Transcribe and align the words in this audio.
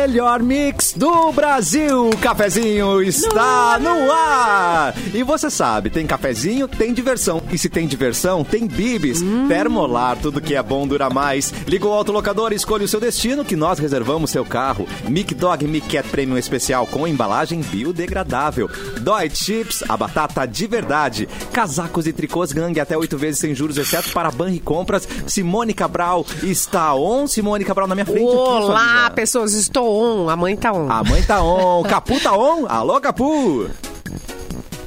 melhor 0.00 0.42
mix 0.42 0.92
do 0.94 1.32
Brasil. 1.32 2.10
O 2.10 2.16
cafezinho 2.18 3.00
está 3.00 3.78
no 3.80 4.12
ar. 4.12 4.94
E 5.14 5.22
você 5.22 5.48
sabe, 5.50 5.88
tem 5.88 6.06
cafezinho, 6.06 6.68
tem 6.68 6.92
diversão. 6.92 7.42
E 7.50 7.56
se 7.56 7.70
tem 7.70 7.86
diversão, 7.86 8.44
tem 8.44 8.66
bibis. 8.66 9.22
Termolar, 9.48 10.18
tudo 10.20 10.38
que 10.40 10.54
é 10.54 10.62
bom 10.62 10.86
dura 10.86 11.08
mais. 11.08 11.50
Liga 11.66 11.86
o 11.86 11.92
autolocador 11.92 12.52
e 12.52 12.56
escolha 12.56 12.84
o 12.84 12.88
seu 12.88 13.00
destino 13.00 13.42
que 13.42 13.56
nós 13.56 13.78
reservamos 13.78 14.30
seu 14.30 14.44
carro. 14.44 14.86
Mic 15.08 15.34
Dog 15.34 15.66
Mic 15.66 15.88
Cat 15.88 16.06
Premium 16.10 16.36
Especial 16.36 16.86
com 16.86 17.08
embalagem 17.08 17.62
biodegradável. 17.62 18.68
Dói 19.00 19.30
Chips, 19.32 19.82
a 19.88 19.96
batata 19.96 20.44
de 20.46 20.66
verdade. 20.66 21.26
Casacos 21.54 22.06
e 22.06 22.12
tricôs 22.12 22.52
gangue 22.52 22.80
até 22.80 22.98
oito 22.98 23.16
vezes 23.16 23.40
sem 23.40 23.54
juros, 23.54 23.78
exceto 23.78 24.12
para 24.12 24.30
Banri 24.30 24.60
Compras. 24.60 25.08
Simone 25.26 25.72
Cabral 25.72 26.26
está 26.42 26.94
on. 26.94 27.26
Simone 27.26 27.64
Cabral 27.64 27.88
na 27.88 27.94
minha 27.94 28.04
frente. 28.04 28.20
aqui, 28.20 28.36
Olá, 28.36 28.98
amiga. 29.00 29.10
pessoas, 29.14 29.54
estou 29.54 29.85
on. 29.86 30.28
A 30.28 30.36
mãe 30.36 30.56
tá 30.56 30.72
on. 30.72 30.90
A 30.90 31.02
mãe 31.04 31.22
tá 31.22 31.40
on. 31.42 31.82
Capu 31.84 32.20
tá 32.20 32.32
on? 32.36 32.66
Alô, 32.68 33.00
Capu? 33.00 33.66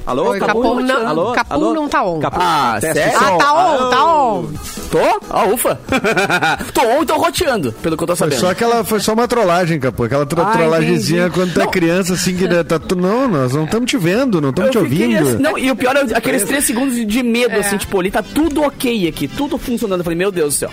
Alô, 0.06 0.30
Oi, 0.30 0.40
Capu 0.40 0.80
não- 0.80 1.06
Alô? 1.06 1.32
Capu 1.32 1.52
Alô? 1.54 1.74
não 1.74 1.88
tá 1.88 2.02
on. 2.02 2.18
Capu, 2.20 2.38
Ah, 2.40 2.78
teste 2.80 2.98
sério? 3.00 3.18
Ah, 3.20 3.36
tá 3.38 3.52
on, 3.52 3.58
Alô? 3.76 3.90
tá 3.90 4.04
on. 4.06 4.46
Tô? 4.90 4.98
Ah, 5.30 5.44
ufa. 5.44 5.78
tô 6.74 6.80
on 6.80 7.02
e 7.02 7.06
tô 7.06 7.14
roteando, 7.16 7.70
pelo 7.74 7.96
que 7.96 8.02
eu 8.02 8.06
tô 8.08 8.16
Foi 8.16 8.26
sabendo. 8.28 8.40
só 8.40 8.50
aquela, 8.50 8.82
foi 8.82 8.98
só 8.98 9.12
uma 9.12 9.28
trollagem, 9.28 9.78
capô. 9.78 10.02
Aquela 10.04 10.26
tro 10.26 10.42
Ah, 10.42 10.46
trollagemzinha 10.46 11.26
entendi. 11.26 11.34
quando 11.34 11.52
tu 11.52 11.60
é 11.60 11.64
Não. 11.64 11.70
criança, 11.70 12.14
assim, 12.14 12.34
que 12.34 12.48
tá 12.64 12.78
tu, 12.78 12.96
não, 12.96 13.28
nós 13.28 13.52
não 13.54 13.64
estamos 13.66 13.88
te 13.88 13.96
vendo, 13.98 14.40
não 14.40 14.50
estamos 14.50 14.70
te 14.72 14.78
ouvindo. 14.78 15.16
assim- 15.28 15.38
não, 15.38 15.56
e 15.56 15.70
o 15.70 15.76
pior 15.76 15.94
é 15.94 16.00
aqueles 16.16 16.42
três 16.44 16.64
segundos 16.64 16.96
de 17.06 17.22
medo, 17.22 17.56
assim, 17.60 17.76
tipo, 17.76 18.00
ali 18.00 18.10
tá 18.10 18.22
tudo 18.22 18.62
ok 18.62 19.06
aqui, 19.06 19.28
tudo 19.28 19.58
funcionando. 19.58 20.00
Eu 20.00 20.04
falei, 20.04 20.18
meu 20.18 20.32
Deus 20.32 20.54
do 20.54 20.58
céu. 20.58 20.70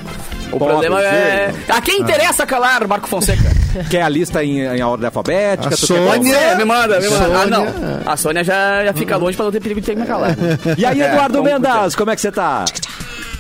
O 0.52 0.58
problema 0.58 1.02
é. 1.04 1.54
A 1.68 1.82
quem 1.82 2.02
interessa 2.02 2.46
calar, 2.46 2.88
Marco 2.88 3.08
Fonseca? 3.08 3.52
Quer 3.90 4.02
a 4.02 4.10
lista 4.10 4.44
em, 4.44 4.60
em 4.62 4.82
ordem 4.82 5.06
alfabética? 5.06 5.68
A 5.68 5.78
quer 5.78 5.78
Sônia-? 5.78 6.36
É, 6.36 6.56
me 6.56 6.66
manda, 6.66 7.00
me 7.00 7.10
manda. 7.10 7.26
Ah, 7.26 7.42
Sônia. 7.42 7.46
não. 7.46 8.12
A 8.12 8.18
Sônia 8.18 8.44
já, 8.44 8.86
já 8.86 8.94
fica 8.94 9.18
longe 9.18 9.36
pra 9.36 9.46
não 9.46 9.52
ter 9.52 9.60
perigo 9.60 9.80
de 9.82 9.86
ter 9.86 9.94
que 9.94 10.02
me 10.02 10.08
calar. 10.08 10.36
E 10.78 10.86
aí, 10.86 11.02
É, 11.02 11.10
Eduardo 11.10 11.36
vamos 11.44 11.52
Mendas, 11.52 11.96
como 11.96 12.10
é 12.12 12.16
que 12.16 12.22
você 12.22 12.32
tá? 12.32 12.66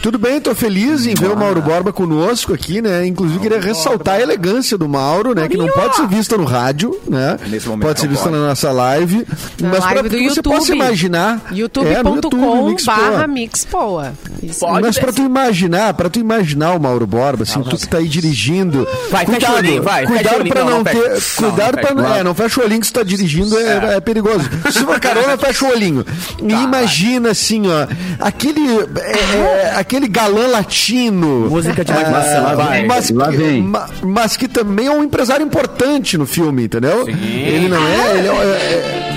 Tudo 0.02 0.18
bem, 0.18 0.40
tô 0.40 0.54
feliz 0.56 1.06
em 1.06 1.14
ver 1.16 1.30
o 1.32 1.36
Mauro 1.36 1.62
Borba 1.62 1.92
conosco 1.92 2.54
aqui, 2.54 2.82
né? 2.82 3.06
Inclusive, 3.06 3.40
queria 3.40 3.60
ressaltar 3.60 4.16
a 4.16 4.22
elegância 4.22 4.78
do 4.78 4.88
Mauro, 4.88 5.34
né? 5.36 5.48
Que 5.50 5.58
não 5.58 5.68
pode 5.68 5.96
ser 5.96 6.08
vista 6.08 6.38
no 6.38 6.46
rádio, 6.46 6.98
né? 7.08 7.38
Nesse 7.48 7.68
momento 7.68 7.88
Pode 7.88 8.00
ser 8.00 8.06
não 8.06 8.14
vista 8.14 8.30
pode. 8.30 8.42
na 8.42 8.48
nossa 8.48 8.72
live. 8.72 9.28
Na 9.60 9.70
mas 9.70 10.04
do 10.04 10.10
que 10.10 10.30
você 10.30 10.42
possa 10.42 10.74
imaginar. 10.74 11.42
é, 11.50 11.52
no 11.52 11.58
YouTube, 11.58 11.88
youtube.com 11.90 12.70
Mix 12.70 12.86
Poa. 12.86 12.96
barra 12.96 13.28
mixpoa. 13.28 14.14
Mas 14.82 14.96
descer. 14.96 15.14
tu 15.14 15.22
imaginar, 15.24 15.94
pra 15.94 16.10
tu 16.10 16.20
imaginar 16.20 16.74
o 16.76 16.80
Mauro 16.80 17.06
Borba, 17.08 17.44
assim, 17.44 17.62
tu 17.64 17.76
que 17.76 17.88
tá 17.88 17.98
aí 17.98 18.08
dirigindo. 18.08 18.88
Vai, 19.10 19.26
fecha 19.26 19.52
o 19.52 19.56
olhinho, 19.56 19.84
vai, 19.84 20.06
Cuidado 20.06 20.36
olhinho. 20.36 20.54
pra 20.54 20.64
Não, 20.64 20.70
não, 20.70 20.78
não 20.78 20.84
ter. 20.84 20.94
Não, 20.96 21.50
cuidado 21.50 21.76
não 21.76 21.82
pra 21.82 21.82
fecha. 21.82 21.94
não. 21.96 22.16
É, 22.16 22.24
não 22.24 22.36
fecha 22.36 22.62
o 22.62 22.64
olhinho 22.64 22.80
que 22.82 22.88
você 22.88 22.94
tá 22.94 23.04
dirigindo, 23.04 23.58
é, 23.58 23.96
é 23.96 24.00
perigoso. 24.00 24.48
Se 24.72 24.80
for 24.86 25.00
carona, 25.00 25.38
fecha 25.38 25.66
o 25.66 25.70
olhinho. 25.72 26.06
E 26.42 26.52
imagina 26.54 27.32
assim, 27.32 27.64
ó, 27.68 27.88
aquele. 28.20 28.62
É, 29.88 29.96
é, 29.96 29.98
aquele 29.98 30.08
galã 30.08 30.48
latino. 30.48 31.50
Música 31.50 31.84
de 31.84 31.92
é, 31.92 31.96
motivação, 31.96 32.44
lá 32.44 32.56
vai, 32.56 32.86
mas, 32.86 33.10
lá 33.12 33.30
que, 33.30 33.38
vem. 33.38 33.62
ma- 33.64 33.90
mas 34.04 34.36
que 34.38 34.48
também 34.48 34.88
é 34.88 34.92
um 34.92 35.04
empresário 35.04 35.46
importante 35.46 36.18
no 36.18 36.26
filme, 36.26 36.66
entendeu? 36.66 37.08
Ele 37.08 37.68
não 37.70 37.78
é. 37.88 38.18
Ele 38.18 38.28
é, 38.28 38.32
é- 38.32 39.14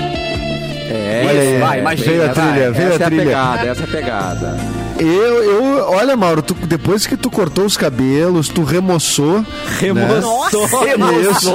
É, 0.93 1.25
Olha 1.27 1.41
aí, 1.41 1.59
vai, 1.59 1.79
imagina, 1.79 2.09
veio 2.11 2.21
a 2.23 2.33
vai. 2.33 2.51
trilha, 2.51 2.71
veio 2.71 2.87
essa 2.89 2.97
a 2.97 3.01
é 3.01 3.05
a 3.05 3.07
trilha. 3.07 3.23
pegada, 3.23 3.67
essa 3.67 3.81
é 3.81 3.83
a 3.83 3.87
pegada. 3.87 4.57
Eu, 5.01 5.43
eu, 5.43 5.89
olha, 5.89 6.15
Mauro, 6.15 6.41
tu- 6.41 6.53
depois 6.53 7.07
que 7.07 7.17
tu 7.17 7.29
cortou 7.29 7.65
os 7.65 7.75
cabelos, 7.75 8.47
tu 8.49 8.63
remoçou. 8.63 9.43
Remoçou. 9.79 10.47
Isso. 11.31 11.51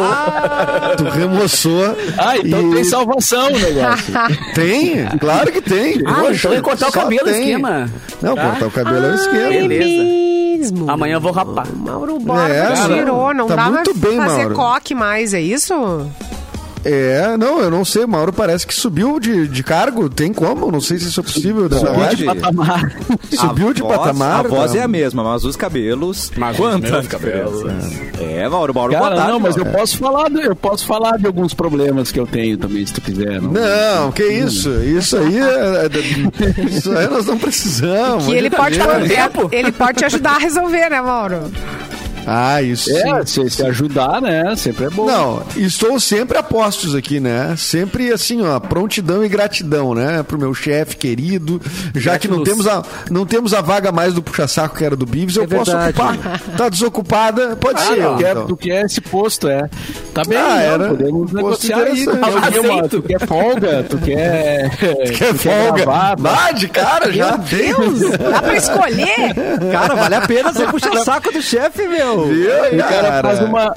tu 0.97 1.05
remoçou. 1.05 1.97
Ah, 2.19 2.37
então 2.39 2.71
e- 2.71 2.75
tem 2.75 2.85
salvação 2.85 3.47
o 3.49 3.59
negócio. 3.59 4.13
Tem? 4.55 5.07
Claro 5.19 5.53
que 5.53 5.61
tem. 5.61 6.03
Ah, 6.07 6.15
Poxa, 6.15 6.49
então 6.49 6.53
é 6.55 6.61
cortar 6.61 6.89
o 6.89 6.93
cabelo, 6.93 7.25
tem. 7.25 7.41
esquema. 7.43 7.91
Não, 8.23 8.35
cortar 8.37 8.67
o 8.67 8.71
cabelo 8.71 9.07
é 9.07 9.11
o 9.11 9.15
esquema. 9.15 9.49
Beleza. 9.69 10.27
Mesmo. 10.59 10.91
Amanhã 10.91 11.15
eu 11.17 11.21
vou 11.21 11.33
rapar. 11.33 11.67
Mauro 11.75 12.19
Borba 12.19 12.49
É, 12.49 12.73
tirou, 12.87 13.35
não 13.35 13.47
tá 13.47 13.57
dá 13.57 13.71
muito 13.71 13.95
pra 13.95 14.09
bem, 14.09 14.19
fazer 14.19 14.39
Mauro. 14.43 14.55
coque 14.55 14.95
mais, 14.95 15.35
é 15.35 15.41
isso? 15.41 15.75
É, 16.89 17.37
não, 17.37 17.61
eu 17.61 17.71
não 17.71 17.85
sei. 17.85 18.07
Mauro 18.07 18.33
parece 18.33 18.67
que 18.67 18.73
subiu 18.75 19.19
de, 19.19 19.49
de 19.49 19.63
cargo. 19.65 20.09
Tem 20.09 20.33
como? 20.33 20.71
Não 20.71 20.81
sei 20.81 20.99
se 20.99 21.09
isso 21.09 21.19
é 21.19 21.23
possível. 21.23 21.69
Pode. 21.69 21.85
rádio. 22.01 22.27
Patamar. 22.27 22.93
Subiu 23.33 23.69
A 23.71 23.73
de 23.73 23.83
voz- 23.83 23.97
patamar. 23.99 24.45
A 24.45 24.49
voz 24.49 24.73
tá? 24.73 24.79
é 24.79 24.83
a 24.83 24.89
mesma, 24.89 25.25
mas 25.25 25.45
os 25.45 25.57
cabelos. 25.57 26.31
Mas 26.37 26.57
Quantas 26.57 27.03
os 27.05 27.09
cabelos. 27.09 27.65
É, 28.21 28.49
Mauro, 28.49 28.73
Mauro, 28.73 28.93
boa 28.93 29.03
Cara, 29.03 29.17
tarde, 29.17 29.33
não, 29.33 29.41
mas 29.41 29.57
eu 29.57 29.65
Mauro. 29.65 29.79
posso 29.81 29.99
falar, 29.99 30.31
de- 30.31 30.47
eu 30.47 30.55
posso 30.57 30.87
falar 30.87 31.19
de 31.19 31.27
alguns 31.27 31.53
problemas 31.55 32.13
que 32.13 32.21
eu 32.21 32.27
tenho 32.27 32.57
também, 32.57 32.87
se 32.87 32.93
tu 32.93 33.01
quiser. 33.01 33.41
Não, 33.43 33.51
Não, 33.53 34.13
que 34.13 34.23
isso? 34.25 34.71
Isso 34.83 35.17
aí 35.17 35.39
é, 35.39 35.87
é- 35.87 36.63
Isso 36.71 36.93
aí 36.97 37.09
nós 37.09 37.27
não 37.27 37.37
precisamos. 37.39 38.27
Que 38.27 38.33
ele 38.35 38.51
pode, 38.51 38.79
Brincadeira. 38.79 39.15
tempo. 39.29 39.49
ele 39.51 39.73
pode 39.73 39.99
te 39.99 40.05
ajudar 40.05 40.37
a 40.37 40.39
resolver, 40.39 40.89
né, 40.89 41.01
Mauro? 41.01 41.51
Ah, 42.27 42.61
isso. 42.61 42.91
É, 42.91 43.25
se, 43.25 43.49
se 43.51 43.65
ajudar, 43.65 44.21
né? 44.21 44.55
Sempre 44.57 44.87
é 44.87 44.91
bom. 44.91 45.07
Não, 45.07 45.43
estou 45.57 46.01
sempre 46.01 46.37
a 46.37 46.43
postos 46.43 46.95
aqui, 46.95 47.21
né? 47.21 47.55
Sempre 47.57 48.13
assim, 48.13 48.43
ó, 48.45 48.59
prontidão 48.59 49.25
e 49.25 49.29
gratidão, 49.29 49.95
né? 49.95 50.23
Pro 50.23 50.39
meu 50.39 50.53
chefe 50.53 50.97
querido. 50.97 51.61
Já 51.95 52.19
que 52.19 52.27
não 52.27 52.43
temos, 52.43 52.67
a, 52.67 52.83
não 53.11 53.25
temos 53.25 53.55
a 53.55 53.61
vaga 53.61 53.93
mais 53.93 54.13
do 54.13 54.23
puxa-saco 54.23 54.77
que 54.77 54.85
era 54.85 54.97
do 54.97 55.07
Bibs, 55.07 55.37
eu 55.37 55.47
posso 55.47 55.71
verdade. 55.71 55.91
ocupar. 56.17 56.41
Tá 56.57 56.69
desocupada? 56.69 57.57
Pode 57.57 57.81
Ah, 57.81 57.85
ser. 57.87 57.97
tu, 58.03 58.17
quer, 58.17 58.31
então. 58.33 58.47
tu 58.47 58.57
quer 58.57 58.85
esse 58.85 59.01
posto, 59.01 59.49
é. 59.49 59.69
Tá 60.13 60.23
bem, 60.27 60.37
Ah, 60.39 60.49
não, 60.49 60.57
era 60.61 60.89
podemos 60.89 61.33
negociar 61.33 61.79
aí. 61.79 62.05
qualquer 62.05 62.61
uma. 62.61 62.75
Aceito. 62.81 62.89
Tu 62.89 63.03
quer 63.03 63.27
folga, 63.27 63.83
tu 63.89 63.99
quer... 63.99 64.71
Quer 65.17 65.35
folga? 65.35 65.73
gravar, 65.85 66.17
Vá 66.19 66.51
de 66.53 66.69
cara 66.69 67.13
já. 67.13 67.37
Deus, 67.37 68.01
dá 68.19 68.43
pra 68.43 68.57
escolher? 68.57 69.35
Cara, 69.73 69.95
vale 69.95 70.15
a 70.15 70.21
pena 70.23 70.53
você 70.53 70.67
puxar 70.67 70.97
saco 71.05 71.33
do 71.33 71.41
chefe, 71.43 71.87
meu. 71.87 72.16
Viu, 72.25 72.51
O 72.75 72.79
cara 72.89 73.23
faz 73.23 73.41
uma, 73.41 73.75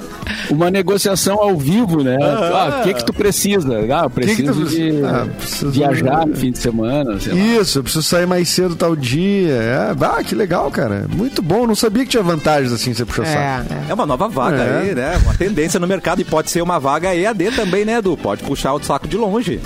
uma 0.50 0.70
negociação 0.70 1.38
ao 1.40 1.56
vivo, 1.56 2.02
né? 2.02 2.16
Ah, 2.20 2.80
o 2.80 2.82
que 2.84 2.94
que 2.94 3.04
tu 3.04 3.12
precisa? 3.12 3.78
Ah, 3.78 4.04
eu 4.04 4.10
que 4.10 4.20
que 4.20 4.26
preciso 4.26 4.52
tu- 4.64 4.68
de 4.68 5.04
Ah, 5.04 5.26
preciso- 5.38 5.70
viajar 5.70 6.26
no 6.26 6.36
fim 6.36 6.50
de 6.50 6.58
semana, 6.58 7.18
sei 7.20 7.32
lá. 7.32 7.38
Isso, 7.38 7.78
eu 7.78 7.82
preciso 7.82 8.02
sair 8.04 8.26
mais 8.26 8.48
cedo 8.48 8.74
tal 8.74 8.94
dia. 8.96 9.52
É, 9.52 9.94
ah, 10.00 10.22
que 10.24 10.34
legal, 10.34 10.70
cara. 10.70 11.06
Muito 11.08 11.42
bom. 11.42 11.66
Não 11.66 11.74
sabia 11.74 12.04
que 12.04 12.10
tinha 12.10 12.22
vantagens 12.22 12.72
assim, 12.72 12.92
você 12.94 13.04
puxa 13.04 13.24
saco. 13.24 13.38
É, 13.72 13.74
é. 13.86 13.90
É 13.90 13.94
uma 13.94 14.06
nova 14.06 14.28
vaga 14.28 14.56
É. 14.62 14.80
aí, 14.82 14.94
né? 14.94 15.18
Uma 15.22 15.34
tendência 15.34 15.78
no 15.80 15.86
mercado 15.86 16.20
e 16.20 16.24
pode 16.24 16.50
ser 16.50 16.62
uma 16.62 16.78
vaga 16.78 17.14
EAD 17.14 17.50
também, 17.52 17.84
né, 17.84 17.98
Edu? 17.98 18.16
Pode 18.16 18.42
puxar 18.42 18.72
o 18.74 18.82
saco 18.82 19.06
de 19.08 19.16
longe. 19.16 19.60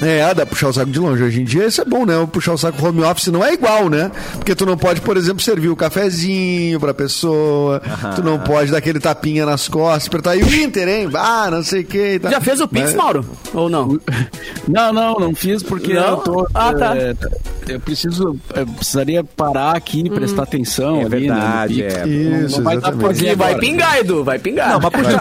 É, 0.00 0.20
dá 0.28 0.34
pra 0.36 0.46
puxar 0.46 0.68
o 0.68 0.72
saco 0.72 0.90
de 0.90 0.98
longe. 1.00 1.22
Hoje 1.22 1.40
em 1.40 1.44
dia 1.44 1.66
isso 1.66 1.80
é 1.80 1.84
bom, 1.84 2.06
né? 2.06 2.16
O 2.18 2.28
puxar 2.28 2.52
o 2.52 2.58
saco 2.58 2.86
home 2.86 3.02
office 3.02 3.26
não 3.28 3.44
é 3.44 3.52
igual, 3.52 3.88
né? 3.88 4.10
Porque 4.34 4.54
tu 4.54 4.64
não 4.64 4.76
pode, 4.76 5.00
por 5.00 5.16
exemplo, 5.16 5.42
servir 5.42 5.68
o 5.70 5.76
cafezinho 5.76 6.78
pra 6.78 6.94
pessoa, 6.94 7.82
tu 8.14 8.22
não 8.22 8.38
pode 8.38 8.70
dar 8.70 8.78
aquele 8.78 9.00
tapinha 9.00 9.44
nas 9.44 9.66
costas, 9.66 10.06
apertar 10.06 10.30
aí 10.32 10.42
o 10.42 10.54
Inter, 10.54 10.88
hein? 10.88 11.08
Ah, 11.14 11.48
não 11.50 11.62
sei 11.64 11.80
o 11.80 11.84
que 11.84 12.18
tal. 12.20 12.30
Já 12.30 12.40
fez 12.40 12.60
o 12.60 12.68
Pix, 12.68 12.86
Mas- 12.86 12.94
Mauro? 12.94 13.24
Ou 13.52 13.68
não? 13.68 13.98
Não, 14.68 14.92
não, 14.92 15.14
não 15.14 15.34
fiz 15.34 15.62
porque 15.62 15.94
Não? 15.94 16.08
eu 16.10 16.16
tô. 16.18 16.46
Ah, 16.54 16.74
tá. 16.74 16.94
é, 16.96 17.14
eu 17.68 17.80
preciso. 17.80 18.38
Eu 18.54 18.66
precisaria 18.66 19.22
parar 19.24 19.76
aqui 19.76 20.00
e 20.04 20.10
prestar 20.10 20.42
atenção 20.44 20.96
É 20.96 21.00
ali, 21.04 21.08
verdade, 21.08 21.82
né? 21.82 21.88
no 21.88 21.94
Pix. 21.94 22.06
é. 22.06 22.44
Isso, 22.44 22.56
não 22.58 22.64
vai 22.64 22.78
dar 22.78 22.92
Porque 22.92 23.34
vai 23.34 23.58
pingar, 23.58 23.98
Edu, 23.98 24.24
vai 24.24 24.38
pingar. 24.38 24.70
Não, 24.70 24.80
mas 24.80 24.90
puxa, 24.90 25.18
Vai 25.18 25.20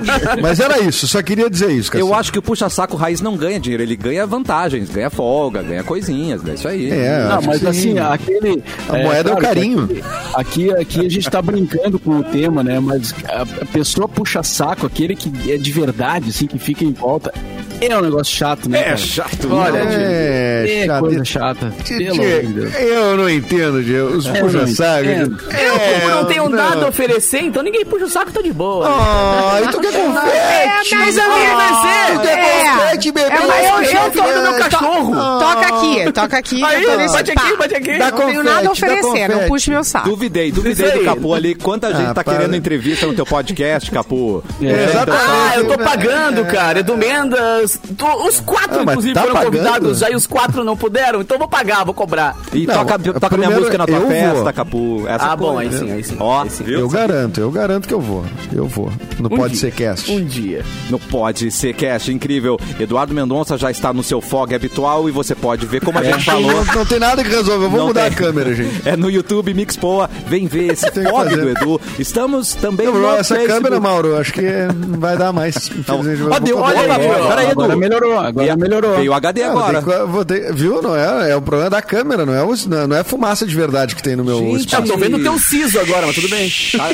pingar. 0.00 0.38
Mas 0.40 0.60
era 0.60 0.78
isso, 0.80 1.06
só 1.08 1.22
queria 1.22 1.48
dizer 1.50 1.70
isso, 1.70 1.96
eu 1.96 2.14
acho 2.14 2.32
que 2.32 2.38
o 2.38 2.42
puxa-saco 2.42 2.96
raiz 2.96 3.20
não 3.20 3.36
ganha 3.36 3.58
dinheiro, 3.60 3.82
ele 3.82 3.96
ganha 3.96 4.26
vantagens, 4.26 4.88
ganha 4.90 5.10
folga, 5.10 5.62
ganha 5.62 5.82
coisinhas, 5.82 6.46
é 6.46 6.54
isso 6.54 6.68
aí. 6.68 6.90
É, 6.90 7.28
Não, 7.28 7.42
mas 7.42 7.60
que 7.60 7.66
assim, 7.66 7.92
sim. 7.92 7.98
aquele. 7.98 8.62
A 8.88 8.92
moeda 8.92 9.30
é 9.30 9.32
o 9.32 9.36
claro 9.36 9.40
que 9.40 9.42
carinho. 9.46 9.88
Aqui, 10.34 10.70
aqui 10.72 11.06
a 11.06 11.08
gente 11.08 11.30
tá 11.30 11.40
brincando 11.42 11.98
com 11.98 12.18
o 12.18 12.24
tema, 12.24 12.62
né? 12.62 12.78
Mas 12.80 13.14
a, 13.28 13.42
a 13.42 13.66
pessoa 13.66 14.08
puxa 14.08 14.42
saco, 14.42 14.86
aquele 14.86 15.14
que 15.14 15.52
é 15.52 15.56
de 15.56 15.72
verdade, 15.72 16.30
assim, 16.30 16.46
que 16.46 16.58
fica 16.58 16.84
em 16.84 16.92
volta. 16.92 17.32
É 17.80 17.96
um 17.96 18.00
negócio 18.00 18.34
chato, 18.36 18.68
né? 18.68 18.80
É 18.80 18.82
cara? 18.84 18.96
chato. 18.96 19.52
Olha, 19.52 19.78
É, 19.78 20.80
é 20.82 20.86
chato. 20.86 21.00
coisa 21.00 21.24
chata. 21.24 21.72
Tchê, 21.84 21.96
Pelo 21.98 22.12
amor 22.22 22.40
de 22.42 22.52
Deus. 22.52 22.74
eu 22.74 23.16
não 23.16 23.30
entendo, 23.30 23.82
Diego. 23.82 24.16
Os 24.16 24.26
Eu 24.26 24.34
puxa 24.34 24.58
não 24.58 24.66
saco. 24.66 25.04
entendo. 25.04 25.38
Eu, 25.52 25.78
como 26.00 26.14
não 26.14 26.24
tenho 26.24 26.48
não. 26.48 26.58
nada 26.58 26.84
a 26.86 26.88
oferecer, 26.88 27.40
então 27.42 27.62
ninguém 27.62 27.84
puxa 27.84 28.04
o 28.06 28.08
saco, 28.08 28.32
tô 28.32 28.42
de 28.42 28.52
boa. 28.52 28.86
Ah, 28.88 29.60
e 29.62 29.68
tu 29.68 29.80
quer 29.80 29.92
confete? 29.92 30.94
mas 30.96 31.16
eu 31.16 31.24
ia 31.24 31.56
vencer. 31.56 32.14
Tu 32.14 32.20
quer 32.22 32.38
É. 32.38 32.70
confete, 32.74 33.12
bebê? 33.12 33.28
É, 33.28 33.46
mas 33.46 33.92
eu- 33.94 34.00
eu 34.00 34.10
tô 34.10 34.22
no 34.22 34.42
meu 34.42 34.54
cachorro. 34.58 35.14
Toca 35.38 35.66
aqui, 35.66 36.12
toca 36.12 36.38
aqui. 36.38 36.64
Aí, 36.64 36.86
bate 37.08 37.30
aqui, 37.32 37.56
bate 37.56 37.74
aqui. 37.76 37.98
Não 37.98 38.10
tenho 38.12 38.42
nada 38.42 38.68
a 38.68 38.72
oferecer, 38.72 39.28
não 39.28 39.46
puxe 39.46 39.70
meu 39.70 39.84
saco. 39.84 40.08
Duvidei, 40.08 40.50
duvidei 40.50 40.90
do 40.90 40.98
aí. 40.98 41.04
Capu 41.04 41.34
ali. 41.34 41.54
Quanta 41.54 41.92
gente 41.94 42.10
Ah, 42.10 42.14
tá 42.14 42.24
querendo 42.24 42.54
entrevista 42.56 43.06
no 43.06 43.14
teu 43.14 43.24
podcast, 43.26 43.90
Capu? 43.90 44.42
É, 44.60 44.84
exatamente. 44.84 45.24
Ah, 45.28 45.52
eu 45.56 45.68
tô 45.68 45.78
pagando, 45.78 46.44
cara. 46.46 46.80
Edu 46.80 46.96
Mendas, 46.96 47.67
convidados. 47.76 48.28
Os 48.28 48.40
quatro, 48.40 48.78
Ah, 48.78 48.82
inclusive, 48.82 49.14
tá 49.14 49.20
foram 49.22 49.34
pagando? 49.34 49.52
convidados. 49.52 50.02
Aí 50.02 50.14
os 50.14 50.26
quatro 50.26 50.64
não 50.64 50.76
puderam. 50.76 51.20
Então 51.20 51.34
eu 51.34 51.38
vou 51.38 51.48
pagar, 51.48 51.84
vou 51.84 51.94
cobrar. 51.94 52.36
E 52.52 52.66
Não, 52.66 52.74
toca, 52.74 52.98
toca 53.20 53.36
minha 53.36 53.50
música 53.50 53.78
na 53.78 53.86
tua 53.86 53.96
eu 53.98 54.06
festa, 54.08 54.42
vou. 54.42 54.52
Capu. 54.52 55.04
Essa 55.08 55.24
Ah, 55.26 55.36
bom, 55.36 55.54
coisa. 55.54 55.70
aí 55.76 55.78
sim, 55.78 55.92
aí 55.92 56.04
sim, 56.04 56.16
Ó, 56.18 56.42
aí 56.42 56.50
sim. 56.50 56.64
viu? 56.64 56.80
Eu 56.80 56.88
garanto, 56.88 57.40
eu 57.40 57.50
garanto 57.50 57.86
que 57.88 57.94
eu 57.94 58.00
vou. 58.00 58.24
Eu 58.52 58.66
vou. 58.66 58.90
Não 59.18 59.30
pode 59.30 59.54
dia. 59.54 59.60
ser 59.60 59.72
cast. 59.72 60.10
Um 60.12 60.24
dia. 60.24 60.64
No 60.90 60.98
Pode 60.98 61.50
Ser 61.50 61.74
Cast, 61.74 62.12
incrível. 62.12 62.58
Eduardo 62.78 63.12
Mendonça 63.14 63.56
já 63.56 63.70
está 63.70 63.92
no 63.92 64.02
seu 64.02 64.20
fog 64.20 64.54
habitual 64.54 65.08
e 65.08 65.12
você 65.12 65.34
pode 65.34 65.66
ver 65.66 65.80
como 65.80 65.98
a 65.98 66.02
gente 66.02 66.24
falou. 66.24 66.64
Não, 66.64 66.74
não 66.74 66.86
tem 66.86 66.98
nada 66.98 67.22
que 67.24 67.30
resolve. 67.30 67.64
Eu 67.64 67.70
vou 67.70 67.78
Não 67.80 67.86
mudar 67.88 68.02
tem. 68.04 68.12
a 68.12 68.14
câmera, 68.14 68.54
gente. 68.54 68.82
É 68.88 68.96
no 68.96 69.10
YouTube 69.10 69.52
Mix 69.54 69.76
Poa. 69.76 70.08
Vem 70.26 70.46
ver 70.46 70.70
esse 70.72 70.86
fog 70.90 71.34
do 71.36 71.48
Edu. 71.50 71.80
Estamos 71.98 72.54
também 72.54 72.86
Não, 72.86 72.94
no 72.94 73.06
essa 73.08 73.34
Facebook. 73.34 73.48
câmera, 73.48 73.80
Mauro, 73.80 74.16
acho 74.16 74.32
que 74.32 74.42
não 74.86 74.98
vai 75.00 75.16
dar 75.16 75.32
mais. 75.32 75.56
Infelizmente, 75.56 76.20
eu 76.20 76.26
Ó, 76.26 76.30
vou 76.30 76.40
deu- 76.40 76.58
olha 76.58 76.80
aí, 76.94 77.06
É, 77.06 77.20
ó. 77.20 77.28
Agora 77.64 77.76
melhorou, 77.76 78.18
agora 78.18 78.56
melhorou. 78.56 78.96
Veio 78.96 79.12
o 79.12 79.14
HD 79.14 79.40
É, 79.42 79.50
vou 79.50 79.62
ter 79.62 79.76
agora. 79.76 80.06
vou 80.06 80.24
ter- 80.24 80.52
viu? 80.54 80.82
Não 80.82 80.94
é, 80.96 81.30
é 81.30 81.36
o 81.36 81.42
problema 81.42 81.70
da 81.70 81.82
câmera, 81.82 82.24
não 82.26 82.34
é, 82.34 82.42
o- 82.42 82.54
não 82.88 82.96
é 82.96 83.04
fumaça 83.04 83.46
de 83.46 83.54
verdade 83.54 83.94
que 83.94 84.02
tem 84.02 84.16
no 84.16 84.24
meu 84.24 84.38
Gente, 84.38 84.60
espaço. 84.66 84.82
Eu 84.84 84.92
tô 84.92 84.96
vendo 84.98 85.16
o 85.16 85.22
teu 85.22 85.38
siso 85.38 85.78
agora, 85.80 86.06
mas 86.06 86.14
tudo 86.14 86.28
bem. 86.28 86.48
Tá? 86.78 86.90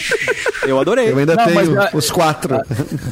Eu 0.68 0.80
adorei. 0.80 1.10
Eu 1.12 1.18
ainda 1.18 1.34
Não, 1.36 1.44
tenho 1.44 1.74
mas, 1.74 1.92
os 1.94 2.10
quatro. 2.10 2.58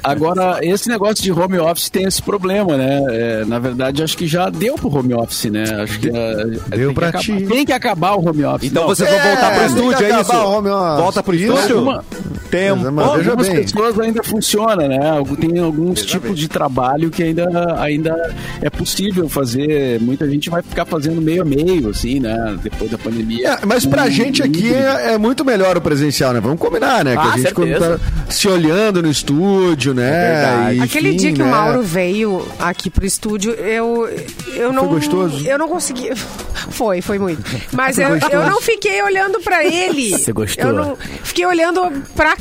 Agora, 0.03 0.59
esse 0.63 0.89
negócio 0.89 1.23
de 1.23 1.31
home 1.33 1.59
office 1.59 1.91
tem 1.91 2.05
esse 2.05 2.23
problema, 2.23 2.77
né? 2.77 3.03
É, 3.11 3.45
na 3.45 3.59
verdade, 3.59 4.03
acho 4.03 4.17
que 4.17 4.27
já 4.27 4.49
deu 4.49 4.75
pro 4.77 4.95
home 4.97 5.13
office, 5.15 5.51
né? 5.51 5.65
Acho 5.83 5.99
que 6.01 6.09
é, 6.09 6.35
tem 6.71 6.89
que 6.89 6.95
pra 6.95 7.09
acabar- 7.09 7.23
ti. 7.25 7.47
Tem 7.47 7.65
que 7.67 7.73
acabar 7.73 8.13
o 8.15 8.27
home 8.29 8.45
office. 8.45 8.71
Então 8.71 8.83
Não, 8.83 8.89
vocês 8.89 9.09
vão 9.09 9.19
É, 9.19 9.23
voltar 9.23 9.51
pro 9.51 9.59
tem 9.59 9.67
estúdio, 9.69 10.05
é 10.07 10.09
isso? 10.09 10.19
acabar 10.21 10.45
o 10.45 10.51
home 10.51 10.69
office. 10.71 11.01
Volta 11.03 11.23
pro 11.23 11.35
Isso. 11.35 11.53
estúdio? 11.53 11.77
Alguma- 11.79 12.05
Tempo. 12.51 12.93
Mas 12.93 13.13
veja 13.13 13.31
algumas 13.31 13.49
bem. 13.49 13.63
pessoas 13.63 13.99
ainda 14.01 14.23
funciona, 14.23 14.87
né? 14.89 14.99
Tem 15.41 15.59
alguns 15.59 16.03
tipos 16.05 16.39
de 16.39 16.49
trabalho 16.49 17.11
que 17.11 17.23
ainda, 17.23 17.42
ainda 17.79 18.35
é 18.61 18.71
possível 18.71 19.29
fazer. 19.29 20.01
Muita 20.01 20.29
gente 20.29 20.49
vai 20.51 20.63
ficar 20.63 20.85
fazendo 20.85 21.21
meio 21.21 21.43
a 21.43 21.45
meio, 21.45 21.89
assim, 21.91 22.21
né? 22.21 22.57
Depois 22.63 22.91
da 22.91 22.99
pandemia. 22.99 23.49
É, 23.63 23.67
mas 23.67 23.85
pra 23.87 24.05
Um 24.05 24.11
gente 24.11 24.43
aqui 24.43 24.73
é, 24.75 25.13
é 25.15 25.19
muito 25.19 25.45
melhor 25.45 25.77
o 25.77 25.81
presencial, 25.81 26.33
né? 26.33 26.41
Vamos 26.41 26.59
combinar, 26.59 27.05
né? 27.05 27.13
Que 27.13 27.19
Ah, 27.19 27.33
a 27.33 27.39
gente 27.39 27.55
quando 27.55 27.79
tá 27.79 27.99
se 28.29 28.49
olhando 28.49 29.03
no 29.03 29.11
estúdio, 29.11 29.95
né? 29.95 30.11
verdade. 30.33 30.77
E, 30.79 30.83
Aquele 30.83 31.09
enfim, 31.11 31.17
dia 31.19 31.33
que 31.33 31.43
o 31.43 31.45
né? 31.45 31.51
Mauro 31.51 31.83
veio 31.83 32.47
aqui 32.59 32.91
pro 32.91 33.05
estúdio, 33.07 33.53
eu, 33.53 34.09
eu 34.55 34.73
não. 34.73 34.87
gostoso? 34.89 35.47
Eu 35.47 35.59
não 35.59 35.69
consegui. 35.69 36.11
Foi, 36.71 37.01
foi 37.03 37.19
muito. 37.19 37.43
Mas 37.73 37.97
Foi 37.97 38.05
eu, 38.05 38.11
gostoso. 38.11 38.33
eu 38.35 38.47
não 38.49 38.61
fiquei 38.63 39.03
olhando 39.03 39.41
pra 39.41 39.65
ele. 39.65 40.11
Você 40.17 40.33
gostou? 40.33 40.65
Eu 40.67 40.73
não. 40.73 40.97
Fiquei 41.25 41.45
olhando 41.45 41.91
pra, 42.15 42.37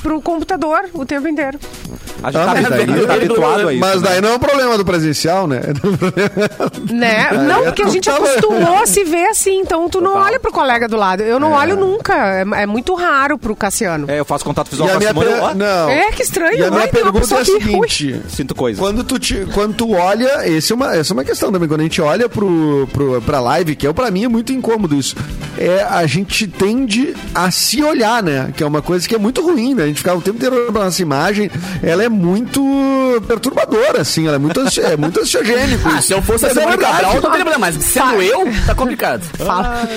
pro 0.00 0.20
computador 0.22 0.84
o 0.94 1.04
tempo 1.04 1.26
inteiro. 1.26 1.58
A 2.22 2.30
gente 2.30 2.40
Ah, 2.40 2.46
tá, 2.46 2.54
mas 2.54 2.68
daí- 2.68 2.86
tá- 2.86 3.06
tá 3.08 3.14
habituado 3.14 3.68
a 3.68 3.72
isso. 3.72 3.80
Mas 3.80 4.00
né? 4.02 4.08
Daí 4.12 4.20
não 4.20 4.30
é 4.30 4.34
um 4.34 4.38
problema 4.38 4.76
do 4.78 4.84
presencial, 4.84 5.46
né? 5.46 5.60
Né? 6.90 7.30
Não, 7.32 7.62
é 7.62 7.64
porque 7.66 7.82
a 7.82 7.88
gente 7.88 8.04
total- 8.10 8.24
acostumou 8.24 8.82
a 8.82 8.86
se 8.86 9.04
ver 9.04 9.26
assim, 9.26 9.58
então 9.60 9.88
tu 9.88 10.00
não 10.00 10.14
olha 10.16 10.38
pro 10.38 10.52
colega 10.52 10.88
do 10.88 10.96
lado. 10.96 11.22
Eu 11.22 11.38
não 11.38 11.52
olho 11.52 11.76
nunca. 11.76 12.14
É, 12.14 12.62
é 12.62 12.66
muito 12.66 12.94
raro 12.94 13.38
pro 13.38 13.54
Cassiano. 13.56 14.10
É, 14.10 14.18
eu 14.20 14.24
faço 14.24 14.44
contato 14.44 14.70
visual 14.70 14.88
com 14.88 14.96
a 14.96 14.98
minha 14.98 15.08
Simone. 15.10 15.26
per- 15.30 15.54
Não. 15.56 15.88
É, 15.90 16.12
que 16.12 16.22
estranho. 16.22 16.58
E 16.58 16.64
a 16.64 16.70
minha 16.70 16.82
Ai, 16.82 16.88
pergunta 16.88 17.34
é 17.34 17.38
a 17.38 17.40
aqui. 17.40 17.50
Ui. 17.52 17.60
seguinte. 17.88 18.22
Sinto 18.28 18.54
coisas. 18.54 18.78
Quando 18.80 19.04
tu, 19.04 19.18
te, 19.18 19.46
quando 19.54 19.74
tu 19.74 19.92
olha, 19.92 20.48
esse 20.48 20.72
é 20.72 20.74
uma, 20.74 20.94
essa 20.94 21.12
é 21.12 21.14
uma 21.14 21.24
questão 21.24 21.50
também. 21.52 21.68
Quando 21.68 21.80
a 21.80 21.84
gente 21.84 22.00
olha 22.00 22.28
pro, 22.28 22.88
pro, 22.92 23.22
pra 23.22 23.40
live, 23.40 23.76
que 23.76 23.86
é 23.86 23.92
pra 23.92 24.10
mim 24.10 24.24
é 24.24 24.28
muito 24.28 24.52
incômodo 24.52 24.94
isso, 24.94 25.14
é 25.58 25.82
a 25.82 26.06
gente 26.06 26.46
tende 26.46 27.14
a 27.34 27.50
se 27.50 27.82
olhar, 27.82 28.22
né? 28.22 28.52
Que 28.56 28.62
é 28.62 28.66
uma 28.66 28.82
coisa 28.82 29.06
que 29.08 29.14
é 29.14 29.18
muito 29.18 29.42
ruim, 29.42 29.74
né? 29.74 29.84
A 29.84 29.86
gente 29.86 29.98
ficar 29.98 30.14
o 30.14 30.20
tempo 30.20 30.36
inteiro 30.36 30.56
olhando 30.56 30.72
pra 30.72 30.84
nossa 30.84 31.02
imagem, 31.02 31.50
ela 31.82 32.02
é 32.04 32.08
muito 32.08 32.62
perturbadora, 33.26 34.01
assim, 34.02 34.26
ela 34.26 34.36
é 34.36 34.38
muito, 34.38 34.60
ansi- 34.60 34.80
é 34.80 34.96
muito 34.96 35.20
ansiogênico. 35.20 35.88
Ah, 35.88 36.00
se 36.00 36.12
eu 36.12 36.20
fosse 36.22 36.44
a 36.46 36.48
é 36.48 36.52
Simone 36.52 36.70
verdade. 36.70 36.92
Cabral, 36.92 37.14
não 37.14 37.20
teria 37.22 37.36
problema. 37.44 37.58
Mas 37.58 37.74
sendo 37.84 38.22
eu, 38.22 38.44
tá 38.66 38.74
complicado. 38.74 39.22
Fala. 39.38 39.88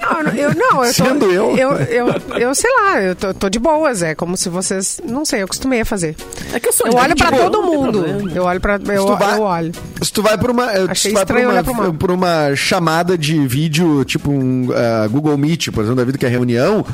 Não, 0.00 0.32
eu 0.32 0.54
não, 0.54 0.84
eu 0.84 0.94
tô, 0.94 1.04
Sendo 1.04 1.24
eu. 1.32 1.56
eu. 1.56 1.72
Eu, 1.72 2.06
eu 2.38 2.54
sei 2.54 2.70
lá, 2.80 3.00
eu 3.02 3.14
tô, 3.16 3.34
tô 3.34 3.48
de 3.50 3.58
boas. 3.58 4.02
É 4.02 4.14
como 4.14 4.36
se 4.36 4.48
vocês. 4.48 5.00
Não 5.06 5.24
sei, 5.24 5.42
eu 5.42 5.48
costumei 5.48 5.80
a 5.80 5.84
fazer. 5.84 6.14
É 6.52 6.60
que 6.60 6.68
eu 6.68 6.72
sou 6.72 6.86
Eu 6.86 6.92
de 6.92 6.98
olho 6.98 7.16
pra 7.16 7.30
boa, 7.30 7.50
todo 7.50 7.62
mundo. 7.62 8.30
Eu 8.34 8.44
olho 8.44 8.60
pra. 8.60 8.74
Eu, 8.74 9.02
Se 9.02 9.06
tu 9.06 9.16
vai- 9.16 9.36
eu 9.38 9.42
olho. 9.42 9.72
Se 10.02 10.12
tu 10.12 10.22
vai 10.22 10.38
por 10.38 10.50
uma, 10.50 10.72
eh, 10.72 10.86
Achei 10.88 10.96
se 10.96 11.08
tu 11.10 11.14
vai 11.14 11.26
por 11.26 11.32
estranho 11.34 11.46
uma, 11.46 11.52
olhar 11.52 11.64
pro 11.64 11.74
mapa. 11.74 11.92
por 11.92 12.10
uma 12.10 12.56
chamada 12.56 13.16
de 13.16 13.46
vídeo, 13.46 14.04
tipo 14.04 14.30
um 14.30 14.68
ah, 14.74 15.06
Google 15.08 15.36
Meet, 15.38 15.68
por 15.70 15.80
exemplo, 15.80 15.96
da 15.96 16.04
vida 16.04 16.18
que 16.18 16.26
é 16.26 16.28
reunião, 16.28 16.84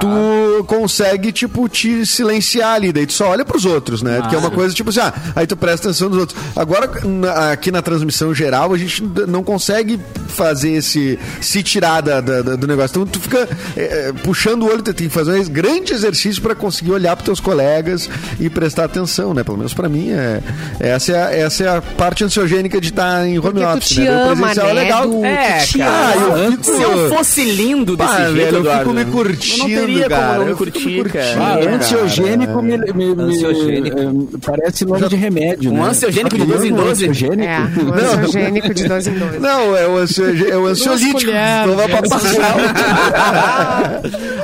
tu 0.00 0.64
consegue, 0.64 1.32
tipo, 1.32 1.68
te 1.68 2.04
silenciar 2.06 2.74
ali, 2.74 2.92
daí 2.92 3.06
tu 3.06 3.12
só 3.12 3.28
olha 3.28 3.44
pros 3.44 3.64
outros, 3.64 4.02
né? 4.02 4.20
Porque 4.20 4.34
é 4.34 4.38
uma 4.38 4.50
coisa, 4.50 4.74
tipo 4.74 4.90
assim, 4.90 5.00
ah, 5.00 5.12
aí 5.34 5.46
tu 5.46 5.56
presta 5.56 5.71
atenção 5.80 6.08
nos 6.08 6.18
outros. 6.18 6.38
Agora, 6.54 6.90
na- 7.04 7.52
aqui 7.52 7.70
na 7.70 7.82
transmissão 7.82 8.34
geral, 8.34 8.72
a 8.72 8.78
gente 8.78 9.02
não 9.28 9.42
consegue 9.42 9.98
fazer 10.28 10.70
esse, 10.72 11.18
se 11.40 11.62
tirar 11.62 12.00
da, 12.00 12.20
da- 12.20 12.42
da- 12.42 12.56
do 12.56 12.66
negócio. 12.66 12.90
Então 12.92 13.06
tu 13.06 13.20
fica 13.20 13.48
eh, 13.76 14.08
eh, 14.08 14.12
puxando 14.22 14.62
o 14.62 14.66
olho, 14.66 14.82
tu 14.82 14.92
tem 14.94 15.08
que 15.08 15.12
fazer 15.14 15.32
um 15.38 15.44
grande 15.44 15.92
exercício 15.92 16.40
pra 16.42 16.54
conseguir 16.54 16.92
olhar 16.92 17.14
pros 17.16 17.24
teus 17.26 17.40
colegas 17.40 18.08
e 18.40 18.48
prestar 18.48 18.84
atenção, 18.84 19.34
né? 19.34 19.42
Pelo 19.44 19.56
menos 19.58 19.74
pra 19.74 19.88
mim, 19.88 20.10
é, 20.10 20.40
essa, 20.80 21.12
é 21.12 21.22
a, 21.22 21.34
essa 21.46 21.64
é 21.64 21.68
a 21.76 21.82
parte 21.82 22.24
ansiogênica 22.24 22.80
de 22.80 22.88
estar 22.88 23.26
em 23.26 23.38
home 23.38 23.42
Porque 23.42 23.60
tu 23.60 23.66
office, 23.76 23.88
te 23.88 24.00
né? 24.00 24.06
Daí 24.06 24.16
o 24.16 24.22
ama, 24.32 24.36
presencial 24.36 24.68
é 24.68 24.74
né, 24.74 24.82
legal. 24.82 25.04
Edu? 25.04 25.24
É, 25.24 25.58
Tu 25.58 25.66
te 25.66 25.78
cara. 25.78 26.14
Ama. 26.18 26.38
eu 26.38 26.50
fico... 26.52 26.64
Se 26.64 26.82
eu 26.82 27.08
fosse 27.10 27.44
lindo 27.44 27.96
desse 27.96 28.08
Pá, 28.10 28.16
jeito, 28.18 28.32
velho, 28.34 28.56
eu 28.56 28.60
Eduardo, 28.60 28.80
fico 28.82 28.94
me 28.94 29.00
eu 29.00 29.06
não 29.06 29.12
curtindo, 29.12 29.68
teria 29.68 30.08
cara. 30.08 30.22
como 30.26 30.38
não 30.38 30.44
me 30.46 30.50
Eu 30.52 30.56
fico 30.56 30.70
curtir, 30.72 30.86
me 30.88 31.02
curtindo, 31.02 31.24
cara. 31.34 31.52
Ah, 31.52 31.58
cara. 31.64 31.76
ansiogênico 31.76 32.62
me, 32.62 32.78
me- 32.78 33.14
me- 33.14 33.22
Ansiogênico. 33.22 33.98
eh, 33.98 34.38
parece 34.44 34.84
nome 34.84 35.08
de 35.08 35.16
remédio. 35.16 35.61
Um 35.68 35.82
né? 35.82 35.88
ansiogênico 35.90 36.36
de 36.38 36.44
12 36.46 36.68
em 36.68 36.72
12. 36.74 36.90
Ansiogênico? 37.08 37.42
É, 37.44 37.58
um 37.84 37.94
ansiogênico 37.94 38.74
de 38.74 38.84
dois 38.88 39.06
em 39.06 39.14
dois. 39.18 39.40
Não, 39.40 39.76
é 39.76 39.86
o, 39.88 39.96
ansio, 39.98 40.24
é 40.50 40.56
o 40.56 40.66
ansiolítico. 40.66 41.32
Não 41.66 41.76
vai 41.76 41.88
pra 41.88 42.02
passar. 42.02 42.30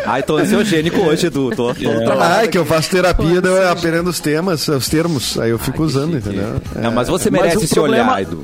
Ai, 0.06 0.22
tô 0.22 0.36
ansiogênico 0.38 1.00
hoje, 1.00 1.26
Edu. 1.26 1.50
Tô, 1.54 1.74
tô 1.74 1.90
É. 1.90 2.04
Ah, 2.20 2.36
é 2.36 2.38
aqui. 2.40 2.48
que 2.52 2.58
eu 2.58 2.64
faço 2.64 2.90
terapia, 2.90 3.40
daí 3.40 3.52
eu 3.52 3.70
aprendo 3.70 4.08
os 4.10 4.20
temas, 4.20 4.66
os 4.68 4.88
termos, 4.88 5.38
aí 5.38 5.50
eu 5.50 5.58
fico 5.58 5.82
usando, 5.82 6.16
entendeu? 6.16 6.60
Não, 6.74 6.92
mas 6.92 7.08
você 7.08 7.30
Mas 7.30 7.40
merece 7.42 7.64
o 7.64 7.68
se 7.68 7.74
problema- 7.74 8.12
olhar, 8.14 8.22
Edu. 8.22 8.42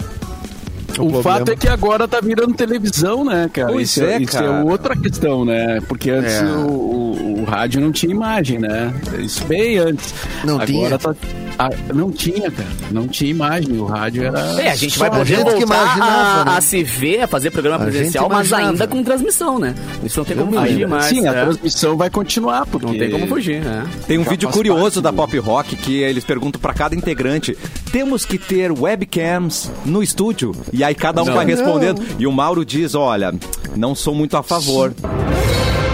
O 0.93 1.11
problema. 1.11 1.23
fato 1.25 1.51
é 1.51 1.57
que 1.57 1.67
agora 1.69 2.07
tá 2.07 2.21
virando 2.21 2.55
televisão, 2.55 3.25
né, 3.25 3.51
cara? 3.53 3.73
Pois 3.73 3.89
isso 3.91 4.05
é, 4.05 4.19
isso 4.23 4.31
cara. 4.33 4.47
é 4.47 4.63
outra 4.63 4.95
questão, 4.97 5.45
né? 5.45 5.81
Porque 5.89 6.09
antes 6.09 6.35
É. 6.35 6.45
o, 6.45 6.69
o- 6.71 7.41
o 7.41 7.45
rádio 7.45 7.81
não 7.81 7.91
tinha 7.91 8.13
imagem, 8.13 8.61
né? 8.61 8.95
Isso 9.19 9.45
bem 9.45 9.77
antes. 9.79 10.15
Não 10.45 10.55
agora 10.55 10.67
tinha? 10.67 10.99
Tá, 10.99 11.15
ah, 11.59 11.71
não 11.95 12.11
tinha, 12.11 12.51
cara. 12.51 12.69
Não 12.91 13.07
tinha 13.07 13.31
imagem. 13.31 13.79
O 13.79 13.85
rádio 13.85 14.25
era. 14.25 14.41
É, 14.61 14.71
a 14.71 14.75
gente 14.75 14.99
vai 14.99 15.09
a 15.09 15.13
poder 15.13 15.37
voltar 15.37 15.61
imaginava, 15.61 16.41
a, 16.41 16.45
né? 16.45 16.57
a 16.57 16.61
se 16.61 16.83
ver, 16.83 17.23
a 17.23 17.27
fazer 17.27 17.51
programa 17.51 17.85
A 17.85 17.87
presencial, 17.89 18.29
mas 18.29 18.53
ainda 18.53 18.87
com 18.87 19.03
transmissão, 19.03 19.59
né? 19.59 19.75
Isso 20.03 20.19
não 20.19 20.25
tem 20.25 20.37
como 20.37 20.53
fugir 20.53 20.89
mais. 20.89 21.05
Sim, 21.07 21.27
a 21.27 21.33
é. 21.33 21.45
transmissão 21.45 21.97
vai 21.97 22.11
continuar, 22.11 22.67
porque. 22.67 22.87
Não 22.87 22.99
tem 22.99 23.11
como 23.11 23.27
fugir, 23.27 23.61
né? 23.61 23.87
Tem 24.07 24.19
um 24.19 24.25
Já 24.25 24.31
vídeo 24.31 24.49
curioso 24.51 25.01
da 25.01 25.13
Pop 25.13 25.37
Rock 25.39 25.77
que 25.77 26.03
eles 26.03 26.25
perguntam 26.25 26.61
pra 26.61 26.75
cada 26.75 26.95
integrante: 26.95 27.57
temos 27.93 28.25
que 28.25 28.39
ter 28.39 28.73
webcams 28.73 29.71
no 29.85 30.03
estúdio? 30.03 30.53
E 30.73 30.83
aí 30.83 30.95
cada 30.95 31.23
um 31.23 31.27
vai 31.27 31.47
respondendo. 31.47 32.03
E 32.19 32.27
o 32.27 32.33
Mauro 32.33 32.65
diz: 32.65 32.95
olha, 32.95 33.33
não 33.77 33.95
sou 33.95 34.15
muito 34.15 34.37
a 34.37 34.43
favor. 34.43 34.93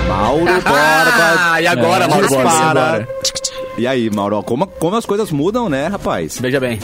Mauro 0.08 0.44
Borba. 0.60 1.36
Ah, 1.38 1.62
e 1.62 1.66
agora, 1.66 2.08
Mauro 2.08 2.28
Borba? 2.28 3.06
E 3.78 3.86
aí, 3.86 4.10
Mauro, 4.10 4.42
como, 4.42 4.66
como 4.66 4.96
as 4.96 5.06
coisas 5.06 5.30
mudam, 5.30 5.68
né, 5.68 5.86
rapaz? 5.86 6.38
Veja 6.38 6.60
bem. 6.60 6.78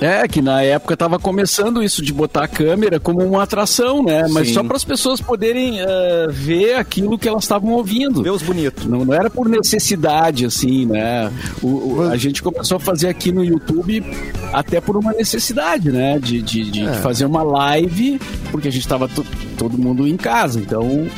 É, 0.00 0.28
que 0.28 0.40
na 0.40 0.62
época 0.62 0.96
tava 0.96 1.18
começando 1.18 1.82
isso 1.82 2.00
de 2.00 2.12
botar 2.12 2.44
a 2.44 2.48
câmera 2.48 3.00
como 3.00 3.18
uma 3.20 3.42
atração, 3.42 4.00
né? 4.00 4.28
Mas 4.30 4.46
Sim. 4.48 4.54
só 4.54 4.62
para 4.62 4.76
as 4.76 4.84
pessoas 4.84 5.20
poderem 5.20 5.80
eh, 5.80 6.26
ver 6.30 6.74
aquilo 6.74 7.18
que 7.18 7.28
elas 7.28 7.42
estavam 7.42 7.72
ouvindo. 7.72 8.22
Deus 8.22 8.40
bonito. 8.40 8.88
Não, 8.88 9.04
não 9.04 9.12
era 9.12 9.28
por 9.28 9.48
necessidade, 9.48 10.44
assim, 10.46 10.86
né? 10.86 11.32
O, 11.60 11.66
o- 11.96 12.02
a 12.12 12.16
gente 12.16 12.44
começou 12.44 12.76
a 12.76 12.80
fazer 12.80 13.08
aqui 13.08 13.32
no 13.32 13.44
YouTube 13.44 14.04
até 14.52 14.80
por 14.80 14.96
uma 14.96 15.12
necessidade, 15.12 15.90
né? 15.90 16.16
De, 16.20 16.42
de, 16.42 16.70
de 16.70 16.86
É. 16.86 16.92
fazer 16.94 17.24
uma 17.24 17.42
live, 17.42 18.20
porque 18.52 18.68
a 18.68 18.72
gente 18.72 18.86
tava 18.86 19.08
to- 19.08 19.26
todo 19.56 19.76
mundo 19.76 20.06
em 20.06 20.16
casa, 20.16 20.60
então... 20.60 21.08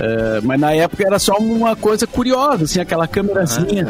eh, 0.00 0.40
mas 0.42 0.60
na 0.60 0.72
época 0.72 1.04
era 1.06 1.18
só 1.18 1.34
uma 1.38 1.74
coisa 1.76 2.06
curiosa, 2.06 2.64
assim, 2.64 2.80
aquela 2.80 3.06
câmerazinha, 3.06 3.84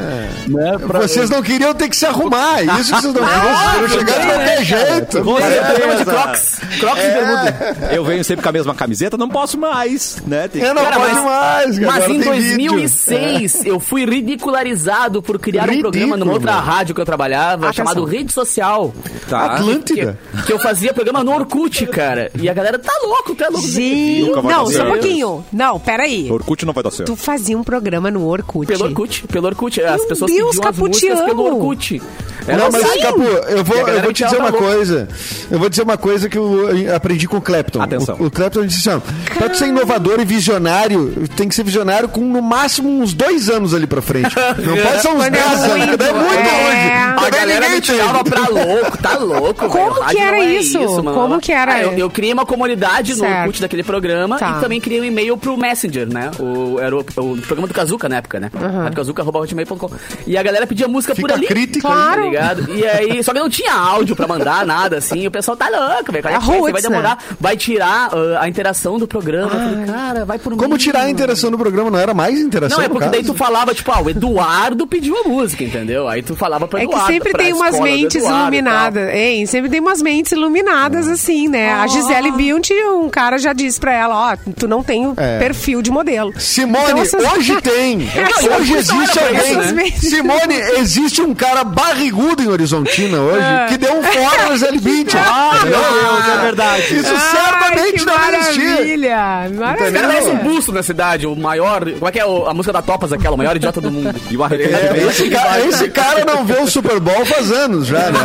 né? 0.47 0.79
pra- 0.87 1.01
Vocês 1.01 1.29
não 1.31 1.43
queriam 1.43 1.75
ter 1.75 1.89
que 1.89 1.97
se 1.97 2.07
arrumar, 2.07 2.61
é 2.61 2.65
isso 2.81 2.95
que 2.95 3.01
vocês 3.03 3.15
não 3.15 3.23
queriam, 3.25 3.41
vocês 3.43 3.71
queriam 3.75 3.89
chegar 3.89 4.21
de 4.21 4.27
qualquer 4.27 4.65
jeito. 4.65 5.25
Fazer 5.25 5.65
programa 5.65 5.97
de. 5.97 6.05
Crocs. 6.05 6.61
Crocs 6.81 7.03
de 7.03 7.09
bermuda. 7.11 7.77
Eu 7.93 8.05
venho 8.05 8.25
sempre 8.25 8.43
com 8.43 8.49
a 8.49 8.53
mesma 8.53 8.75
camiseta, 8.75 9.17
não 9.17 9.29
posso 9.29 9.59
mais, 9.59 10.19
né? 10.27 10.49
Tem 10.49 10.61
que- 10.63 10.67
É, 10.69 10.75
não 10.75 10.83
Cara, 10.85 10.99
mas- 10.99 11.25
mais, 11.25 11.79
cara, 11.79 11.93
Mas 11.93 12.09
em 12.11 12.21
tem 12.21 12.33
vídeo. 12.41 12.71
2006 12.73 13.65
eu 13.67 13.81
fui 13.81 14.05
ridicularizado 14.05 15.23
por 15.23 15.39
criar 15.39 15.69
um 15.71 15.79
programa 15.81 16.17
numa 16.17 16.33
outra 16.33 16.53
Ridículo. 16.53 16.73
rádio 16.75 16.95
que 16.95 17.01
eu 17.01 17.05
trabalhava, 17.05 17.67
Atenção. 17.69 17.73
chamado 17.87 18.05
Rede 18.05 18.33
Social. 18.33 18.93
Tá. 19.29 19.55
Atlântida. 19.55 20.19
Que, 20.37 20.43
que 20.45 20.53
eu 20.53 20.59
fazia 20.59 20.93
programa 20.93 21.23
no 21.25 21.33
Orkut, 21.33 21.87
cara. 21.87 22.31
E 22.39 22.49
a 22.49 22.53
galera 22.55 22.79
tá 22.79 22.93
louco, 23.03 23.35
tá 23.35 23.49
louco. 23.49 23.67
Gente, 23.67 24.31
vai 24.33 24.53
não, 24.55 24.67
só 24.71 24.83
um 24.83 24.87
pouquinho. 24.91 25.45
Não, 25.53 25.79
pera 25.81 25.94
peraí. 25.97 26.31
Orkut 26.31 26.67
não 26.67 26.73
vai 26.73 26.83
dar 26.85 26.91
certo. 26.91 27.13
Tu 27.13 27.17
fazia 27.17 27.57
um 27.59 27.65
programa 27.65 28.11
no 28.11 28.27
Orkut. 28.27 28.67
Pelo 28.67 28.85
Orkut, 28.85 29.27
pelo 29.29 29.47
Orkut. 29.47 29.83
As 29.83 29.99
Meu 30.01 30.09
pessoas 30.09 30.31
Deus, 30.31 30.31
pediam 30.31 30.51
as 30.51 30.59
Capu, 30.59 30.89
te 30.89 31.07
músicas 31.09 31.21
pelo. 31.23 31.45
Orkut. 31.45 32.03
Era 32.47 32.59
Não, 32.59 32.71
mas 32.71 32.85
assim. 32.85 33.01
Capu, 33.01 33.23
eu 33.23 33.65
vou, 33.65 33.89
eu 33.89 34.03
vou 34.03 34.13
te 34.13 34.25
dizer 34.25 34.37
uma 34.37 34.51
louco. 34.51 34.65
coisa. 34.65 35.09
Eu 35.51 35.59
vou 35.59 35.69
dizer 35.69 35.83
uma 35.83 35.97
coisa 35.97 36.29
que 36.29 36.37
eu 36.37 36.69
aprendi 36.95 37.27
com 37.27 37.39
o 37.39 37.41
Clapton. 37.41 37.81
Atenção. 37.81 38.17
O, 38.19 38.27
o 38.27 38.31
Clapton 38.31 38.67
disse 38.67 38.89
assim: 38.89 38.99
ó, 38.99 39.35
pra 39.35 39.49
tu 39.49 39.57
ser 39.57 39.69
inovador 39.69 40.21
e 40.21 40.25
visionário, 40.25 41.27
tem 41.37 41.49
que 41.49 41.55
ser 41.55 41.65
visionário 41.65 42.09
com 42.09 42.21
no 42.21 42.43
máximo 42.43 42.89
uns 42.91 43.15
dois 43.15 43.49
anos 43.49 43.73
ali 43.75 43.87
pra 43.87 44.03
frente. 44.03 44.35
Não 44.37 44.77
pode 44.83 45.01
ser 45.03 45.09
uns 45.09 45.15
Quando 45.15 45.25
é 45.25 45.31
10 45.31 45.47
anos, 45.65 45.73
é 45.73 45.77
muito 45.87 46.03
é. 46.03 46.13
longe. 46.13 47.25
A 47.27 47.31
galera 47.31 47.61
ninguém 47.61 47.75
me 47.77 47.81
tirava 47.81 48.25
pra 48.25 48.49
louco, 48.49 48.99
tá 48.99 49.17
louco. 49.19 49.69
Como 49.69 49.95
velho. 49.95 50.07
que 50.09 50.19
era 50.19 50.39
é 50.39 50.55
isso? 50.55 51.03
mano. 51.03 51.15
Como 51.15 51.41
que 51.41 51.53
era? 51.53 51.75
Ah, 51.75 51.83
eu, 51.83 51.93
eu 51.93 52.11
criei 52.11 52.33
uma 52.33 52.45
comunidade 52.45 53.13
no 53.13 53.21
Certo. 53.21 53.41
Orkut 53.41 53.61
daquele 53.63 53.83
programa 53.83 54.39
Tá. 54.39 54.57
e 54.59 54.61
também 54.61 54.81
criei 54.81 55.01
um 55.01 55.05
e-mail 55.05 55.37
pro 55.39 55.57
Messenger, 55.57 55.84
né? 55.89 56.31
O, 56.39 56.79
era 56.81 56.95
o, 56.97 57.01
o 57.01 57.03
programa 57.43 57.67
do 57.69 57.75
Kazuca 57.75 58.09
na 58.09 58.17
época, 58.17 58.41
né? 58.41 58.51
Uhum. 58.55 58.91
Kazuca.hotmail.com. 58.93 59.91
E 60.27 60.37
a 60.37 60.43
galera 60.43 60.67
pedia 60.67 60.89
música 60.89 61.15
por 61.15 61.23
Fica 61.23 61.35
ali. 61.35 61.47
a 61.47 61.49
crítica. 61.49 61.81
Claro. 61.89 62.23
Tá 62.23 62.27
ligado? 62.29 62.75
E 62.75 62.87
aí, 62.87 63.23
só 63.23 63.33
que 63.33 63.39
não 63.39 63.51
tinha 63.51 63.73
áudio 63.73 64.17
pra 64.17 64.27
mandar 64.27 64.67
nada 64.67 64.99
assim. 64.99 65.21
E 65.21 65.27
o 65.27 65.31
pessoal 65.31 65.57
tá 65.57 65.69
louco, 65.69 66.13
velho. 66.13 66.27
É 66.29 66.39
vai 66.39 66.59
roots, 66.59 66.83
demorar, 66.83 67.17
né? 67.17 67.37
vai 67.41 67.57
tirar 67.57 68.11
ah, 68.13 68.41
a 68.41 68.49
interação 68.49 68.99
do 68.99 69.07
programa. 69.07 69.53
Eu 69.53 69.59
falei, 69.71 69.87
cara, 69.87 70.25
vai 70.25 70.39
por 70.39 70.57
Como 70.57 70.71
mim, 70.75 70.77
tirar 70.79 71.03
a 71.03 71.11
interação 71.11 71.51
do 71.51 71.59
programa? 71.59 71.91
Não 71.91 71.99
era 71.99 72.15
mais 72.15 72.39
interação? 72.39 72.79
Não, 72.79 72.85
é 72.85 72.89
porque 72.89 73.09
daí 73.09 73.23
tu 73.25 73.35
falava, 73.35 73.75
tipo, 73.75 73.91
ah, 73.93 74.01
o 74.03 74.11
Eduardo 74.11 74.87
pediu 74.87 75.17
a 75.25 75.29
música, 75.29 75.63
entendeu? 75.65 76.09
Aí 76.09 76.23
tu 76.23 76.35
falava 76.37 76.67
pro 76.67 76.79
É 76.79 76.83
que 76.83 76.87
Eduardo. 76.93 77.13
sempre 77.13 77.31
pra 77.33 77.43
tem 77.43 77.53
umas 77.53 77.79
mentes 77.81 78.17
Eduardo 78.17 78.41
iluminadas, 78.43 79.15
hein? 79.15 79.47
Sempre 79.47 79.71
tem 79.71 79.81
umas 79.81 80.01
mentes 80.03 80.33
iluminadas, 80.33 81.09
assim, 81.09 81.49
né? 81.49 81.73
A 81.73 81.87
Gisele 81.87 82.31
Bündchen, 82.33 82.85
um 82.91 83.09
cara 83.09 83.39
já 83.39 83.53
disse 83.53 83.79
pra 83.79 83.93
ela, 83.93 84.33
ó, 84.33 84.37
tu 84.59 84.67
não 84.69 84.83
tem 84.83 85.07
o 85.07 85.15
É. 85.17 85.39
perfil 85.39 85.74
de 85.83 85.91
modelo. 85.91 86.33
Simone, 86.39 86.85
Então, 86.85 87.03
essas- 87.03 87.33
hoje 87.33 87.61
tem. 87.63 87.99
Não, 87.99 88.57
hoje 88.59 88.73
eu 88.73 88.79
existe 88.79 89.19
alguém. 89.19 89.37
essas 89.37 89.73
mentes. 89.73 90.09
Simone, 90.09 90.55
existe 90.79 91.23
um 91.23 91.35
cara 91.35 91.65
barrigudo 91.65 92.43
em 92.43 92.49
Horizontina 92.49 93.19
hoje 93.19 93.45
É. 93.45 93.67
que 93.69 93.77
deu 93.79 93.95
um 93.99 94.03
fora 94.03 94.53
Gisele 94.53 94.79
Bündchen. 94.85 95.21
Ah, 95.21 95.61
meu 95.65 95.71
Deus, 95.79 96.29
é 96.29 96.43
verdade. 96.45 96.97
Isso 96.99 97.13
Ai, 97.15 97.31
certamente 97.31 98.05
deve 98.05 98.37
existir. 98.37 98.65
maravilha! 98.69 99.51
Maravilha! 99.55 99.91
merece 100.07 100.29
um 100.29 100.37
busto 100.39 100.73
na 100.73 100.83
cidade, 100.83 101.27
o 101.27 101.35
maior. 101.37 101.85
Como 101.93 102.09
é 102.09 102.13
que 102.13 102.19
é 102.19 102.23
a 102.23 102.55
música 102.55 102.73
da 102.73 102.83
Topas, 102.83 103.13
aquela, 103.13 103.35
o 103.35 103.39
maior 103.39 103.57
idiota 103.57 103.81
do 103.81 103.91
mundo. 103.91 104.15
E 104.31 104.37
o 104.37 104.43
É, 104.43 104.47
arrependimento. 104.47 105.11
esse, 105.11 105.29
cara, 105.31 105.61
esse 105.67 105.89
cara 105.91 106.25
não 106.25 106.45
vê 106.45 106.59
o 106.61 106.67
Super 106.67 107.01
Bowl 107.01 107.25
faz 107.25 107.51
anos 107.51 107.87
já, 107.87 108.11
né? 108.11 108.21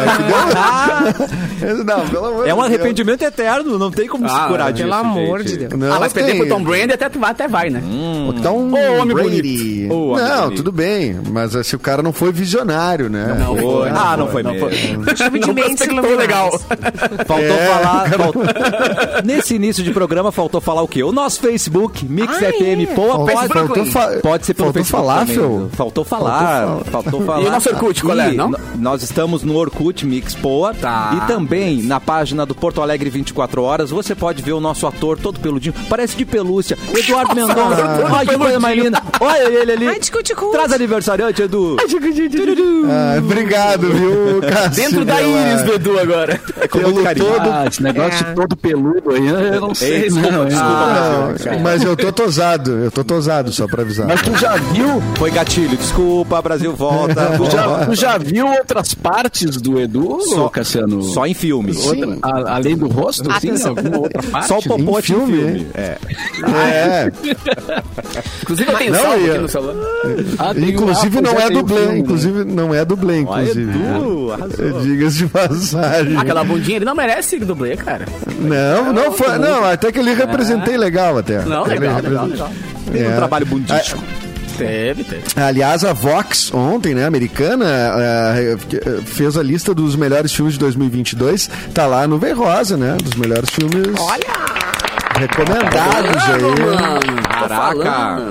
Que 1.60 1.66
deu- 1.66 1.84
não, 1.86 2.08
pelo 2.08 2.26
amor 2.26 2.48
É 2.48 2.54
um 2.54 2.58
de 2.58 2.62
Deus. 2.62 2.66
arrependimento 2.66 3.22
eterno, 3.24 3.78
não 3.80 3.92
tem 3.92 4.08
como 4.08 4.28
se 4.28 4.36
Ah, 4.36 4.46
curar 4.48 4.70
é. 4.70 4.72
disso. 4.74 4.84
Pelo 4.88 5.00
amor 5.00 5.40
gente. 5.40 5.52
de 5.52 5.58
Deus. 5.68 5.74
Não, 5.80 5.94
ah, 5.96 6.00
mas 6.00 6.14
perder 6.14 6.36
pro 6.38 6.48
Tom 6.48 6.64
Brady 6.64 6.94
até, 6.94 7.10
até 7.40 7.48
vai, 7.48 7.70
né? 7.70 7.82
Tom 8.44 8.70
Ô, 8.72 9.02
homem 9.02 9.16
Brady. 9.16 9.42
bonito. 9.88 9.94
Homem 9.94 10.24
não, 10.26 10.42
bonito. 10.44 10.56
tudo 10.58 10.72
bem, 10.72 11.20
mas 11.32 11.56
se 11.66 11.76
o 11.76 11.80
cara 11.80 12.04
não 12.04 12.12
foi 12.12 12.32
visionário, 12.34 13.10
né? 13.10 13.36
Não 13.40 13.56
Foi. 13.56 13.90
Ah, 13.90 14.18
não 14.18 14.28
foi 14.28 14.44
Não 14.44 14.54
Não 14.54 14.60
prospectou 14.60 15.38
iluminadas. 15.38 16.18
legal. 16.18 16.52
Faltou 17.26 17.38
É, 17.40 17.68
falar. 17.68 18.10
faltou- 18.10 18.44
Nesse 19.24 19.56
início 19.56 19.84
de 19.84 19.92
programa, 19.92 20.32
faltou 20.32 20.60
falar 20.62 20.82
o 20.82 20.88
quê? 20.88 21.04
O 21.04 21.12
nosso 21.12 21.40
Facebook, 21.40 22.06
Mix 22.06 22.34
Ah, 22.34 22.52
FM. 22.52 22.84
é. 22.84 22.86
Pô, 22.94 23.26
pode, 23.26 23.48
Faltou 23.54 23.86
fa- 23.86 24.20
pode 24.22 24.46
ser 24.46 24.54
pelo 24.54 24.68
faltou 24.74 24.84
Facebook. 24.84 25.08
falafel? 25.08 25.50
também. 25.50 25.70
Faltou 25.72 26.04
falar. 26.06 26.80
Faltou 26.86 27.26
falar. 27.26 27.42
E 27.44 27.48
o 27.48 27.52
nosso 27.52 27.70
Orkut, 27.70 28.02
qual 28.04 28.20
é, 28.20 28.32
não? 28.34 28.52
Nós 28.76 29.02
estamos 29.04 29.44
no 29.44 29.56
Orkut 29.56 30.06
Mix 30.06 30.36
Poa. 30.36 30.74
Tá. 30.74 31.12
E 31.24 31.28
também 31.28 31.82
na 31.84 32.00
página 32.00 32.46
do 32.46 32.54
Porto 32.56 32.82
Alegre 32.82 33.10
24 33.10 33.62
Horas, 33.64 33.90
você 33.92 34.14
pode 34.16 34.42
ver 34.42 34.54
o 34.54 34.60
nosso 34.60 34.86
ator 34.88 35.18
todo 35.18 35.40
peludinho. 35.40 35.74
Parece 35.90 36.16
de 36.18 36.26
pelúcia. 36.26 36.78
Eduardo 36.96 37.29
Mendonça. 37.36 38.08
Ai, 38.16 38.26
que 38.26 38.38
coisa 38.38 38.60
mais 38.60 38.78
linda. 38.78 39.02
Olha 39.20 39.48
ele 39.50 39.72
ali. 39.72 39.88
Ai. 39.88 40.00
Traz 40.52 40.74
aniversariante, 40.74 41.42
Edu. 41.44 41.78
Ah, 42.90 43.18
obrigado, 43.20 43.88
viu, 43.94 44.42
Cássio? 44.42 44.84
Dentro 44.84 45.06
da 45.06 45.16
pela- 45.16 45.28
íris 45.28 45.62
do 45.64 45.74
Edu 45.74 46.00
agora. 46.00 46.42
Com 46.70 46.80
muito 46.80 47.04
carinho. 47.04 47.28
Ah, 47.40 47.66
esse 47.68 47.82
negócio 47.84 48.26
É. 48.28 48.34
todo 48.34 48.56
peludo 48.58 49.12
aí, 49.12 49.28
eu 49.28 49.62
não 49.62 49.76
sei, 49.76 50.02
desculpa, 50.04 50.32
não. 50.32 50.46
desculpa. 50.46 50.70
Não, 50.70 51.54
Ah, 51.56 51.60
mas 51.62 51.84
eu 51.84 51.96
tô 51.96 52.12
tosado, 52.12 52.72
eu 52.72 52.92
tô 52.92 53.04
tosado, 53.04 53.52
só 53.52 53.68
pra 53.68 53.82
avisar. 53.82 54.08
Mas 54.08 54.22
tu 54.22 54.36
já 54.38 54.56
viu, 54.58 55.02
Foi 55.18 55.32
gatilho. 55.32 55.78
Desculpa, 55.78 56.42
Brasil 56.42 56.74
volta. 56.76 57.34
tu 57.38 57.46
já, 57.52 57.86
tu 57.86 57.96
já 57.96 58.18
viu 58.18 58.48
outras 58.48 58.94
partes 58.94 59.58
do 59.58 59.80
Edu, 59.80 60.20
Só- 60.22 60.50
Cassiano? 60.50 61.02
Só 61.04 61.26
em 61.26 61.34
filme. 61.34 61.76
Outra- 61.78 62.18
a- 62.22 62.56
além 62.56 62.76
do 62.78 62.88
rosto, 62.88 63.30
Atenção. 63.32 63.72
alguma 63.72 64.00
outra 64.00 64.24
parte? 64.24 64.48
Só 64.48 64.58
o 64.60 64.64
popote 64.64 65.12
em 65.12 65.16
filme, 65.16 65.38
filme. 65.38 65.68
É. 65.76 65.98
É, 66.48 67.12
Inclusive 68.42 68.72
eu 68.72 68.78
tenho 68.78 68.92
Não, 68.94 69.00
salvo 69.02 69.18
ia- 69.26 69.32
aqui 69.34 69.42
no 69.42 69.50
celular. 69.50 69.76
Ah, 70.40 70.54
um- 70.56 70.60
inclusive 70.70 71.18
ah, 71.18 71.22
não 71.22 71.40
é 71.40 71.46
um 71.48 71.52
dublê, 71.54 71.76
filme, 71.78 71.92
né? 71.94 71.98
inclusive 72.00 72.44
não 72.46 72.74
é 72.74 72.86
dublê, 72.86 73.14
Olha, 73.14 73.22
inclusive. 73.44 73.72
Edu, 73.72 74.32
arrasou. 74.32 74.82
Diga-se 74.82 75.18
de 75.18 75.28
passagem. 75.28 76.18
Aquela 76.18 76.44
bundinha, 76.44 76.78
ele 76.78 76.86
não 76.86 76.96
merece 76.96 77.38
dublê, 77.40 77.76
cara. 77.78 78.06
Não, 78.40 78.94
não 78.94 79.12
foi, 79.12 79.38
não, 79.38 79.64
até 79.66 79.92
que 79.92 80.00
ele 80.00 80.14
representei 80.14 80.78
legal 80.78 81.18
até. 81.18 81.44
Não, 81.44 81.62
Até 81.64 81.76
legal, 81.76 82.00
ele 82.00 82.08
legal, 82.10 82.26
legal. 82.28 82.52
Tem 82.92 83.08
um 83.08 83.12
É. 83.12 83.16
trabalho 83.16 83.46
bundístico. 83.46 84.02
Teve, 84.58 85.06
teve. 85.06 85.24
Aliás, 85.42 85.86
a 85.86 85.94
Vox, 85.94 86.54
ontem, 86.54 86.94
né, 86.94 87.06
americana, 87.06 87.66
eh, 88.36 88.58
fez 89.06 89.38
a 89.38 89.44
lista 89.44 89.74
dos 89.74 89.96
melhores 89.96 90.34
filmes 90.34 90.56
de 90.56 90.60
2022. 90.60 91.50
Tá 91.74 91.86
lá 91.86 92.02
no 92.06 92.16
Nuvem 92.16 92.34
Rosa, 92.34 92.76
né? 92.76 92.98
Dos 93.02 93.14
melhores 93.16 93.50
filmes 93.50 93.98
recomendados 95.20 96.24
aí. 96.24 97.24
Caraca. 97.28 98.24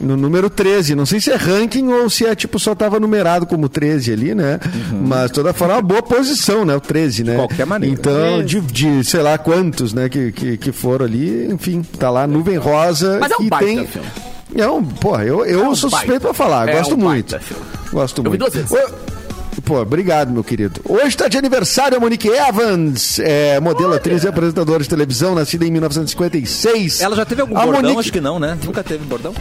No 0.00 0.16
número 0.16 0.48
13. 0.48 0.94
Não 0.94 1.06
sei 1.06 1.20
se 1.20 1.30
é 1.30 1.36
ranking 1.36 1.88
ou 1.92 2.08
se 2.08 2.24
é 2.26 2.34
tipo 2.34 2.58
só 2.58 2.74
tava 2.74 2.98
numerado 3.00 3.46
como 3.46 3.68
13 3.68 4.12
ali, 4.12 4.34
né? 4.34 4.58
Mas 4.92 5.26
de 5.26 5.32
toda 5.34 5.52
forma, 5.52 5.74
é 5.74 5.76
uma 5.76 5.82
boa 5.82 6.02
posição, 6.02 6.64
né? 6.64 6.74
O 6.76 6.80
13, 6.80 7.24
né? 7.24 7.36
qualquer 7.36 7.66
maneira. 7.66 7.94
Então, 7.94 8.42
de, 8.44 8.60
de 8.60 9.04
sei 9.04 9.22
lá 9.22 9.36
quantos, 9.38 9.92
né, 9.92 10.08
que, 10.08 10.32
que, 10.32 10.56
que 10.56 10.72
foram 10.72 11.04
ali, 11.06 11.46
enfim, 11.52 11.82
tá 11.98 12.10
lá 12.10 12.26
Nuvem 12.26 12.56
Rosa. 12.56 13.18
Mas 13.20 13.30
é 13.32 13.34
um 13.34 13.38
que 13.38 13.48
baita 13.50 13.66
tem. 13.66 13.86
filme. 13.86 14.08
É 14.54 14.66
um, 14.66 14.82
porra, 14.82 15.24
eu, 15.24 15.44
eu 15.44 15.68
um 15.68 15.74
sou 15.74 15.90
baita. 15.90 16.06
suspeito 16.06 16.20
pra 16.22 16.34
falar, 16.34 16.68
É 16.68 16.72
gosto 16.78 16.94
um 16.94 16.98
muito. 16.98 17.32
baita. 17.32 17.40
Gosto 17.92 18.18
Eu 18.20 18.22
vi 18.24 18.28
muito. 18.38 18.40
duas 18.40 18.54
vezes. 18.54 18.70
Ô, 18.72 19.17
Pô, 19.64 19.80
obrigado, 19.80 20.30
meu 20.30 20.44
querido. 20.44 20.80
Hoje 20.84 21.08
está 21.08 21.28
de 21.28 21.36
aniversário 21.36 21.96
a 21.96 22.00
Monique 22.00 22.28
Evans, 22.28 23.18
é, 23.18 23.58
modelo, 23.60 23.92
atriz 23.94 24.22
e 24.24 24.28
apresentadora 24.28 24.82
de 24.82 24.88
televisão, 24.88 25.34
nascida 25.34 25.66
em 25.66 25.70
1956. 25.70 27.00
Ela 27.00 27.16
já 27.16 27.24
teve 27.24 27.40
algum 27.42 27.56
A 27.56 27.64
bordão? 27.64 27.82
Monique- 27.82 28.00
Acho 28.00 28.12
que 28.12 28.20
não, 28.20 28.38
né? 28.38 28.56
Nunca 28.64 28.82
teve 28.84 29.04
bordão. 29.04 29.34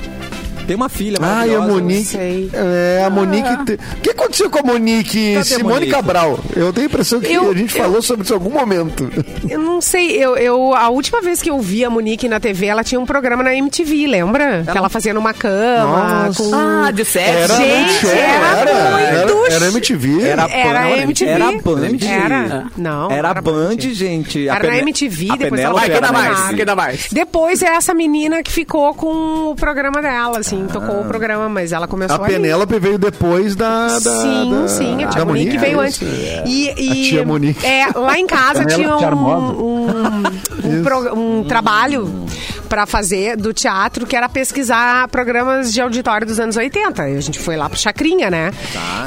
Tem 0.68 0.76
uma 0.76 0.90
filha 0.90 1.18
Ai, 1.22 1.28
a 1.56 1.60
maravilhosa. 1.60 1.68
Monique. 1.74 2.04
sei. 2.06 2.50
É, 2.54 3.04
a 3.06 3.10
Monique. 3.10 3.66
te- 3.66 3.74
O 3.98 4.02
que 4.02 4.10
aconteceu 4.12 4.50
com 4.50 4.60
a 4.60 4.64
Monique 4.64 5.34
Cadê 5.34 5.38
a 5.40 5.44
Simone 5.44 5.74
Monique? 5.76 5.92
Cabral? 5.92 6.40
Eu 6.56 6.74
tenho 6.74 6.88
a 6.88 6.90
impressão 6.90 7.20
que 7.22 7.32
Eu- 7.34 7.50
a 7.52 7.54
gente 7.56 7.76
eu- 7.78 7.84
falou 7.84 8.02
sobre 8.02 8.24
isso 8.24 8.34
em 8.34 8.36
algum 8.36 8.50
momento. 8.52 9.10
Eu 9.50 9.60
não 9.60 9.80
sei, 9.82 10.12
eu, 10.24 10.36
eu- 10.38 10.74
a 10.74 10.90
última 10.90 11.22
vez 11.22 11.42
que 11.42 11.50
eu 11.50 11.60
vi 11.60 11.86
a 11.86 11.90
Monique 11.90 12.28
na 12.28 12.40
TV, 12.40 12.66
ela 12.68 12.84
tinha 12.84 13.00
um 13.00 13.06
programa 13.06 13.42
na 13.44 13.56
MTV, 13.56 14.08
lembra? 14.08 14.64
Que 14.70 14.78
ela 14.78 14.90
fazia 14.90 15.14
numa 15.14 15.34
cama, 15.34 16.26
Nossa. 16.28 16.44
com... 16.44 16.52
Ah, 16.54 16.92
de 16.92 17.06
sexo. 17.06 17.56
Gente, 17.56 17.78
muito 17.78 18.00
show, 18.02 18.10
era 18.10 19.28
muito 19.28 19.46
era, 19.48 19.56
era 19.56 19.68
MTV. 19.68 20.22
Era 20.24 20.48
Era 20.50 20.82
Band, 20.82 20.98
MTV. 21.04 21.32
Era 21.32 21.52
Band. 21.52 21.98
Era. 22.02 22.66
Não, 22.78 23.12
Era 23.12 23.30
era 23.30 23.42
Band, 23.42 23.54
Band. 23.76 23.80
gente. 23.94 24.50
A 24.50 24.56
Era 24.56 24.68
na 24.70 24.78
MTV, 24.80 25.28
a 25.32 25.36
depois 25.36 25.62
ela 25.62 25.74
Vai, 25.74 25.86
quem 25.86 25.96
era 25.98 26.08
dá 26.08 26.14
mais? 26.14 26.56
Quem 26.56 26.66
dá 26.66 26.76
mais? 26.76 27.08
Depois 27.12 27.62
é 27.62 27.68
essa 27.68 27.94
menina 27.94 28.44
que 28.44 28.52
ficou 28.52 28.94
com 28.94 29.52
o 29.52 29.56
programa 29.56 30.02
dela, 30.02 30.40
assim, 30.40 30.57
tocou 30.66 31.02
o 31.02 31.06
programa, 31.06 31.48
mas 31.48 31.72
ela 31.72 31.88
começou 31.88 32.18
A 32.18 32.26
ali. 32.26 32.34
Penélope 32.34 32.80
veio 32.80 32.98
depois 32.98 33.56
da. 33.56 33.88
da 33.88 34.00
Sim, 34.00 34.52
da- 34.62 34.68
sim, 34.68 35.04
a 35.04 35.08
tia 35.10 35.20
da 35.20 35.26
Monique, 35.26 35.58
veio 35.58 35.80
antes. 35.80 36.02
isso. 36.02 36.06
E, 36.46 36.74
e- 36.78 36.90
A 36.92 37.10
tia 37.10 37.26
Monique. 37.26 37.66
É, 37.66 37.88
lá 37.96 38.18
em 38.18 38.26
casa 38.26 38.66
tinha 38.66 38.96
um, 38.96 39.62
um, 39.62 40.24
um, 40.64 40.84
pro- 40.84 41.14
um 41.14 41.44
trabalho 41.44 42.26
pra 42.70 42.86
fazer 42.86 43.38
do 43.38 43.54
teatro 43.54 44.06
que 44.06 44.16
era 44.16 44.28
pesquisar 44.28 45.08
programas 45.10 45.72
de 45.72 45.80
auditório 45.82 46.26
dos 46.28 46.40
anos 46.40 46.58
80. 46.58 47.10
E 47.10 47.16
a 47.18 47.22
gente 47.22 47.40
foi 47.40 47.56
lá 47.56 47.70
pro 47.70 47.78
Chacrinha, 47.80 48.30
né? 48.30 48.52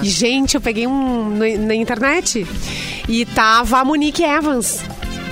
E, 0.02 0.08
gente, 0.08 0.54
eu 0.54 0.60
peguei 0.60 0.86
um 0.86 1.24
no- 1.30 1.66
na 1.66 1.74
internet 1.74 2.46
e 3.08 3.24
tava 3.26 3.78
a 3.80 3.84
Monique 3.84 4.22
Evans 4.22 4.78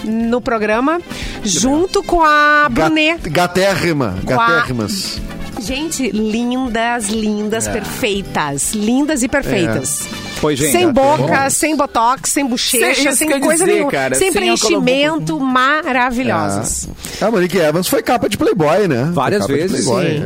no 0.04 0.40
programa 0.40 1.00
junto 1.42 2.02
com 2.02 2.22
a 2.22 2.68
Brunet. 2.70 3.18
Ga- 3.28 3.46
Gatérrima. 3.46 4.14
Gatérrimas. 4.24 5.20
Gente, 5.60 6.10
lindas, 6.10 7.08
lindas, 7.08 7.66
perfeitas. 7.66 8.72
Lindas 8.74 9.22
e 9.22 9.28
perfeitas. 9.28 10.08
Pois, 10.40 10.58
gente, 10.58 10.70
sem 10.72 10.84
até- 10.84 10.92
boca, 10.92 11.50
sem 11.50 11.76
botox, 11.76 12.30
sem 12.30 12.42
Sem- 12.44 12.50
bochecha, 12.50 13.12
sem 13.12 13.28
ia 13.28 13.40
coisa 13.40 13.64
dizer, 13.64 13.74
nenhuma. 13.74 13.90
cara, 13.90 14.14
sem 14.14 14.30
sem 14.32 14.40
preenchimento, 14.40 15.38
maravilhosas. 15.40 16.88
A 17.20 17.30
Monique 17.30 17.58
Evans 17.58 17.88
foi 17.88 18.02
capa 18.02 18.28
de 18.28 18.36
Playboy, 18.36 18.86
né? 18.88 19.10
Várias 19.12 19.46
vezes, 19.46 19.84
Playboy. 19.86 20.22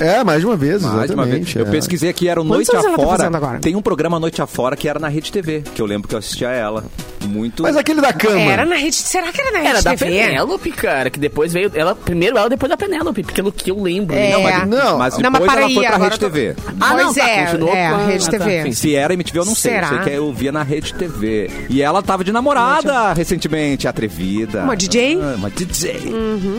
É, 0.00 0.18
é, 0.18 0.24
mais 0.24 0.40
de 0.40 0.46
uma 0.46 0.56
vez, 0.56 0.82
Mais 0.82 1.08
de 1.08 1.14
uma 1.14 1.24
vez. 1.24 1.36
exatamente. 1.36 1.58
Eu 1.58 1.66
é. 1.66 1.70
pesquisei 1.70 2.10
aqui, 2.10 2.28
era 2.28 2.40
o 2.40 2.44
Noite 2.44 2.70
tá 2.70 2.78
Afora. 2.80 3.26
agora? 3.26 3.58
Tem 3.58 3.74
um 3.74 3.82
programa 3.82 4.20
Noite 4.20 4.40
Afora 4.40 4.76
que 4.76 4.88
era 4.88 4.98
na 4.98 5.08
Rede 5.08 5.32
TV, 5.32 5.62
que 5.74 5.82
eu 5.82 5.86
lembro 5.86 6.08
que 6.08 6.14
eu 6.14 6.18
assistia 6.18 6.48
a 6.48 6.52
ela. 6.52 6.84
Muito. 7.26 7.64
Mas 7.64 7.76
aquele 7.76 8.00
da 8.00 8.12
cama. 8.12 8.38
Era 8.38 8.64
na 8.64 8.76
rede. 8.76 8.94
Será 8.94 9.32
que 9.32 9.40
era 9.40 9.50
na 9.50 9.58
rede 9.58 9.70
Era 9.70 9.82
da 9.82 9.96
TV? 9.96 10.04
Penélope, 10.04 10.70
cara, 10.70 11.10
que 11.10 11.18
depois 11.18 11.52
veio. 11.52 11.72
Ela, 11.74 11.92
primeiro 11.92 12.38
ela, 12.38 12.48
depois 12.48 12.70
da 12.70 12.76
Penélope, 12.76 13.24
pelo 13.24 13.50
que 13.50 13.68
eu 13.72 13.82
lembro. 13.82 14.14
É. 14.14 14.30
Não, 14.30 14.42
mas- 14.42 14.68
Não, 14.68 14.98
Mas 14.98 15.18
Não, 15.18 15.22
depois 15.32 15.40
mas 15.40 15.50
para 15.50 15.60
ela 15.60 15.68
aí, 15.68 15.74
foi 15.74 15.86
pra 15.86 15.96
Rede 15.96 16.18
tô- 16.20 16.26
TV. 16.30 16.54
Ah, 16.80 16.94
não, 16.94 17.04
Pois 17.12 17.16
tá, 17.16 17.28
é, 17.28 17.44
continuou 17.46 17.74
é, 17.74 17.88
com 17.88 17.94
a 17.96 18.06
Rede 18.06 18.24
ah, 18.26 18.30
TV. 18.30 18.62
sim. 18.62 18.72
Se 18.72 18.94
era 18.94 19.12
MTV, 19.14 19.38
eu 19.40 19.44
não 19.44 19.55
sei. 19.56 19.72
Será? 19.72 19.86
Eu 19.88 19.94
sei 19.94 19.98
que 20.04 20.10
eu 20.10 20.32
via 20.32 20.52
na 20.52 20.62
Rede 20.62 20.94
TV. 20.94 21.50
E 21.68 21.82
ela 21.82 22.02
tava 22.02 22.22
de 22.22 22.30
namorada 22.32 23.12
recentemente, 23.12 23.88
atrevida. 23.88 24.62
Uma 24.62 24.76
DJ? 24.76 25.18
Ah, 25.20 25.34
uma 25.36 25.50
DJ. 25.50 26.00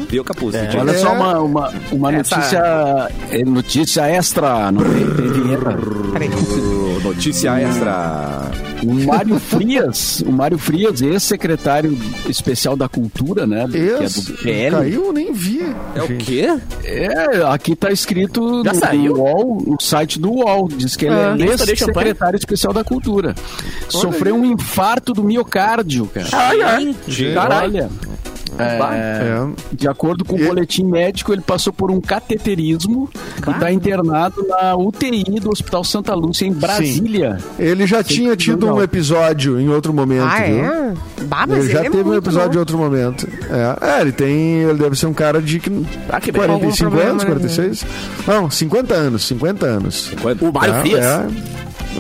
Viu, 0.10 0.24
Capuz? 0.24 0.54
DJ. 0.56 0.78
É, 0.78 0.82
Olha 0.82 0.98
só 0.98 1.14
uma, 1.14 1.40
uma, 1.40 1.74
uma 1.92 2.16
Essa- 2.16 2.36
notícia, 2.36 3.12
é, 3.32 3.44
notícia 3.46 4.02
extra, 4.10 4.72
não 4.72 4.82
tem, 4.84 5.06
tem 5.16 5.28
vinheta. 5.32 5.78
Peraí. 6.12 6.30
Notícia 7.04 7.60
extra. 7.62 8.52
O 8.84 8.94
Mário 9.06 9.40
Frias, 9.40 10.22
o 10.26 10.32
Mário 10.32 10.58
Frias, 10.58 11.02
ex-secretário 11.02 11.98
especial 12.30 12.76
da 12.76 12.88
Cultura, 12.88 13.48
né? 13.48 13.66
que 13.72 13.78
é 13.78 14.08
do 14.08 14.34
PL. 14.44 14.76
caiu, 14.76 15.06
eu 15.06 15.14
nem 15.14 15.34
vi. 15.34 15.62
É 15.96 16.04
o 16.04 16.08
quê? 16.18 16.48
É, 16.84 17.44
aqui 17.52 17.76
tá 17.76 17.92
escrito 17.92 18.64
Já 18.64 18.74
no, 18.74 18.80
saiu? 18.80 19.14
no 19.16 19.22
UOL, 19.22 19.64
no 19.66 19.82
site 19.82 20.20
do 20.20 20.32
UOL. 20.32 20.68
Diz 20.68 20.96
que 20.96 21.06
ele 21.06 21.16
Ah. 21.16 21.18
é 21.18 21.38
champanhe? 21.38 21.50
ex-secretário 21.52 22.38
especial 22.38 22.72
da 22.74 22.84
Cultura. 22.88 23.36
Sofreu 23.90 24.36
um 24.36 24.46
infarto 24.46 25.14
do 25.14 25.24
miocárdio, 25.24 26.08
cara. 26.08 26.28
Gente. 27.08 27.34
Cara, 27.34 27.58
olha. 27.64 27.90
É, 28.60 28.64
É. 28.64 29.48
de 29.74 29.88
acordo 29.88 30.26
com 30.26 30.36
o 30.36 30.40
E- 30.40 30.48
boletim 30.48 30.84
médico, 30.84 31.32
ele 31.32 31.42
passou 31.42 31.72
por 31.72 31.92
um 31.92 32.02
cateterismo 32.02 33.08
e 33.46 33.52
está 33.52 33.72
internado 33.72 34.44
na 34.48 34.76
UTI 34.76 35.40
do 35.40 35.52
Hospital 35.52 35.84
Santa 35.84 36.16
Lúcia, 36.16 36.46
em 36.48 36.54
Brasília. 36.54 37.38
Ele 37.60 37.86
já 37.86 38.04
tinha 38.04 38.36
tido 38.36 38.74
um 38.74 38.82
episódio 38.82 39.60
em 39.60 39.70
outro 39.70 39.94
momento, 39.94 40.24
Ah, 40.26 40.40
viu? 40.42 40.64
é? 40.66 40.94
Bah, 41.26 41.46
mas 41.48 41.66
Ele 41.66 41.74
já 41.74 41.80
é 41.82 41.90
teve 41.90 42.10
um 42.10 42.16
episódio 42.16 42.46
em 42.46 42.48
novo. 42.48 42.60
outro 42.60 42.78
momento. 42.80 43.28
É. 43.82 43.98
É, 43.98 44.02
ele 44.02 44.12
tem. 44.14 44.62
Ele 44.64 44.80
deve 44.80 44.96
ser 44.96 45.06
um 45.06 45.14
cara 45.14 45.40
de 45.40 45.62
Ah, 46.10 46.20
que 46.20 46.32
bem. 46.32 46.42
45 46.42 46.86
Algum 46.86 46.96
problema, 46.96 47.10
anos, 47.12 47.24
né? 47.24 47.30
46? 47.30 47.86
Não, 48.26 48.50
50 48.50 48.96
anos, 48.96 49.24
50 49.28 49.66
anos. 49.68 50.12
O 50.42 50.52
Mário 50.52 50.74
É, 50.74 50.82
Frias. 50.82 51.06
é. 51.06 51.26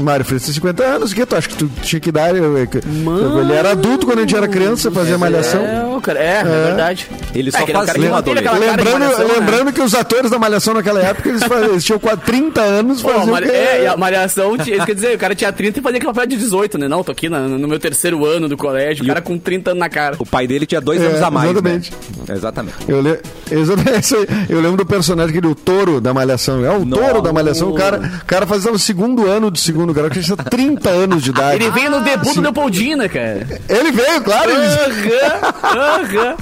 Mário 0.01 0.25
tem 0.25 0.38
50 0.39 0.84
anos, 0.84 1.12
o 1.12 1.16
que 1.16 1.25
tu 1.25 1.36
acha 1.36 1.48
que 1.48 1.56
tu 1.56 1.70
tinha 1.82 2.00
que 2.00 2.12
dar? 2.12 2.36
Eu- 2.36 2.58
eu- 2.58 3.39
ele 3.42 3.54
era 3.54 3.72
adulto 3.72 4.06
quando 4.06 4.20
a 4.20 4.22
gente 4.22 4.36
era 4.36 4.48
criança, 4.48 4.92
fazia 4.92 5.18
malhação. 5.18 5.62
É, 5.62 6.00
cara, 6.01 6.20
é, 6.20 6.39
é, 6.39 6.44
verdade. 6.44 7.08
Ele 7.34 7.51
só 7.51 7.58
é, 7.60 7.63
que 7.63 7.72
aquela 7.72 7.86
cara 7.86 8.00
de 8.00 8.06
Lembrando, 8.06 9.00
malhação, 9.00 9.27
né? 9.27 9.34
lembrando 9.39 9.74
que 9.74 9.82
os 9.82 9.94
atores 9.94 10.32
da 10.32 10.38
Malhação 10.39 10.74
naquela 10.74 11.01
época, 11.01 11.30
eles, 11.30 11.44
faziam, 11.44 11.72
eles 11.72 11.84
tinham 11.84 12.00
quase 12.00 12.22
30 12.22 12.62
anos, 12.62 13.01
faziam 13.01 13.24
o 13.24 13.27
malha- 13.27 13.48
quê? 13.48 13.54
é, 13.56 13.84
e 13.84 13.88
a 13.88 13.98
malhação, 13.98 14.58
tinha- 14.58 14.77
isso 14.77 14.86
quer 14.86 14.96
dizer, 14.96 15.16
o 15.16 15.18
cara 15.18 15.34
tinha 15.36 15.51
30 15.51 15.80
e 15.80 15.82
fazia 15.82 15.98
aquele 15.98 16.13
papel 16.13 16.27
de 16.27 16.38
18, 16.38 16.77
né? 16.77 16.88
Não, 16.88 17.04
tô 17.04 17.12
aqui 17.12 17.30
na- 17.30 17.42
no 17.48 17.68
meu 17.68 17.80
terceiro 17.80 18.25
ano 18.25 18.48
do 18.48 18.56
colégio, 18.58 19.04
o 19.04 19.08
cara 19.08 19.22
com 19.22 19.38
30 19.38 19.72
anos 19.72 19.80
na 19.80 19.89
cara. 19.89 20.16
O 20.20 20.25
pai 20.25 20.48
dele 20.48 20.66
tinha 20.66 20.80
dois 20.82 21.01
É, 21.01 21.06
anos 21.08 21.22
a 21.22 21.30
mais. 21.32 21.51
exatamente. 21.51 21.92
Né? 22.27 22.36
Exatamente. 22.36 22.75
Eu, 22.88 23.01
le... 23.01 23.20
exatamente, 23.51 24.16
aí. 24.16 24.27
eu 24.50 24.62
lembro 24.62 24.77
do 24.77 24.86
personagem, 24.86 25.32
aquele 25.36 25.48
o 25.51 25.56
touro 25.56 26.00
da 26.00 26.13
Malhação. 26.13 26.63
É 26.66 26.72
o 26.75 26.86
touro 26.86 27.22
da 27.22 27.34
Malhação. 27.34 27.70
O 27.70 27.74
cara, 27.74 28.00
o 28.22 28.25
cara 28.25 28.46
fazia 28.46 28.72
no 28.72 28.80
segundo 28.80 29.27
ano 29.27 29.50
do 29.51 29.58
segundo 29.58 29.87
grau, 29.94 30.10
que 30.10 30.20
tinha 30.22 30.38
30 30.38 30.89
anos 30.89 31.24
de 31.24 31.29
idade. 31.29 31.56
Ele 31.63 31.72
veio 31.72 31.91
no 31.91 32.01
debut 32.01 32.34
do 32.36 32.41
Leopoldina, 32.41 33.08
cara. 33.10 33.48
Ele 33.70 33.91
veio, 33.91 34.22
claro. 34.22 34.51
Aham, 34.51 36.01
aham. 36.01 36.36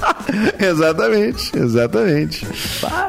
exatamente, 0.58 1.52
exatamente. 1.58 2.46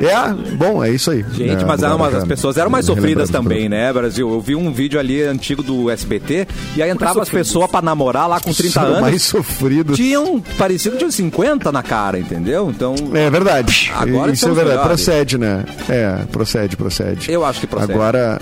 É, 0.02 0.54
bom, 0.56 0.84
é 0.84 0.90
isso 0.92 1.12
aí. 1.12 1.26
Gente, 1.34 1.64
É, 1.64 1.66
mas, 1.66 1.84
eram, 1.84 1.98
mas 1.98 2.16
as 2.16 2.24
pessoas 2.26 2.58
eram 2.58 2.70
mais 2.70 2.86
sofridas 2.86 3.30
também, 3.30 3.68
né, 3.70 3.92
Brasil? 3.92 4.30
Eu 4.30 4.42
vi 4.42 4.56
um 4.56 4.72
vídeo 4.72 5.00
ali 5.00 5.22
antigo 5.24 5.62
do 5.64 5.90
SBT 5.90 6.48
e 6.76 6.82
aí 6.84 6.90
entrava 6.90 7.22
as 7.22 7.30
pessoas 7.30 7.70
pra 7.70 7.82
namorar 7.82 8.28
lá 8.28 8.40
com 8.40 8.54
30 8.54 8.72
São 8.74 8.92
mais 9.02 9.04
anos. 9.06 9.24
sofridos. 9.24 9.98
Tinham 9.98 10.42
parecido 10.58 10.98
tinham 10.98 11.12
50 11.12 11.72
na 11.72 11.84
cara, 11.84 12.20
entendeu? 12.20 12.70
Então, 12.70 12.96
É 13.14 13.30
verdade. 13.30 13.92
Agora 13.96 14.32
Isso 14.32 14.46
é 14.46 14.50
verdade. 14.50 14.70
melhores. 14.70 14.88
Procede, 14.88 15.38
né? 15.38 15.66
É, 15.90 16.24
procede, 16.32 16.76
procede. 16.78 17.32
eu 17.32 17.46
acho 17.46 17.60
que 17.60 17.68
procede. 17.68 17.92
Agora. 17.94 18.40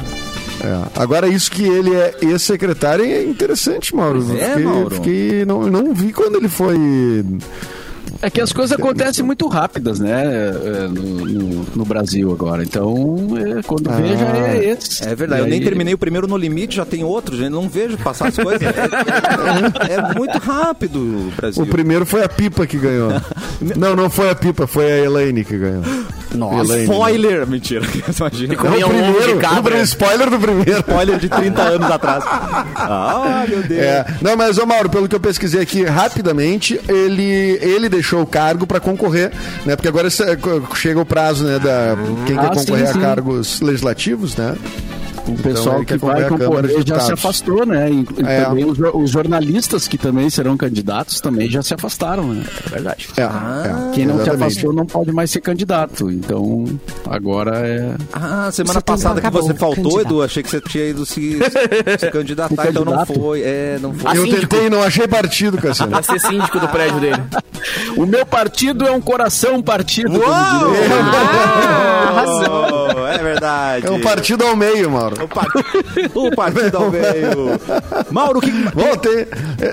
É. 0.66 0.84
Agora, 0.96 1.28
isso 1.28 1.50
que 1.52 1.64
ele 1.64 1.94
é 1.94 2.14
ex-secretário 2.22 3.06
é 3.06 3.24
interessante, 3.24 3.96
Mauro. 3.96 4.24
Pois 4.26 4.40
é, 4.40 4.48
fiquei, 4.50 4.64
Mauro. 4.64 4.96
fiquei- 4.96 5.46
não, 5.46 5.64
não 5.68 5.94
vi 5.94 6.12
quando 6.12 6.36
ele 6.38 6.48
foi. 6.50 6.78
É 8.22 8.30
que 8.30 8.40
as 8.42 8.52
coisas 8.54 8.78
acontecem 8.78 9.24
muito 9.24 9.48
rápidas, 9.48 10.00
né? 10.00 10.24
é, 10.26 10.88
No, 10.88 11.26
no- 11.26 11.66
no 11.76 11.86
Brasil 11.86 12.32
agora. 12.32 12.64
Então, 12.64 13.28
é, 13.38 13.62
quando 13.64 13.90
Ah, 13.90 13.96
veja, 13.98 14.26
é 14.26 14.66
esse. 14.70 15.04
É 15.04 15.14
verdade, 15.16 15.42
eu 15.42 15.48
nem 15.48 15.62
terminei 15.62 15.94
o 15.94 15.98
primeiro 15.98 16.28
no 16.28 16.38
limite, 16.38 16.76
já 16.78 16.86
tem 16.86 17.04
outro, 17.04 17.36
gente. 17.38 17.50
Não 17.50 17.68
vejo 17.68 17.98
passar 17.98 18.30
as 18.30 18.36
coisas. 18.36 18.62
É, 18.62 19.94
é 19.96 20.14
muito 20.18 20.38
rápido, 20.40 21.32
Brasil. 21.36 21.64
O 21.64 21.68
primeiro 21.68 22.06
foi 22.06 22.24
a 22.24 22.30
Pipa 22.30 22.66
que 22.66 22.78
ganhou. 22.78 23.12
não, 23.76 23.96
não 23.96 24.10
foi 24.10 24.30
a 24.30 24.36
Pipa, 24.36 24.66
foi 24.66 24.86
a 24.92 24.98
Elaine 25.00 25.44
que 25.44 25.58
ganhou. 25.58 25.84
Nossa, 26.34 26.74
Elaine. 26.74 26.84
Spoiler! 26.92 27.48
Mentira, 27.48 27.86
imagina. 28.18 28.56
Comia 28.56 28.88
o 28.88 28.90
um 28.90 28.94
primeiro, 29.14 29.40
cabra. 29.40 29.76
o 29.78 29.82
spoiler 29.82 30.30
do 30.30 30.40
primeiro. 30.40 30.80
Spoiler 30.80 31.20
de 31.20 31.30
30 31.30 31.62
anos 31.62 31.92
atrás. 31.92 32.24
Ah, 32.28 33.46
meu 33.48 33.62
Deus. 33.64 33.82
É, 33.82 34.06
não, 34.22 34.36
mas, 34.36 34.58
ô 34.58 34.66
Mauro, 34.66 34.90
pelo 34.90 35.08
que 35.08 35.16
eu 35.16 35.20
pesquisei 35.20 35.62
aqui 35.62 35.84
rapidamente, 35.84 36.80
ele, 36.88 37.58
ele 37.62 37.88
deixou 37.90 38.05
o 38.14 38.26
cargo 38.26 38.68
para 38.68 38.80
concorrer, 38.80 39.32
né? 39.66 39.76
Porque 39.76 39.88
agora 39.88 40.08
esse- 40.08 40.24
chega 40.76 41.00
o 41.00 41.06
prazo, 41.06 41.44
né, 41.44 41.58
da 41.60 41.96
quem 42.26 42.36
quer 42.36 42.46
Ah, 42.46 42.54
sim, 42.54 42.60
concorrer 42.66 42.88
sim. 42.92 42.98
a 42.98 43.02
cargos 43.02 43.62
legislativos, 43.62 44.36
né? 44.36 44.56
O 45.28 45.36
pessoal 45.42 45.78
ele 45.78 45.86
que 45.86 45.98
vai 45.98 46.24
Câmara 46.24 46.30
concorrer 46.30 46.72
já 46.72 46.78
Deputados. 46.78 47.06
se 47.06 47.14
afastou, 47.14 47.66
né? 47.66 47.90
E, 47.92 48.06
e 48.22 48.26
É. 48.26 48.46
também 48.46 48.64
os, 48.66 48.78
os 48.94 49.10
jornalistas 49.10 49.88
que 49.88 49.98
também 49.98 50.30
serão 50.30 50.56
candidatos 50.56 51.20
também 51.20 51.50
já 51.50 51.62
se 51.64 51.74
afastaram, 51.74 52.34
né? 52.34 52.44
É 52.66 52.70
verdade. 52.70 53.08
É, 53.18 53.22
é, 53.22 53.92
Quem 53.94 54.06
não 54.06 54.16
se 54.16 54.22
exatamente. 54.22 54.44
afastou 54.44 54.74
não 54.74 54.86
pode 54.86 55.12
mais 55.12 55.32
ser 55.32 55.42
candidato. 55.42 56.10
Então, 56.12 56.66
agora 57.10 57.58
é. 57.68 57.96
Ah, 58.14 58.50
semana 58.52 58.80
Você 58.80 58.86
passada 58.86 59.22
que 59.22 59.30
você 59.30 59.54
faltou, 59.54 59.76
candidato. 59.84 60.08
Edu, 60.08 60.24
achei 60.24 60.44
que 60.44 60.50
você 60.50 60.62
tinha 60.62 60.86
ido 60.90 61.06
se, 61.06 61.40
se 62.00 62.12
candidatar, 62.12 62.70
então 62.70 62.86
não 62.86 63.06
foi. 63.06 63.42
É, 63.42 63.78
não 63.82 63.94
foi. 63.94 64.12
Ah, 64.12 64.16
Eu 64.16 64.24
síndico. 64.26 64.42
tentei 64.48 64.68
e 64.68 64.70
não 64.70 64.84
achei 64.84 65.08
partido, 65.08 65.58
Cassiano. 65.58 65.92
Pra 65.92 66.04
ser 66.04 66.20
síndico 66.20 66.60
do 66.60 66.68
prédio 66.68 67.00
dele. 67.00 67.22
O 67.98 68.06
meu 68.06 68.26
partido 68.26 68.86
é 68.86 68.92
um 68.92 69.00
coração 69.02 69.62
partido. 69.64 70.22
Oh, 70.22 70.76
é 73.08 73.18
verdade. 73.18 73.88
É 73.88 73.92
um 73.92 74.00
partido 74.02 74.46
ao 74.46 74.56
meio, 74.56 74.92
Mauro. 74.92 75.15
O, 75.24 75.28
par... 75.28 75.48
o 76.14 76.36
partido 76.36 76.78
ao 76.78 76.92
meio. 76.92 77.60
Mauro, 78.12 78.40
o 78.40 78.42
que. 78.42 78.52
Bom, 78.52 78.96
tem... 78.98 79.28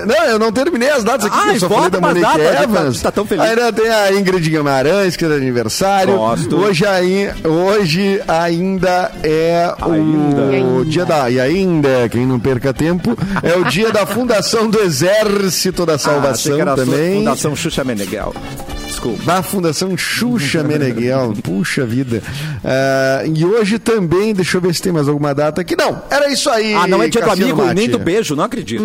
Não, 0.06 0.24
eu 0.24 0.38
não 0.38 0.52
terminei 0.52 0.90
as 0.90 1.02
datas 1.04 1.26
aqui, 1.26 1.36
Ah, 1.38 1.52
eu 1.54 1.60
só 1.60 1.68
falei 1.68 1.90
da 1.90 2.00
Monique 2.00 2.20
datas, 2.20 2.62
Evans. 2.62 2.96
tá- 3.02 3.10
tá 3.10 3.12
tão 3.12 3.26
feliz. 3.26 3.44
Ainda 3.44 3.72
tem 3.72 3.88
a 3.88 4.12
Ingrid 4.12 4.48
Guimarães, 4.50 5.16
que 5.16 5.24
é 5.24 5.28
aniversário. 5.28 6.16
Gosto. 6.16 6.56
Hoje, 6.56 6.86
aí, 6.86 7.30
hoje 7.44 8.20
ainda 8.28 9.10
é 9.22 9.72
o 9.84 9.92
Ainda. 9.92 10.84
dia 10.86 11.04
da... 11.04 11.30
E 11.30 11.40
ainda, 11.40 12.08
quem 12.10 12.26
não 12.26 12.38
perca 12.38 12.72
tempo, 12.72 13.16
é 13.42 13.54
o 13.56 13.64
dia 13.64 13.90
da 13.90 14.06
fundação 14.06 14.68
do 14.68 14.80
Exército 14.80 15.84
da 15.86 15.94
Ah, 15.94 15.98
Salvação 15.98 16.54
que 16.54 16.60
era 16.60 16.72
a 16.72 16.76
sua 16.76 16.84
também. 16.86 17.18
Fundação 17.18 17.56
Xuxa 17.56 17.84
Meneghel. 17.84 18.34
Desculpa. 18.92 19.22
Da 19.24 19.42
Fundação 19.42 19.96
Xuxa 19.96 20.62
Meneghel. 20.62 21.32
Puxa 21.42 21.84
vida. 21.86 22.22
Ah, 22.64 23.22
e 23.24 23.44
hoje 23.44 23.78
também, 23.78 24.34
deixa 24.34 24.58
eu 24.58 24.60
ver 24.60 24.74
se 24.74 24.82
tem 24.82 24.92
mais 24.92 25.08
alguma 25.08 25.34
data 25.34 25.60
aqui. 25.62 25.74
Não, 25.76 26.02
era 26.10 26.30
isso 26.30 26.48
aí. 26.50 26.74
Ah, 26.74 26.86
não 26.86 27.02
é 27.02 27.08
dia 27.08 27.20
do 27.20 27.26
Cassiano 27.26 27.52
amigo, 27.52 27.66
Mate. 27.66 27.74
nem 27.74 27.88
do 27.88 27.98
beijo, 27.98 28.36
não 28.36 28.44
acredito. 28.44 28.82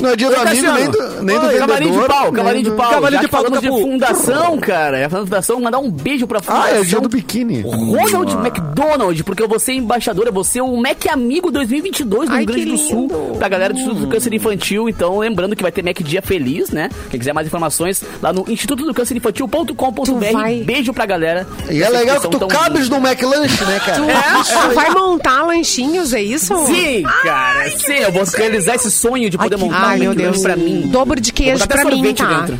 Não 0.00 0.10
é 0.10 0.16
dia 0.16 0.28
do 0.28 0.34
Ô, 0.34 0.40
amigo, 0.40 0.46
Cassiano. 0.56 0.78
nem 0.78 0.90
do, 0.90 1.22
nem 1.22 1.38
do 1.40 1.46
Oi, 1.46 1.58
Cavalinho 1.58 1.90
de 1.92 1.96
vendedor, 1.96 2.08
pau, 2.08 2.24
nem 2.24 2.32
cavalinho 2.34 2.64
de 2.64 2.70
do- 2.70 2.76
pau. 2.76 2.90
Cavalinho 2.90 3.12
Já 3.12 3.20
de 3.20 3.26
que 3.26 3.30
pau, 3.30 3.42
falamos 3.44 3.60
de 3.62 3.68
fundação, 3.68 4.58
cara. 4.58 4.98
É 4.98 5.04
a 5.04 5.10
fundação, 5.10 5.60
mandar 5.60 5.78
um 5.78 5.90
beijo 5.90 6.26
pra 6.26 6.40
fundação. 6.42 6.64
Ah, 6.66 6.80
é 6.80 6.82
dia 6.82 7.00
do 7.00 7.08
biquíni. 7.08 7.60
Ronald 7.62 8.32
McDonald, 8.34 9.22
porque 9.24 9.42
eu 9.42 9.48
vou 9.48 9.58
ser 9.60 9.74
embaixador, 9.74 10.26
eu 10.26 10.32
vou 10.32 10.42
ser 10.44 10.60
o 10.60 10.76
Mac 10.76 11.06
Amigo 11.10 11.50
2022 11.52 12.28
no 12.28 12.34
Ai, 12.34 12.40
Rio 12.40 12.46
Grande 12.48 12.64
que 12.64 12.70
do 12.72 12.78
Sul, 12.78 13.02
lindo. 13.02 13.38
pra 13.38 13.48
galera 13.48 13.72
do 13.72 13.78
Instituto 13.78 14.00
do 14.00 14.08
Câncer 14.08 14.34
Infantil. 14.34 14.88
Então, 14.88 15.18
lembrando 15.18 15.54
que 15.54 15.62
vai 15.62 15.70
ter 15.70 15.84
Mac 15.84 15.98
Dia 16.02 16.20
Feliz, 16.20 16.70
né? 16.70 16.88
Quem 17.10 17.18
quiser 17.20 17.32
mais 17.32 17.46
informações, 17.46 18.02
lá 18.20 18.32
no 18.32 18.44
instituto 18.48 18.84
do 18.84 18.92
câncer 18.92 19.16
Tu 19.35 19.35
infantil.com.br. 19.44 20.32
vai- 20.32 20.62
Beijo 20.64 20.92
pra 20.92 21.06
galera. 21.06 21.46
E 21.70 21.82
é 21.82 21.88
legal 21.88 22.20
que 22.20 22.28
tu 22.28 22.46
cabes 22.46 22.88
no 22.88 22.96
McLanche, 22.96 23.64
né, 23.64 23.80
cara? 23.84 23.98
Tu 24.00 24.74
vai 24.74 24.90
montar 24.90 25.42
lanchinhos, 25.42 26.12
é 26.12 26.22
isso? 26.22 26.54
Sim, 26.66 27.02
cara, 27.22 27.70
sim, 27.70 27.94
eu 27.94 28.12
vou 28.12 28.24
realizar 28.24 28.74
esse 28.74 28.90
sonho 28.90 29.28
de 29.30 29.36
poder 29.38 29.56
montar 29.56 29.88
Ai, 29.90 30.08
um 30.08 30.14
Deus. 30.14 30.40
pra 30.40 30.56
mim. 30.56 30.82
Dobro 30.88 31.20
de 31.20 31.30
Vou 31.30 31.36
queijo 31.36 31.66
pra 31.68 31.84
mim, 31.84 32.14
tá? 32.14 32.40
dentro. 32.40 32.58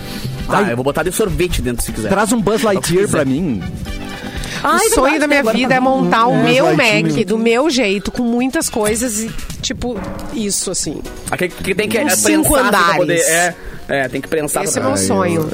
Tá, 0.48 0.62
eu 0.62 0.76
vou 0.76 0.84
botar 0.84 1.02
de 1.02 1.10
sorvete 1.10 1.60
dentro 1.60 1.84
se 1.84 1.92
quiser. 1.92 2.08
Traz 2.08 2.32
um 2.32 2.40
Buzz 2.40 2.62
Lightyear 2.62 3.08
pra 3.08 3.24
mim. 3.24 3.62
o 4.64 4.94
sonho 4.94 5.18
da 5.18 5.26
minha 5.26 5.42
vida 5.42 5.68
tá 5.70 5.74
é 5.76 5.80
montar 5.80 6.26
o 6.26 6.42
meu. 6.42 6.66
Mac, 6.76 7.24
do 7.26 7.38
meu 7.38 7.68
jeito, 7.70 8.12
com 8.12 8.22
muitas 8.22 8.68
coisas 8.68 9.20
e, 9.20 9.30
tipo, 9.60 9.98
isso, 10.34 10.70
assim. 10.70 11.00
Aqui 11.30 11.48
que 11.48 11.74
tem 11.74 11.88
que 11.88 11.98
é, 11.98 12.08
cinco 12.10 12.54
andares. 12.54 12.96
poder. 12.96 13.18
É, 13.18 13.54
é, 13.88 14.08
tem 14.08 14.20
que 14.20 14.28
prensar 14.28 14.62
Esse 14.64 14.78
é 14.78 14.80
pra 14.80 14.90
meu 14.90 14.98
sonho. 14.98 15.50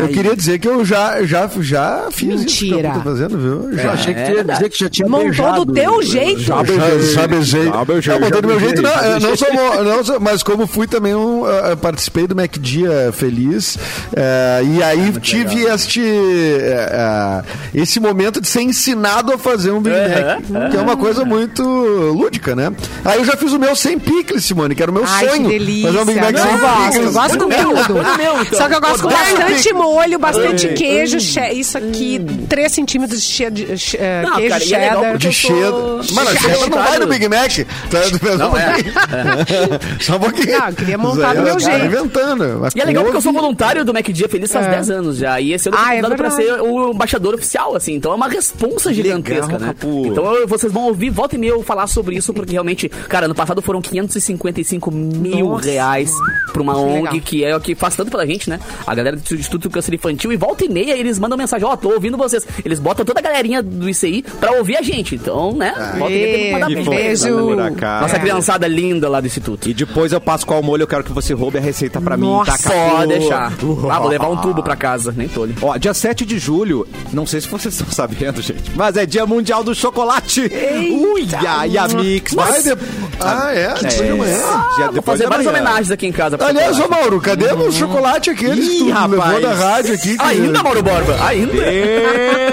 Eu 0.00 0.08
queria 0.08 0.36
dizer 0.36 0.58
que 0.58 0.68
eu 0.68 0.84
já, 0.84 1.22
já, 1.24 1.48
já 1.60 2.08
fiz 2.10 2.42
isso 2.42 2.58
que 2.58 2.70
Mentira. 2.70 2.88
eu 2.88 2.94
tô 2.94 3.00
fazendo, 3.00 3.38
viu? 3.38 3.76
Já. 3.78 3.92
achei 3.92 4.14
que 4.14 4.22
tu 4.24 4.30
ia 4.32 4.44
dizer 4.44 4.68
que 4.70 4.78
já 4.78 4.88
tinha 4.90 5.08
Montou 5.08 5.24
beijado. 5.28 5.64
do 5.64 5.72
teu 5.72 6.02
jeito. 6.02 6.40
Já, 6.40 6.56
já 6.56 7.26
beijei. 7.26 7.64
Já 7.66 7.84
beijei, 7.84 8.12
Não, 8.14 8.20
botei 8.20 8.42
do 8.42 8.48
meu 8.48 8.58
beijei, 8.60 8.76
jeito, 8.76 8.82
não, 8.82 9.20
não 9.20 9.36
sou, 9.36 9.84
não 9.84 10.04
sou- 10.04 10.20
mas 10.20 10.42
como 10.42 10.66
fui 10.66 10.86
também, 10.86 11.14
um, 11.14 11.46
eu 11.46 11.76
participei 11.76 12.26
do 12.26 12.34
Mac 12.36 12.56
Dia 12.58 13.10
Feliz, 13.12 13.78
eh, 14.14 14.62
e 14.64 14.82
aí 14.82 15.12
tive 15.20 15.62
este, 15.64 16.00
eh, 16.00 16.88
eh, 16.92 17.42
esse 17.74 17.98
momento 18.00 18.40
de 18.40 18.48
ser 18.48 18.62
ensinado 18.62 19.32
a 19.32 19.38
fazer 19.38 19.70
um 19.70 19.80
Big 19.80 19.94
Mac, 19.96 20.70
que 20.70 20.76
é 20.76 20.80
uma 20.80 20.96
coisa 20.96 21.24
muito 21.24 21.62
lúdica, 21.62 22.54
né? 22.54 22.72
Aí 23.04 23.18
eu 23.18 23.24
já 23.24 23.36
fiz 23.36 23.52
o 23.52 23.58
meu 23.58 23.74
sem 23.76 23.98
picles, 23.98 24.44
Simone, 24.44 24.74
que 24.74 24.82
era 24.82 24.90
o 24.90 24.94
meu 24.94 25.04
Ai, 25.06 25.28
sonho. 25.28 25.42
que 25.44 25.58
delícia. 25.58 25.86
Fazer 25.92 26.00
um 26.00 26.04
Big 26.06 26.20
Mac 26.20 26.32
eu 26.34 26.38
sem 26.42 26.58
gosto, 26.58 26.76
eu 26.76 26.90
picles. 26.92 27.12
gosto 27.12 27.38
com 27.38 27.48
tudo. 27.48 28.16
meu, 28.18 28.42
então. 28.42 28.58
Só 28.58 28.68
que 28.68 28.74
eu 28.74 28.80
gosto 28.80 29.02
com 29.02 29.08
bastante 29.08 29.44
pico. 29.44 29.52
Molho, 29.94 30.18
bastante 30.18 30.68
queijo. 30.74 31.18
che- 31.18 31.52
Isso 31.52 31.76
aqui, 31.78 32.20
3 32.48 32.72
centímetros 32.72 33.20
de, 33.20 33.26
che- 33.26 33.50
de 33.50 33.64
che- 33.76 33.96
eh, 33.98 34.22
Não, 34.22 34.34
queijo 34.36 34.50
cara, 34.50 34.64
e 34.64 34.74
é 34.74 34.78
legal 34.78 34.94
cheddar. 34.96 35.10
porque 35.12 35.28
De 35.28 35.34
cheddar. 35.34 35.70
Mano, 35.70 36.02
Cheddar. 36.04 36.40
cheddar 36.40 36.70
não 36.70 36.78
vai 36.78 36.98
no 36.98 37.06
Big 37.06 37.28
Mac. 37.28 37.52
Tá, 37.90 38.02
só 38.02 38.34
um 38.34 38.38
Não, 38.38 38.56
é. 38.56 38.72
pouquinho. 38.74 38.92
Só 40.00 40.16
um 40.16 40.20
pouquinho. 40.20 40.58
Não, 40.58 40.68
eu 40.68 40.74
queria 40.74 40.98
montar 40.98 41.34
do 41.34 41.42
meu 41.42 41.54
eu 41.54 41.60
tava 41.60 41.78
jeito. 41.78 41.86
inventando. 41.86 42.58
mas 42.60 42.74
E 42.74 42.80
é 42.80 42.84
legal 42.84 43.04
porque 43.04 43.16
eu 43.18 43.22
sou 43.22 43.32
voluntário 43.32 43.84
do 43.84 43.92
Mac 43.94 44.06
Dia 44.08 44.28
Feliz 44.28 44.52
faz 44.52 44.66
É. 44.66 44.70
10 44.70 44.90
anos 44.90 45.16
já. 45.18 45.40
E 45.40 45.52
esse 45.52 45.68
ano 45.68 45.76
eu 45.76 45.80
fui 45.80 45.88
Ah, 45.88 45.94
é 45.94 45.96
convidado 46.00 46.16
pra 46.16 46.28
verdade. 46.28 46.58
ser 46.58 46.62
o 46.62 46.90
embaixador 46.92 47.34
oficial, 47.34 47.74
assim. 47.76 47.94
Então 47.94 48.12
é 48.12 48.14
uma 48.14 48.28
responsa 48.28 48.92
gigantesca, 48.92 49.58
né? 49.58 49.68
Capu. 49.68 50.06
Então 50.06 50.34
eu- 50.34 50.46
vocês 50.46 50.72
vão 50.72 50.84
ouvir, 50.84 51.10
volta 51.10 51.34
e 51.36 51.38
meia 51.38 51.50
eu 51.50 51.62
falar 51.62 51.86
sobre 51.86 52.16
isso, 52.16 52.32
porque 52.32 52.52
realmente, 52.52 52.88
cara, 52.88 53.26
no 53.28 53.34
passado 53.34 53.60
foram 53.62 53.80
555 53.80 54.90
mil 54.90 55.48
Nossa. 55.50 55.66
reais 55.70 56.10
pra 56.52 56.62
uma 56.62 56.74
Que 56.74 56.80
ONG 56.80 56.94
legal. 57.02 57.20
que 57.24 57.44
é 57.44 57.56
o 57.56 57.60
que 57.60 57.74
faz 57.74 57.96
tanto 57.96 58.10
pela 58.10 58.26
gente, 58.26 58.48
né? 58.50 58.58
A 58.86 58.94
galera 58.94 59.16
do 59.16 59.34
Instituto 59.34 59.68
Câncer 59.76 59.94
Infantil. 59.94 60.32
E 60.32 60.36
volta 60.36 60.64
e 60.64 60.68
meia 60.68 60.96
eles 60.96 61.18
mandam 61.18 61.36
mensagem: 61.36 61.66
Ó, 61.66 61.76
tô 61.76 61.90
ouvindo 61.90 62.16
vocês. 62.16 62.46
Eles 62.64 62.78
botam 62.80 63.04
toda 63.04 63.20
a 63.20 63.22
galerinha 63.22 63.62
do 63.62 63.88
ICI 63.88 64.24
pra 64.40 64.52
ouvir 64.52 64.76
a 64.76 64.82
gente. 64.82 65.14
Então, 65.14 65.52
né? 65.52 65.72
Volta 65.98 66.14
e 66.14 66.18
meia 66.18 66.34
tem 66.36 66.44
que 66.46 66.52
mandar 66.52 66.90
beijo. 66.90 67.60
Acaso. 67.60 68.02
Nossa 68.02 68.16
É. 68.16 68.20
criançada 68.20 68.66
linda 68.66 69.08
lá 69.08 69.20
do 69.20 69.26
Instituto. 69.26 69.68
E 69.68 69.74
depois 69.74 70.12
eu 70.12 70.20
passo 70.20 70.46
qual 70.46 70.62
molho, 70.62 70.82
eu 70.82 70.86
quero 70.86 71.04
que 71.04 71.12
você 71.12 71.34
roube 71.34 71.58
a 71.58 71.60
receita 71.60 72.00
pra 72.00 72.16
mim, 72.16 72.26
Nossa. 72.26 72.70
tá? 72.70 72.90
Pode 72.90 73.08
deixar. 73.08 73.52
Ah, 73.90 74.00
vou 74.00 74.08
levar 74.08 74.28
um 74.28 74.36
tubo 74.38 74.62
pra 74.62 74.74
casa, 74.76 75.12
nem 75.16 75.28
tolho. 75.28 75.54
Ó, 75.62 75.76
dia 75.76 75.92
7 75.94 76.24
de 76.24 76.38
julho, 76.38 76.86
não 77.12 77.26
sei 77.26 77.40
se 77.40 77.48
vocês 77.48 77.74
estão 77.78 77.90
sabendo, 77.92 78.40
gente, 78.42 78.70
mas 78.74 78.96
é 78.96 79.04
dia 79.06 79.24
mundial 79.26 79.62
do 79.62 79.74
chocolate. 79.74 80.40
Uia, 80.42 81.66
e 81.68 81.78
a 81.78 81.88
Mix. 81.88 82.34
Vai 82.34 82.62
de... 82.62 82.70
Ah, 83.20 83.50
é? 83.54 83.62
É, 83.62 83.74
Dia 83.74 83.88
de 83.88 84.10
amanhã. 84.10 84.36
dia 84.76 84.90
Vou 84.92 85.02
fazer 85.02 85.26
várias 85.28 85.46
homenagens 85.46 85.90
aqui 85.90 86.06
em 86.06 86.12
casa. 86.12 86.36
Aliás, 86.40 86.72
ô 86.78 86.82
chocolate. 86.82 87.00
Mauro, 87.02 87.20
cadê 87.20 87.52
o 87.52 87.72
chocolate 87.72 88.30
aqueles 88.30 88.68
que 88.68 88.74
Ih, 88.74 88.78
tu 88.78 88.84
levou 88.86 89.18
rapaz. 89.18 89.42
da 89.42 89.54
rádio 89.54 89.94
aqui? 89.94 90.16
que- 90.16 90.22
Ainda, 90.24 90.62
Mauro 90.62 90.82
Borba? 90.82 91.16
Ainda? 91.26 91.52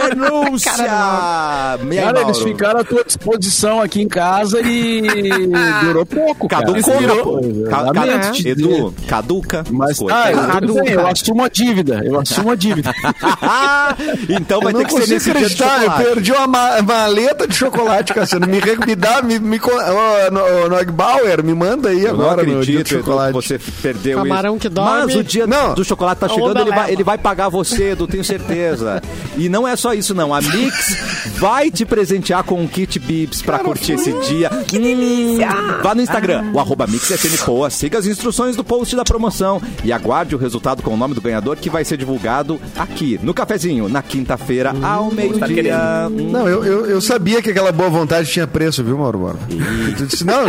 Denúncia! 0.09 0.71
Cara, 0.73 2.21
eles 2.21 2.39
ficaram 2.39 2.79
à 2.79 2.83
tua 2.83 3.03
disposição 3.03 3.81
aqui 3.81 4.01
em 4.01 4.07
casa 4.07 4.59
e 4.61 5.01
durou 5.83 6.05
pouco, 6.05 6.47
cara. 6.47 6.65
Caducou, 6.65 6.99
Durou, 6.99 7.41
virou. 7.41 7.69
Ca- 7.69 7.81
lamento 7.81 8.21
ca- 8.27 8.31
te 8.31 8.47
Edu, 8.49 8.93
caduca. 9.07 9.63
Mas 9.71 9.97
tá, 9.97 10.31
eu, 10.31 10.37
Caduca. 10.47 10.89
eu 10.91 11.07
assumo 11.07 11.43
a 11.43 11.49
dívida. 11.49 12.01
Eu 12.05 12.19
assumo 12.19 12.51
a 12.51 12.55
dívida. 12.55 12.91
então 14.29 14.59
vai 14.61 14.73
Eu 14.73 14.77
ter 14.79 14.85
que 14.85 14.93
ser 14.93 14.99
nesse 15.13 15.31
dia 15.31 15.33
de 15.33 15.39
acreditar, 15.39 15.77
eu 15.77 15.81
chocolate. 15.83 16.03
perdi 16.03 16.31
uma 16.31 16.47
ma- 16.47 16.81
maleta 16.81 17.47
de 17.47 17.55
chocolate, 17.55 18.13
Cassiano. 18.13 18.47
Me, 18.47 18.61
me 18.85 18.95
dá, 18.95 19.21
me, 19.21 19.39
me, 19.39 19.57
ô, 19.59 20.31
no- 20.31 20.52
Nog 20.69 20.91
Bauer, 20.91 21.43
me 21.43 21.53
manda 21.53 21.89
aí 21.89 22.03
Eu 22.03 22.13
não 22.17 22.25
agora 22.25 22.43
no 22.43 22.61
dia 22.61 22.79
acredito, 22.79 22.89
chocolate. 22.99 23.37
que 23.39 23.47
você 23.47 23.59
perdeu 23.81 24.17
Camarão 24.19 24.51
isso. 24.53 24.59
que 24.61 24.69
dorme. 24.69 24.91
Mas 24.91 25.15
o 25.15 25.23
dia 25.23 25.47
Não. 25.47 25.73
do 25.73 25.83
chocolate 25.83 26.19
tá 26.21 26.29
chegando, 26.29 26.59
ele 26.59 26.69
vai, 26.69 26.91
ele 26.91 27.03
vai 27.03 27.17
pagar 27.17 27.49
você, 27.49 27.91
Edu, 27.91 28.07
tenho 28.07 28.23
certeza. 28.23 29.01
E 29.37 29.49
não 29.49 29.67
é 29.67 29.75
só 29.75 29.93
isso, 29.93 30.13
não. 30.13 30.33
A 30.33 30.41
Mix 30.41 30.97
vai 31.37 31.69
te 31.71 31.85
presentear 31.85 32.43
com 32.43 32.61
um 32.61 32.67
kit 32.67 32.99
Bibs 32.99 33.41
pra 33.41 33.59
curtir 33.59 33.93
esse 33.93 34.11
dia. 34.21 34.49
Que 34.67 34.79
delícia! 34.79 35.49
Vá 35.81 35.93
no 35.95 36.01
Instagram, 36.01 36.51
o 36.53 36.59
arroba 36.59 36.85
MixFMPoa, 36.87 37.69
siga 37.69 37.97
as 37.97 38.05
instruções 38.05 38.55
do 38.55 38.63
post 38.63 38.95
da 38.95 39.03
promoção 39.03 39.61
e 39.83 39.91
aguarde 39.91 40.35
o 40.35 40.37
resultado 40.37 40.81
com 40.81 40.93
o 40.93 40.97
nome 40.97 41.13
do 41.13 41.21
ganhador 41.21 41.57
que 41.57 41.69
vai 41.69 41.83
ser 41.85 41.97
divulgado 41.97 42.59
aqui 42.77 43.19
no 43.21 43.33
cafezinho, 43.33 43.87
na 43.89 44.01
quinta-feira, 44.01 44.73
ao 44.81 45.11
meio-dia. 45.11 46.07
Hum. 46.09 46.29
Não, 46.31 46.47
eu, 46.47 46.63
eu, 46.63 46.85
eu 46.85 47.01
sabia 47.01 47.41
que 47.41 47.49
aquela 47.49 47.71
boa 47.71 47.89
vontade 47.89 48.29
tinha 48.29 48.47
preço, 48.47 48.83
viu, 48.83 48.97
Mauro 48.97 49.19
Borba? 49.19 49.39
Tu 49.97 50.05
disse, 50.05 50.23
não, 50.25 50.42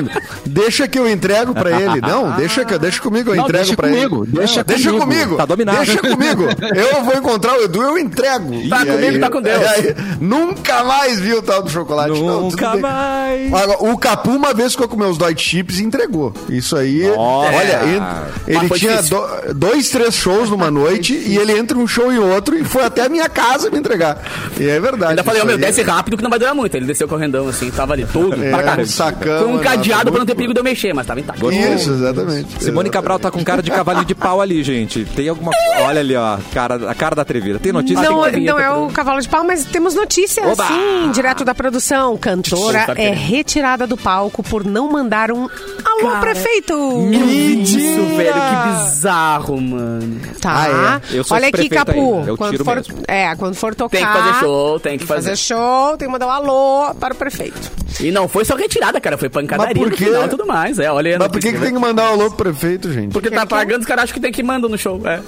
deixa 0.46 0.86
que 0.88 0.98
eu 0.98 1.08
entrego 1.08 1.54
pra 1.54 1.70
ele. 1.80 2.00
Não, 2.00 2.32
deixa, 2.32 2.64
que- 2.64 2.78
deixa 2.78 3.00
comigo, 3.00 3.30
eu 3.30 3.36
Não, 3.36 3.44
entrego 3.44 3.64
deixa 3.64 3.76
pra 3.76 3.88
comigo, 3.88 4.24
ele. 4.24 4.32
deixa 4.36 4.56
Não, 4.58 4.64
deixa 4.64 4.90
comigo. 4.90 5.06
comigo. 5.06 5.36
Tá 5.36 5.44
dominado. 5.46 5.78
Deixa 5.84 5.98
comigo. 5.98 6.44
Eu 6.74 7.04
vou 7.04 7.14
encontrar 7.14 7.58
o 7.58 7.62
Edu, 7.64 7.82
eu 7.82 7.98
entrego. 7.98 8.50
Tá 8.68 8.84
comigo, 8.86 9.18
tá 9.20 9.30
com 9.30 9.40
Deus. 9.42 9.62
e 9.62 9.66
aí, 9.66 9.96
nunca 10.20 10.84
mais 10.84 11.18
vi 11.20 11.34
o 11.34 11.42
tal 11.42 11.62
do 11.62 11.70
chocolate. 11.70 12.10
Não, 12.10 12.16
tudo 12.18 12.40
Nunca 12.50 12.70
bem. 12.72 12.80
mais. 12.80 13.52
Agora, 13.54 13.78
o 13.92 13.98
Capu 13.98 14.30
uma 14.30 14.52
vez 14.54 14.72
ficou 14.72 14.88
com 14.88 14.96
meus 14.96 15.16
dói 15.18 15.34
chips 15.36 15.78
e 15.78 15.84
entregou. 15.84 16.32
Isso 16.48 16.76
aí, 16.76 17.06
Nossa. 17.08 17.56
olha, 17.56 17.80
ele, 17.84 18.58
ele 18.58 18.68
foi 18.68 18.78
tinha 18.78 18.96
difícil. 18.96 19.18
do- 19.18 19.54
dois, 19.54 19.88
três 19.90 20.14
shows 20.14 20.50
numa 20.50 20.70
noite 20.70 21.12
e 21.14 21.36
ele 21.36 21.52
entre 21.58 21.76
um 21.78 21.86
show 21.86 22.12
e 22.12 22.18
outro 22.18 22.56
e 22.56 22.64
foi 22.64 22.84
até 22.84 23.02
a 23.06 23.08
minha 23.08 23.28
casa 23.28 23.70
me 23.70 23.78
entregar. 23.78 24.18
E 24.58 24.68
é 24.68 24.80
verdade. 24.80 25.10
Ainda 25.12 25.24
falei, 25.24 25.40
ó, 25.40 25.44
isso 25.44 25.46
meu, 25.46 25.56
aí. 25.56 25.60
desce 25.72 25.82
rápido 25.82 26.16
que 26.16 26.22
não 26.22 26.30
vai 26.30 26.38
durar 26.38 26.54
muito. 26.54 26.74
Ele 26.76 26.86
desceu 26.86 27.06
correndão 27.08 27.48
assim, 27.48 27.70
tava 27.70 27.92
ali 27.92 28.06
todo. 28.12 28.42
É, 28.42 28.50
pra 28.50 28.62
caramba. 28.62 28.82
um 28.82 28.86
sacão, 28.86 29.38
Foi 29.44 29.48
um 29.52 29.58
cadeado 29.88 30.10
pra 30.10 30.18
não 30.20 30.26
ter 30.26 30.34
perigo 30.34 30.52
de 30.54 30.60
eu 30.60 30.64
mexer, 30.64 30.92
mas 30.92 31.06
tava 31.06 31.20
intacto. 31.20 31.50
Isso, 31.52 31.90
exatamente. 31.90 32.62
Simone 32.62 32.90
Cabral 32.90 33.18
tá 33.18 33.30
com 33.30 33.42
cara 33.44 33.62
de 33.62 33.70
cavalinho 33.70 34.04
de 34.04 34.14
pau 34.14 34.40
ali, 34.40 34.62
gente. 34.62 35.04
Tem 35.04 35.28
alguma. 35.28 35.50
Olha 35.80 36.00
ali, 36.00 36.16
ó. 36.16 36.38
Cara, 36.52 36.90
a 36.90 36.94
cara 36.94 37.14
da 37.14 37.22
atrevida. 37.22 37.58
Tem 37.58 37.72
notícia? 37.72 38.02
Não, 38.02 38.30
tem 38.30 38.44
não 38.44 38.58
é 38.58 38.70
o 38.70 38.88
cavalo 38.88 39.20
de 39.20 39.28
pau, 39.28 39.44
mas 39.44 39.64
temos 39.64 39.94
notícia, 39.94 40.46
Oba! 40.46 40.66
sim, 40.66 41.10
direto 41.12 41.44
da 41.44 41.54
produção. 41.54 42.16
Cantora 42.16 42.84
Tá 42.86 42.94
é 42.96 43.10
retirada 43.10 43.86
do 43.86 43.96
palco 43.96 44.42
por 44.42 44.64
não 44.64 44.90
mandar 44.90 45.30
um 45.30 45.48
alô, 45.84 46.20
prefeito. 46.20 46.72
Eu 46.72 47.26
vi 47.26 47.62
isso, 47.62 48.16
velho, 48.16 48.32
que 48.34 48.84
bizarro, 48.84 49.60
mano. 49.60 50.20
Tá. 50.40 50.54
Ah, 50.54 51.00
é? 51.12 51.18
Eu 51.18 51.24
sou 51.24 51.36
Olha 51.36 51.48
aqui, 51.48 51.68
prefeito 51.68 51.74
Capu. 51.74 52.20
aí, 52.22 52.28
eu 52.28 52.36
quando 52.36 52.50
tiro 52.52 52.64
for, 52.64 52.76
mesmo. 52.76 52.94
é, 53.08 53.34
quando 53.36 53.54
for 53.54 53.74
tocar. 53.74 53.96
Tem 53.98 54.06
que 54.06 54.12
fazer 54.12 54.40
show, 54.40 54.80
tem 54.80 54.98
que 54.98 55.06
fazer. 55.06 55.36
show, 55.36 55.96
tem 55.96 56.06
que 56.08 56.12
mandar 56.12 56.26
um 56.26 56.30
alô 56.30 56.94
para 56.94 57.14
o 57.14 57.16
prefeito. 57.16 57.70
E 58.00 58.10
não 58.10 58.26
foi 58.28 58.44
só 58.44 58.56
retirada, 58.56 59.00
cara, 59.00 59.16
foi 59.16 59.28
pancadaria 59.28 59.73
Mas 59.74 59.82
por 59.82 59.90
no 59.90 59.96
final 59.96 60.26
e 60.26 60.28
tudo 60.28 60.46
mais. 60.46 60.78
É, 60.78 60.90
olha 60.90 61.18
Mas 61.18 61.28
por 61.28 61.40
que, 61.40 61.52
que 61.52 61.60
tem 61.60 61.72
que 61.72 61.78
mandar 61.78 62.10
o 62.10 62.12
alô 62.12 62.30
pro 62.30 62.44
prefeito, 62.44 62.92
gente? 62.92 63.12
Porque 63.12 63.30
tá 63.30 63.46
pagando, 63.46 63.80
os 63.80 63.86
caras 63.86 64.04
acham 64.04 64.14
que 64.14 64.20
tem 64.20 64.32
que 64.32 64.42
mandar 64.42 64.68
no 64.68 64.78
show. 64.78 65.00
É. 65.04 65.20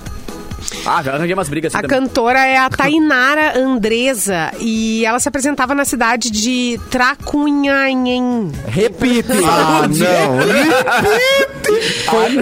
Ah, 0.84 1.02
já 1.02 1.14
arranjei 1.14 1.34
umas 1.34 1.48
brigas 1.48 1.74
assim 1.74 1.84
A 1.84 1.88
também. 1.88 2.00
cantora 2.08 2.38
é 2.46 2.56
a 2.58 2.68
Tainara 2.70 3.58
Andresa 3.58 4.50
e 4.60 5.04
ela 5.04 5.18
se 5.18 5.28
apresentava 5.28 5.74
na 5.74 5.84
cidade 5.84 6.30
de 6.30 6.78
Tracunhanhen. 6.90 8.52
Repite. 8.68 9.26
Ah, 9.48 9.82
não. 9.88 11.46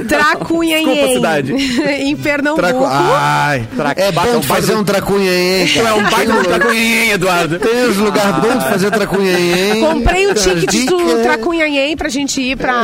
Tracunhanhen. 0.07 0.85
Desculpa, 0.87 1.15
cidade. 1.15 1.53
em 2.03 2.17
Pernambuco. 2.17 2.61
Tracu... 2.63 2.85
Ai, 2.87 3.67
Tracu- 3.77 4.01
é 4.01 4.13
Bata 4.13 4.29
bom 4.33 4.39
um 4.39 4.43
fazer 4.43 4.75
um 4.77 4.85
tracunhenhen, 4.85 5.67
Tu 5.69 5.79
é 5.81 5.93
um 5.93 6.05
pai 6.11 6.27
do 6.27 7.13
Eduardo. 7.13 7.59
Tem 7.59 7.89
uns 7.89 7.97
lugares 7.97 8.37
bons 8.37 8.63
de 8.65 8.71
fazer 8.71 8.91
tracunhenhen. 8.91 9.81
Comprei 9.81 10.27
o 10.27 10.35
ticket 10.35 10.87
do. 10.87 11.23
Tracunhanhen 11.23 11.97
pra 11.97 12.09
gente 12.09 12.41
ir 12.41 12.57
pra 12.57 12.83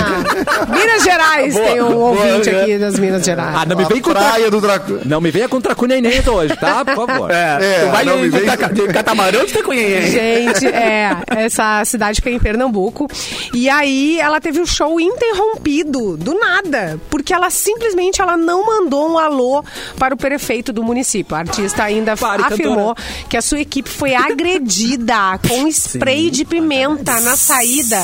Minas 0.69 1.03
Gerais. 1.03 1.55
Boa, 1.55 1.67
Tem 1.67 1.83
um 1.83 1.93
boa, 1.93 2.11
ouvinte 2.11 2.51
né? 2.51 2.63
aqui 2.63 2.79
das 2.79 2.99
Minas 2.99 3.25
Gerais. 3.25 3.55
Ah, 3.57 3.67
não 3.67 3.77
me 3.77 3.85
A 3.85 3.89
vem 3.89 4.01
com 4.01 4.11
praia 4.11 4.51
do 4.51 4.61
tracu... 4.61 5.01
Não 5.05 5.21
me 5.21 5.30
venha 5.31 5.49
com 5.49 5.61
tracunhenhen 5.61 6.23
hoje, 6.29 6.57
tá? 6.57 6.85
Por 6.85 6.95
favor. 7.07 7.31
É, 7.31 7.59
É, 7.61 7.85
tu 7.85 7.91
vai 7.91 8.05
não, 8.05 8.17
me 8.19 8.31
de, 8.31 8.39
vem- 8.39 8.51
de, 8.73 8.93
catamarão 8.93 9.45
de. 9.45 9.53
Gente, 9.53 10.67
é, 10.67 11.17
essa 11.29 11.85
cidade 11.85 12.17
fica 12.17 12.31
em 12.31 12.39
Pernambuco. 12.39 13.09
E 13.55 13.69
aí 13.69 14.19
ela 14.21 14.41
teve 14.41 14.61
o 14.61 14.67
show 14.67 14.99
interrompido, 15.01 16.17
do 16.17 16.35
nada, 16.39 16.99
porque 17.11 17.33
ela 17.33 17.51
simplesmente 17.51 18.21
ela 18.21 18.37
não 18.37 18.67
mandou 18.67 19.11
um 19.13 19.19
alô 19.19 19.63
para 19.99 20.15
o 20.15 20.17
prefeito 20.17 20.73
do 20.73 20.83
município. 20.83 21.35
A 21.37 21.41
artista 21.41 21.85
ainda 21.85 22.17
Pare, 22.17 22.43
afirmou 22.43 22.95
que 23.29 23.37
a 23.37 23.43
sua 23.43 23.61
equipe 23.61 23.89
foi 23.89 24.15
agredida 24.15 25.39
com 25.49 25.67
spray 25.69 26.31
de 26.31 26.45
pimenta 26.45 27.21
na 27.21 27.37
saída 27.37 27.97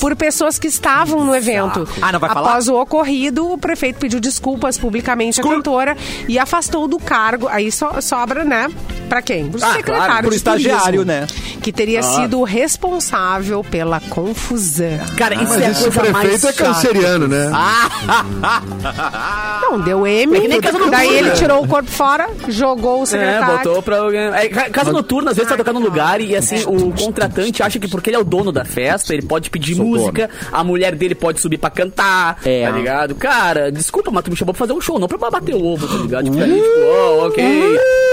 por 0.00 0.14
pessoas 0.16 0.58
que 0.58 0.68
estavam 0.68 1.24
no 1.24 1.34
evento. 1.34 1.88
Ah, 2.00 2.12
não 2.12 2.20
vai 2.20 2.30
falar? 2.30 2.50
Após 2.50 2.68
o 2.68 2.74
ocorrido, 2.76 3.52
o 3.52 3.58
prefeito 3.58 3.98
pediu 3.98 4.20
desculpas 4.20 4.78
publicamente 4.78 5.40
à 5.40 5.44
cantora 5.44 5.96
e 6.28 6.38
afastou 6.38 6.59
do 6.88 6.98
cargo. 6.98 7.48
Aí 7.48 7.70
so- 7.72 8.00
sobra, 8.00 8.44
né? 8.44 8.68
Pra 9.08 9.20
quem? 9.22 9.48
Pro 9.48 9.62
Ah, 9.64 9.72
secretário 9.74 10.04
claro, 10.06 10.20
pro 10.22 10.30
de 10.30 10.36
estagiário, 10.36 11.04
turismo, 11.04 11.04
né? 11.04 11.26
que 11.60 11.72
teria 11.72 12.02
sido 12.02 12.40
o 12.40 12.44
responsável 12.44 13.62
pela 13.64 14.00
confusão. 14.00 14.98
Cara, 15.16 15.34
isso 15.34 15.44
Mas 15.48 15.62
é 15.62 15.66
a 15.66 15.70
esse 15.70 15.90
coisa 15.90 16.12
mais 16.12 16.28
prefeito 16.28 16.48
é 16.48 16.52
canceriano, 16.64 17.28
né? 17.28 17.50
Não, 19.62 19.80
deu 19.80 20.06
M, 20.06 20.36
É 20.36 20.40
que 20.40 20.48
nem 20.48 20.60
casa 20.60 20.78
noturna. 20.78 20.96
daí 20.96 21.14
ele 21.16 21.30
tirou 21.32 21.64
o 21.64 21.68
corpo 21.68 21.90
fora, 21.90 22.28
jogou 22.48 23.00
o 23.00 23.02
É, 23.02 23.06
secretário. 23.06 23.56
botou 23.58 23.82
pra 23.82 23.98
alguém. 23.98 24.20
É, 24.20 24.48
ca- 24.48 24.70
casa 24.70 24.92
noturna, 24.92 25.30
às 25.30 25.36
vezes 25.36 25.50
tá 25.50 25.56
tocando 25.56 25.80
num 25.80 25.86
lugar 25.86 26.20
e 26.20 26.34
assim, 26.36 26.62
o 26.66 26.92
contratante 26.92 27.62
acha 27.62 27.78
que 27.78 27.88
porque 27.88 28.10
ele 28.10 28.16
é 28.16 28.20
o 28.20 28.24
dono 28.24 28.52
da 28.52 28.64
festa, 28.64 29.12
ele 29.12 29.22
pode 29.26 29.50
pedir 29.50 29.74
Sou 29.76 29.84
música, 29.84 30.28
a 30.52 30.64
mulher 30.64 30.94
dele 30.94 31.14
pode 31.14 31.40
subir 31.40 31.58
pra 31.58 31.70
cantar, 31.70 32.38
É. 32.44 32.64
tá 32.64 32.70
ligado? 32.70 33.14
Cara, 33.14 33.70
desculpa, 33.70 34.10
mas 34.10 34.24
tu 34.24 34.30
me 34.30 34.36
chamou 34.36 34.54
pra 34.54 34.58
fazer 34.58 34.72
um 34.72 34.80
show, 34.80 34.98
não 34.98 35.08
pra 35.08 35.18
bater 35.30 35.54
o 35.54 35.64
ovo, 35.64 35.86
tá 35.86 35.94
ligado? 36.02 36.24
Tipo, 36.24 36.36
ali, 36.42 36.60
tipo, 36.60 36.80
oh, 36.80 37.26
ok, 37.26 37.44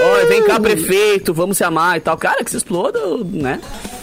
ó, 0.02 0.26
vem 0.26 0.42
cá, 0.44 0.60
prefeito, 0.60 1.34
vamos 1.34 1.56
se 1.56 1.64
amar 1.64 1.96
e 1.96 2.00
tal. 2.00 2.16
Cara, 2.16 2.44
que 2.44 2.50
se 2.50 2.56
exploda, 2.56 3.00
né? 3.24 3.60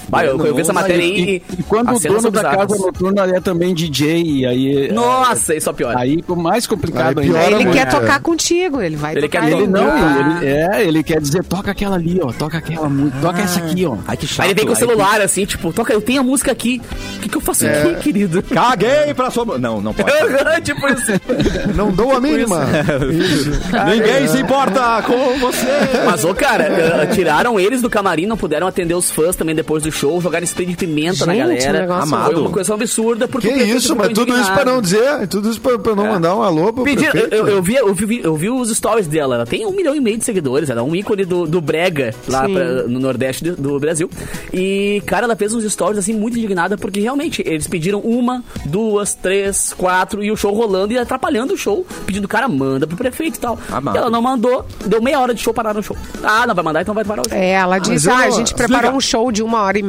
Vai, 0.10 0.28
eu, 0.28 0.44
eu 0.46 0.56
vi 0.56 0.62
essa 0.62 0.74
matéria 0.74 1.04
aí 1.04 1.12
E, 1.20 1.30
e. 1.50 1.60
e 1.60 1.63
quando 1.63 1.94
o 1.96 2.00
dono 2.00 2.32
da 2.32 2.44
casa 2.44 2.78
noturna 2.78 3.24
é 3.36 3.39
também 3.39 3.74
DJ, 3.74 4.22
e 4.24 4.46
aí. 4.46 4.91
Nossa, 4.91 5.56
isso 5.56 5.70
é 5.70 5.74
pior. 5.74 5.96
Aí 5.98 6.18
ficou 6.18 6.36
mais 6.36 6.68
complicado 6.68 7.20
Aí 7.20 7.26
ainda. 7.36 7.62
Ele 7.62 7.72
quer 7.72 7.88
é. 7.88 7.89
tocar 7.89 8.20
contigo, 8.22 8.82
ele 8.82 8.96
vai 8.96 9.13
Ele 9.13 9.22
tocar 9.28 9.41
quer 9.41 9.52
Ele 9.54 9.68
não, 9.68 10.39
ele, 10.41 10.48
é, 10.48 10.84
ele 10.88 11.04
quer 11.04 11.20
dizer, 11.22 11.44
toca 11.44 11.72
aquela 11.72 11.96
ali, 11.96 12.20
ó, 12.22 12.32
toca 12.32 12.58
aquela 12.58 12.89
música, 12.89 13.18
toca 13.22 13.41
essa 13.41 13.60
aqui, 13.60 13.86
ó. 13.86 13.98
Ai, 14.08 14.18
que 14.18 14.28
chato. 14.28 14.41
Aí 14.46 14.52
ele 14.52 14.56
vem 14.60 14.65
com 14.68 14.74
o 14.74 14.76
celular, 14.76 15.22
assim, 15.22 15.46
tipo, 15.46 15.72
toca, 15.74 15.94
eu 15.94 16.02
tenho 16.02 16.22
a 16.22 16.24
música 16.24 16.52
aqui. 16.52 16.82
O 17.18 17.20
que, 17.22 17.30
que 17.30 17.38
eu 17.38 17.41
faço 17.41 17.65
É. 17.65 17.82
aqui, 17.84 17.96
querido? 18.04 18.41
que- 18.44 18.54
Caguei 18.54 19.13
pra 19.15 19.30
sua... 19.32 19.58
Não, 19.58 19.82
não 19.82 19.94
pode. 19.94 20.12
tipo 20.63 20.88
isso. 20.88 21.12
Não 21.76 21.91
dou 21.91 22.12
a 22.15 22.22
mínima. 22.22 22.65
Isso. 23.12 23.52
Ninguém 23.89 24.28
se 24.28 24.38
importa 24.39 25.02
com 25.04 25.38
você. 25.39 25.65
Mas, 26.06 26.24
ô, 26.24 26.34
cara, 26.34 26.63
eh, 26.65 27.06
tiraram 27.13 27.60
eles 27.60 27.82
do 27.82 27.89
camarim, 27.89 28.26
não 28.26 28.38
puderam 28.38 28.68
atender 28.68 28.94
os 28.94 29.10
fãs 29.10 29.36
também 29.36 29.56
depois 29.56 29.84
do 29.84 29.89
show, 29.96 30.20
jogaram 30.22 30.44
spray 30.46 30.68
de 30.68 30.76
pimenta 30.76 31.26
na 31.26 31.34
Gente, 31.34 31.42
galera. 31.48 31.70
um 31.78 31.82
negócio 31.82 32.10
Foi 32.10 32.18
amado. 32.20 32.42
uma 32.42 32.50
coisa 32.52 32.74
absurda. 32.74 33.28
Porque 33.28 33.50
Que 33.52 33.64
isso, 33.64 33.96
mas 33.96 34.10
tudo 34.14 34.36
isso 34.38 34.52
pra 34.54 34.66
não 34.66 34.82
dizer, 34.82 35.28
tudo 35.28 35.50
isso 35.50 35.60
pra, 35.62 35.78
pra 35.80 35.96
não 35.96 36.06
mandar 36.08 36.36
um 36.36 36.42
alô 36.42 36.72
pro 36.74 36.84
Pediram- 36.84 37.12
prefeito. 37.12 37.34
eu, 37.36 37.48
eu, 37.48 37.62
vi, 37.64 37.76
eu, 37.76 37.94
vi, 37.94 38.22
eu 38.24 38.36
vi 38.36 38.50
os 38.50 38.70
stories 38.76 39.08
dela. 39.08 39.36
Ela 39.36 39.46
tem 39.46 39.66
um 39.66 39.72
milhão 39.72 39.96
e 39.96 40.00
meio 40.00 40.18
de 40.18 40.26
seguidores. 40.26 40.70
Ela 40.70 40.82
é 40.82 40.84
um 40.84 40.96
ícone 40.96 41.26
do, 41.26 41.46
do 41.48 41.62
Brega 41.62 42.14
lá 42.28 42.48
pra- 42.48 42.84
no 42.88 43.00
Nordeste 43.00 43.44
do, 43.44 43.56
do 43.56 43.80
Brasil. 43.80 44.10
E, 44.54 45.02
cara, 45.06 45.26
ela 45.26 45.36
fez 45.36 45.54
uns 45.54 45.64
stories 45.72 45.98
assim 46.00 46.14
muito 46.14 46.38
indignada 46.38 46.78
porque 46.78 47.00
realmente 47.00 47.42
eles 47.46 47.68
pediram 47.68 48.00
uma, 48.00 48.44
duas, 48.66 49.14
três, 49.14 49.74
quatro 49.74 50.24
e 50.24 50.32
o 50.32 50.36
show 50.36 50.54
rolando 50.54 50.94
e 50.94 50.98
atrapalhando 50.98 51.54
o 51.54 51.58
show. 51.58 51.86
Pedindo, 52.06 52.28
cara, 52.28 52.48
manda 52.48 52.86
pro 52.88 52.98
prefeito 52.98 53.38
e 53.38 53.40
tal. 53.40 53.58
Amado. 53.72 53.96
E 53.96 53.98
ela 53.98 54.10
não 54.10 54.22
mandou. 54.22 54.66
Deu 54.86 55.02
meia 55.02 55.20
hora 55.20 55.34
de 55.34 55.42
show 55.42 55.54
parar 55.54 55.74
no 55.74 55.82
show. 55.84 55.96
Ah, 56.24 56.46
não 56.48 56.54
vai 56.56 56.64
mandar, 56.64 56.82
então 56.82 56.94
vai 56.94 57.04
parar 57.06 57.22
o 57.26 57.30
show. 57.30 57.38
É, 57.38 57.52
ela 57.52 57.80
disse, 57.80 58.08
eu- 58.08 58.14
ah, 58.14 58.20
a 58.26 58.30
gente 58.30 58.54
preparou 58.54 58.92
um 58.94 59.00
show 59.02 59.32
de 59.32 59.42
uma 59.44 59.62
hora 59.62 59.78
e 59.80 59.84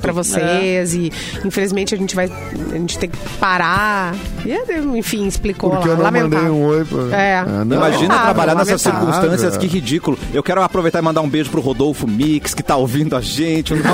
pra 0.00 0.12
tudo. 0.12 0.24
vocês 0.24 0.94
e 0.94 1.12
infelizmente 1.44 1.94
a 1.94 1.98
gente 1.98 2.14
vai, 2.14 2.26
a 2.72 2.76
gente 2.78 2.98
tem 2.98 3.08
que 3.10 3.16
parar. 3.40 4.14
E, 4.44 4.98
enfim, 4.98 5.26
explicou 5.26 5.70
Porque 5.70 5.88
lá, 5.88 5.94
eu 5.94 5.96
não 5.96 6.04
lamentável. 6.04 6.38
mandei 6.38 6.50
um 6.50 6.66
oi 6.66 6.84
pra... 6.84 7.16
É. 7.16 7.38
Ah, 7.38 7.64
não. 7.64 7.76
Imagina 7.76 8.14
Ah, 8.14 8.22
trabalhar 8.24 8.54
nessas 8.54 8.84
lamentável. 8.84 9.12
circunstâncias, 9.14 9.56
que 9.56 9.66
ridículo. 9.66 10.18
Eu 10.32 10.42
quero 10.42 10.62
aproveitar 10.62 10.98
e 11.00 11.02
mandar 11.02 11.20
um 11.20 11.28
beijo 11.28 11.50
pro 11.50 11.60
Rodolfo 11.60 12.06
Mix, 12.06 12.54
que 12.54 12.62
tá 12.62 12.76
ouvindo 12.76 13.16
a 13.16 13.20
gente. 13.20 13.74
Um 13.74 13.76
gente. 13.78 13.92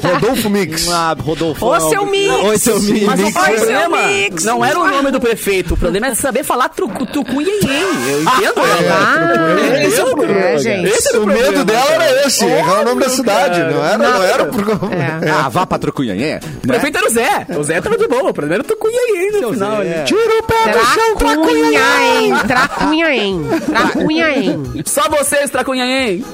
Rodolfo 0.06 0.50
Mix. 0.50 0.88
Ah, 0.90 1.16
Rodolfo. 1.18 1.66
Ô, 1.66 1.80
seu 1.88 2.06
Mix! 2.06 2.44
Oi, 2.44 2.58
seu 2.58 2.80
Mix. 2.80 3.06
Mas 3.06 3.20
Oi, 3.20 3.26
o 3.28 3.32
problema 3.32 3.98
seu 3.98 4.06
Mix. 4.08 4.44
não 4.44 4.64
era 4.64 4.78
o 4.78 4.88
nome 4.88 5.10
do 5.10 5.20
prefeito. 5.20 5.74
O 5.74 5.76
problema 5.76 6.08
é 6.08 6.14
saber 6.14 6.44
falar 6.44 6.68
trucu, 6.68 7.06
tucum 7.06 7.40
e 7.40 7.44
Eu 7.46 8.22
entendo 8.22 8.60
ela. 8.60 8.94
Ah, 9.00 9.84
Esse 9.86 10.00
é 10.00 10.04
o 10.04 10.06
problema. 10.16 10.40
é, 10.40 10.58
gente. 10.58 10.88
Esse 10.88 11.08
era 11.08 11.20
O 11.20 11.26
medo 11.26 11.64
dela 11.64 11.90
era 12.04 12.26
esse, 12.26 12.44
errar 12.44 12.80
o 12.82 12.84
nome 12.84 13.00
da 13.02 13.08
cidade. 13.08 13.49
Não 13.58 13.84
era, 13.84 13.98
não 13.98 14.22
era 14.22 14.44
por... 14.46 14.60
É. 14.92 15.30
Ah, 15.30 15.48
vá 15.48 15.66
pra 15.66 15.78
Trucunhanhé. 15.78 16.40
O 16.62 16.66
prefeito 16.66 16.98
era 16.98 17.06
o 17.06 17.10
Zé. 17.10 17.46
O 17.58 17.62
Zé 17.64 17.80
tava 17.80 17.96
de 17.96 18.06
boa. 18.06 18.30
O 18.30 18.34
problema 18.34 18.54
era 18.54 18.62
o 18.62 18.66
Tucunhaém 18.66 19.32
no 19.40 19.52
final. 19.52 19.82
Zé. 19.82 20.04
Tira 20.04 20.38
o 20.38 20.42
pé 20.42 20.72
do 20.72 20.86
chão, 20.86 21.16
Tracunhaém, 21.16 22.34
tracunhaém, 22.46 23.42
tracunhaém. 23.66 24.82
Só 24.86 25.08
vocês, 25.08 25.50
Tracunhaém. 25.50 26.24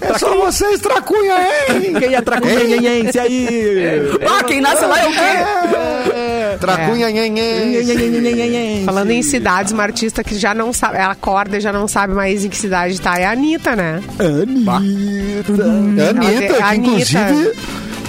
É 0.00 0.18
só 0.18 0.34
vocês, 0.36 0.80
tracunha, 0.80 1.34
hein? 1.34 1.94
Quem 1.98 2.14
é 2.14 2.20
Tracunhanhense 2.20 3.18
aí? 3.18 4.00
Ah, 4.28 4.44
quem 4.44 4.60
nasce 4.60 4.84
lá 4.86 5.00
é 5.00 5.06
o 5.06 5.12
quê? 5.12 6.25
Tracunha, 6.58 7.10
nhen. 7.10 8.84
Falando 8.84 9.10
em 9.10 9.22
cidades, 9.22 9.72
uma 9.72 9.82
artista 9.82 10.22
que 10.24 10.36
já 10.38 10.54
não 10.54 10.72
sabe, 10.72 10.96
ela 10.98 11.12
acorda 11.12 11.56
e 11.56 11.60
já 11.60 11.72
não 11.72 11.86
sabe 11.88 12.14
mais 12.14 12.44
em 12.44 12.48
que 12.48 12.56
cidade 12.56 13.00
tá, 13.00 13.18
é 13.18 13.24
a 13.26 13.32
Anitta, 13.32 13.74
né? 13.76 14.02
Anitta. 14.18 15.64
Anitta, 16.10 16.54
tem- 16.54 16.62
que 16.62 16.76
inclusive 16.76 17.52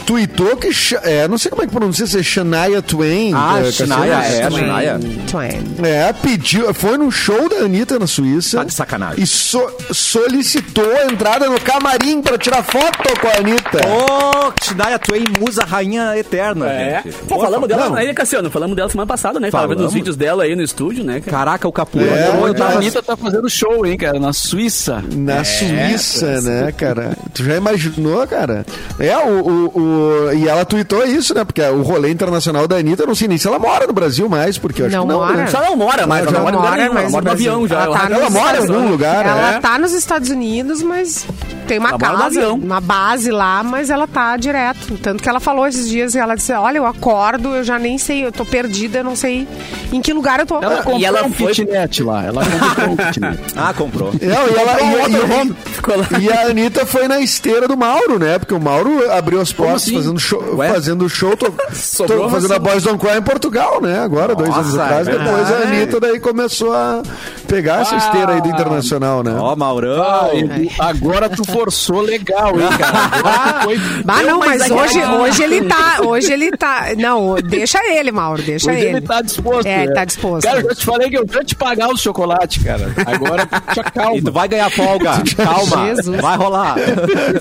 tweetou 0.07 0.55
que. 0.55 0.69
É, 1.03 1.27
não 1.27 1.37
sei 1.37 1.51
como 1.51 1.61
é 1.63 1.67
que 1.67 1.71
pronuncia, 1.73 2.07
se 2.07 2.17
é 2.17 2.23
Shania 2.23 2.81
Twain. 2.81 3.33
Ah, 3.35 3.59
é, 3.59 3.71
Shania, 3.71 3.95
Cassiano. 3.97 4.57
é, 4.57 4.59
Shania. 4.59 4.99
Twain. 5.29 5.75
É, 5.83 6.13
pediu, 6.13 6.73
foi 6.73 6.97
num 6.97 7.11
show 7.11 7.49
da 7.49 7.57
Anitta 7.57 7.99
na 7.99 8.07
Suíça. 8.07 8.59
Tá 8.59 8.63
de 8.63 8.73
sacanagem. 8.73 9.21
E 9.21 9.27
so- 9.27 9.69
solicitou 9.91 10.89
a 10.95 11.05
entrada 11.11 11.49
no 11.49 11.59
camarim 11.59 12.21
pra 12.21 12.37
tirar 12.37 12.63
foto 12.63 13.19
com 13.19 13.27
a 13.27 13.37
Anitta. 13.39 13.79
Ô, 13.85 14.53
Shania 14.63 14.97
Twain, 14.97 15.25
musa 15.39 15.63
rainha 15.65 16.17
eterna, 16.17 16.67
É. 16.69 17.01
gente. 17.03 17.15
Pô, 17.27 17.39
falamos 17.39 17.67
dela 17.67 17.97
aí, 17.99 18.13
Cassiano. 18.13 18.49
Falamos 18.49 18.75
dela 18.75 18.89
semana 18.89 19.07
passada, 19.07 19.39
né? 19.39 19.51
Tava 19.51 19.63
vendo 19.67 19.77
Falamos. 19.77 19.91
os 19.91 19.93
vídeos 19.93 20.15
dela 20.15 20.43
aí 20.43 20.55
no 20.55 20.63
estúdio, 20.63 21.03
né? 21.03 21.19
cara? 21.19 21.37
Caraca, 21.37 21.67
o 21.67 21.71
Capu. 21.71 21.99
É, 21.99 22.29
eu 22.29 22.63
A. 22.63 22.69
Anitta 22.77 23.03
tá 23.03 23.17
fazendo 23.17 23.49
show, 23.49 23.85
hein, 23.85 23.97
cara, 23.97 24.19
na 24.19 24.31
Suíça. 24.31 25.03
Na 25.13 25.43
Suíça, 25.43 26.39
né, 26.41 26.71
cara? 26.71 27.11
Tu 27.33 27.43
já 27.43 27.57
imaginou, 27.57 28.25
cara? 28.27 28.65
É, 28.99 29.15
o, 29.17 29.41
o, 29.41 29.79
o- 29.79 29.96
E 30.35 30.47
ela 30.47 30.65
tweetou 30.65 31.05
isso, 31.05 31.33
né? 31.33 31.43
Porque 31.43 31.61
o 31.61 31.81
rolê 31.81 32.11
internacional 32.11 32.67
da 32.67 32.77
Anitta, 32.77 33.03
eu 33.03 33.07
não 33.07 33.15
sei 33.15 33.27
nem 33.27 33.37
se 33.37 33.47
ela 33.47 33.59
mora 33.59 33.87
no 33.87 33.93
Brasil 33.93 34.27
mais, 34.29 34.57
porque 34.57 34.81
eu 34.81 34.87
acho 34.87 34.95
Não 34.95 35.03
que 35.03 35.09
não. 35.09 35.19
mora. 35.19 35.33
né? 35.37 35.47
Só 35.47 35.61
não 35.61 35.75
mora 35.75 36.05
mais, 36.07 36.25
Ela 36.25 36.31
ela 36.37 36.39
mora, 36.43 36.55
lugar 36.57 36.69
mora, 36.71 36.81
ela 36.83 36.93
mas 36.93 37.11
mora 37.11 37.25
no 37.25 37.31
avião 37.31 37.67
já. 37.67 37.83
Ela, 37.83 37.97
tá 37.99 38.07
Ela 38.15 38.29
mora 38.29 38.57
em 38.57 38.61
algum 38.61 38.89
lugar, 38.89 39.25
Ela 39.25 39.51
né? 39.53 39.59
tá 39.61 39.77
nos 39.77 39.93
Estados 39.93 40.29
Unidos, 40.29 40.81
mas 40.81 41.25
tem 41.67 41.79
uma 41.79 41.89
Ela 41.89 41.99
casa, 41.99 42.25
avião. 42.25 42.55
uma 42.55 42.79
base 42.81 43.31
lá, 43.31 43.63
mas 43.63 43.89
ela 43.89 44.07
tá 44.07 44.35
direto. 44.37 44.97
Tanto 45.01 45.21
que 45.21 45.29
ela 45.29 45.39
falou 45.39 45.67
esses 45.67 45.87
dias 45.89 46.15
e 46.15 46.19
ela 46.19 46.35
disse: 46.35 46.51
Olha, 46.53 46.77
eu 46.77 46.85
acordo, 46.85 47.55
eu 47.55 47.63
já 47.63 47.77
nem 47.79 47.97
sei, 47.97 48.25
eu 48.25 48.31
tô 48.31 48.45
perdida, 48.45 48.99
eu 48.99 49.03
não 49.03 49.15
sei 49.15 49.47
em 49.91 50.01
que 50.01 50.13
lugar 50.13 50.39
eu 50.39 50.45
tô. 50.45 50.57
Ela 50.61 50.77
comprou 50.77 50.99
E 50.99 51.05
ela 51.05 51.23
um 51.25 51.31
foi- 51.31 51.53
kitnet 51.53 52.03
lá. 52.03 52.23
Ela 52.23 52.43
comprou 52.45 52.89
um 52.91 52.95
kitnet. 53.11 53.39
Ah, 53.55 53.73
comprou. 53.73 54.11
Não, 54.13 54.19
e, 54.21 54.55
ela, 54.55 54.81
e, 54.81 56.21
e- 56.21 56.25
e 56.25 56.31
a 56.31 56.47
Anitta 56.47 56.85
foi 56.85 57.07
na 57.07 57.19
esteira 57.19 57.67
do 57.67 57.77
Mauro, 57.77 58.17
né? 58.19 58.39
Porque 58.39 58.53
o 58.53 58.59
Mauro 58.59 59.11
abriu 59.11 59.39
as 59.41 59.51
portas 59.51 59.86
assim? 59.87 59.95
fazendo 59.97 60.19
show, 60.19 60.55
Ué? 60.55 60.69
fazendo 60.73 61.09
show, 61.09 61.37
tô, 61.37 61.45
tô 61.51 62.29
fazendo 62.29 62.51
assim. 62.51 62.53
a 62.53 62.59
Boys 62.59 62.83
Don't 62.83 62.99
Cry 62.99 63.17
em 63.17 63.21
Portugal, 63.21 63.81
né? 63.81 63.99
Agora, 63.99 64.35
dois 64.35 64.49
anos 64.49 64.67
Nossa, 64.73 64.83
atrás. 64.83 65.07
é 65.07 65.11
Depois 65.11 65.51
a. 65.51 65.57
Anitta 65.67 65.99
daí 65.99 66.19
começou 66.19 66.73
a 66.73 67.01
pegar 67.47 67.81
essa 67.81 67.95
esteira 67.95 68.33
aí 68.33 68.41
do 68.41 68.49
internacional, 68.49 69.23
né? 69.23 69.35
Ó, 69.39 69.55
Maurão. 69.55 70.01
Ah, 70.03 70.29
Edu, 70.33 70.69
agora 70.79 71.29
tu 71.29 71.43
forçou 71.45 72.01
legal, 72.01 72.59
hein, 72.59 72.67
cara? 72.77 72.97
Agora 73.17 73.53
tu 73.53 73.63
foi- 73.63 73.77
Bah, 74.03 74.23
não, 74.23 74.39
mas 74.39 74.69
hoje, 74.69 75.03
hoje 75.03 75.43
ele 75.43 75.63
tá. 75.65 75.97
Hoje 76.03 76.31
ele 76.33 76.51
tá. 76.51 76.87
Não, 76.97 77.35
deixa 77.35 77.79
ele, 77.85 78.11
Mauro, 78.11 78.41
deixa 78.41 78.69
Hoje 78.71 78.79
ele. 78.79 78.97
ele 78.97 79.01
tá 79.01 79.21
disposto. 79.21 79.65
É, 79.65 79.79
ele 79.79 79.87
né? 79.87 79.93
tá 79.93 80.05
disposto. 80.05 80.43
Cara, 80.45 80.59
eu 80.59 80.69
já 80.69 80.75
te 80.75 80.85
falei 80.85 81.09
que 81.09 81.17
eu 81.17 81.25
vou 81.25 81.43
te 81.43 81.55
pagar 81.55 81.89
o 81.89 81.97
chocolate, 81.97 82.59
cara. 82.61 82.91
Agora 83.05 83.45
te 83.45 84.17
E 84.17 84.21
tu 84.21 84.31
vai 84.31 84.47
ganhar 84.47 84.69
folga. 84.69 85.11
Calma. 85.37 85.87
Jesus. 85.87 86.21
Vai 86.21 86.37
rolar. 86.37 86.75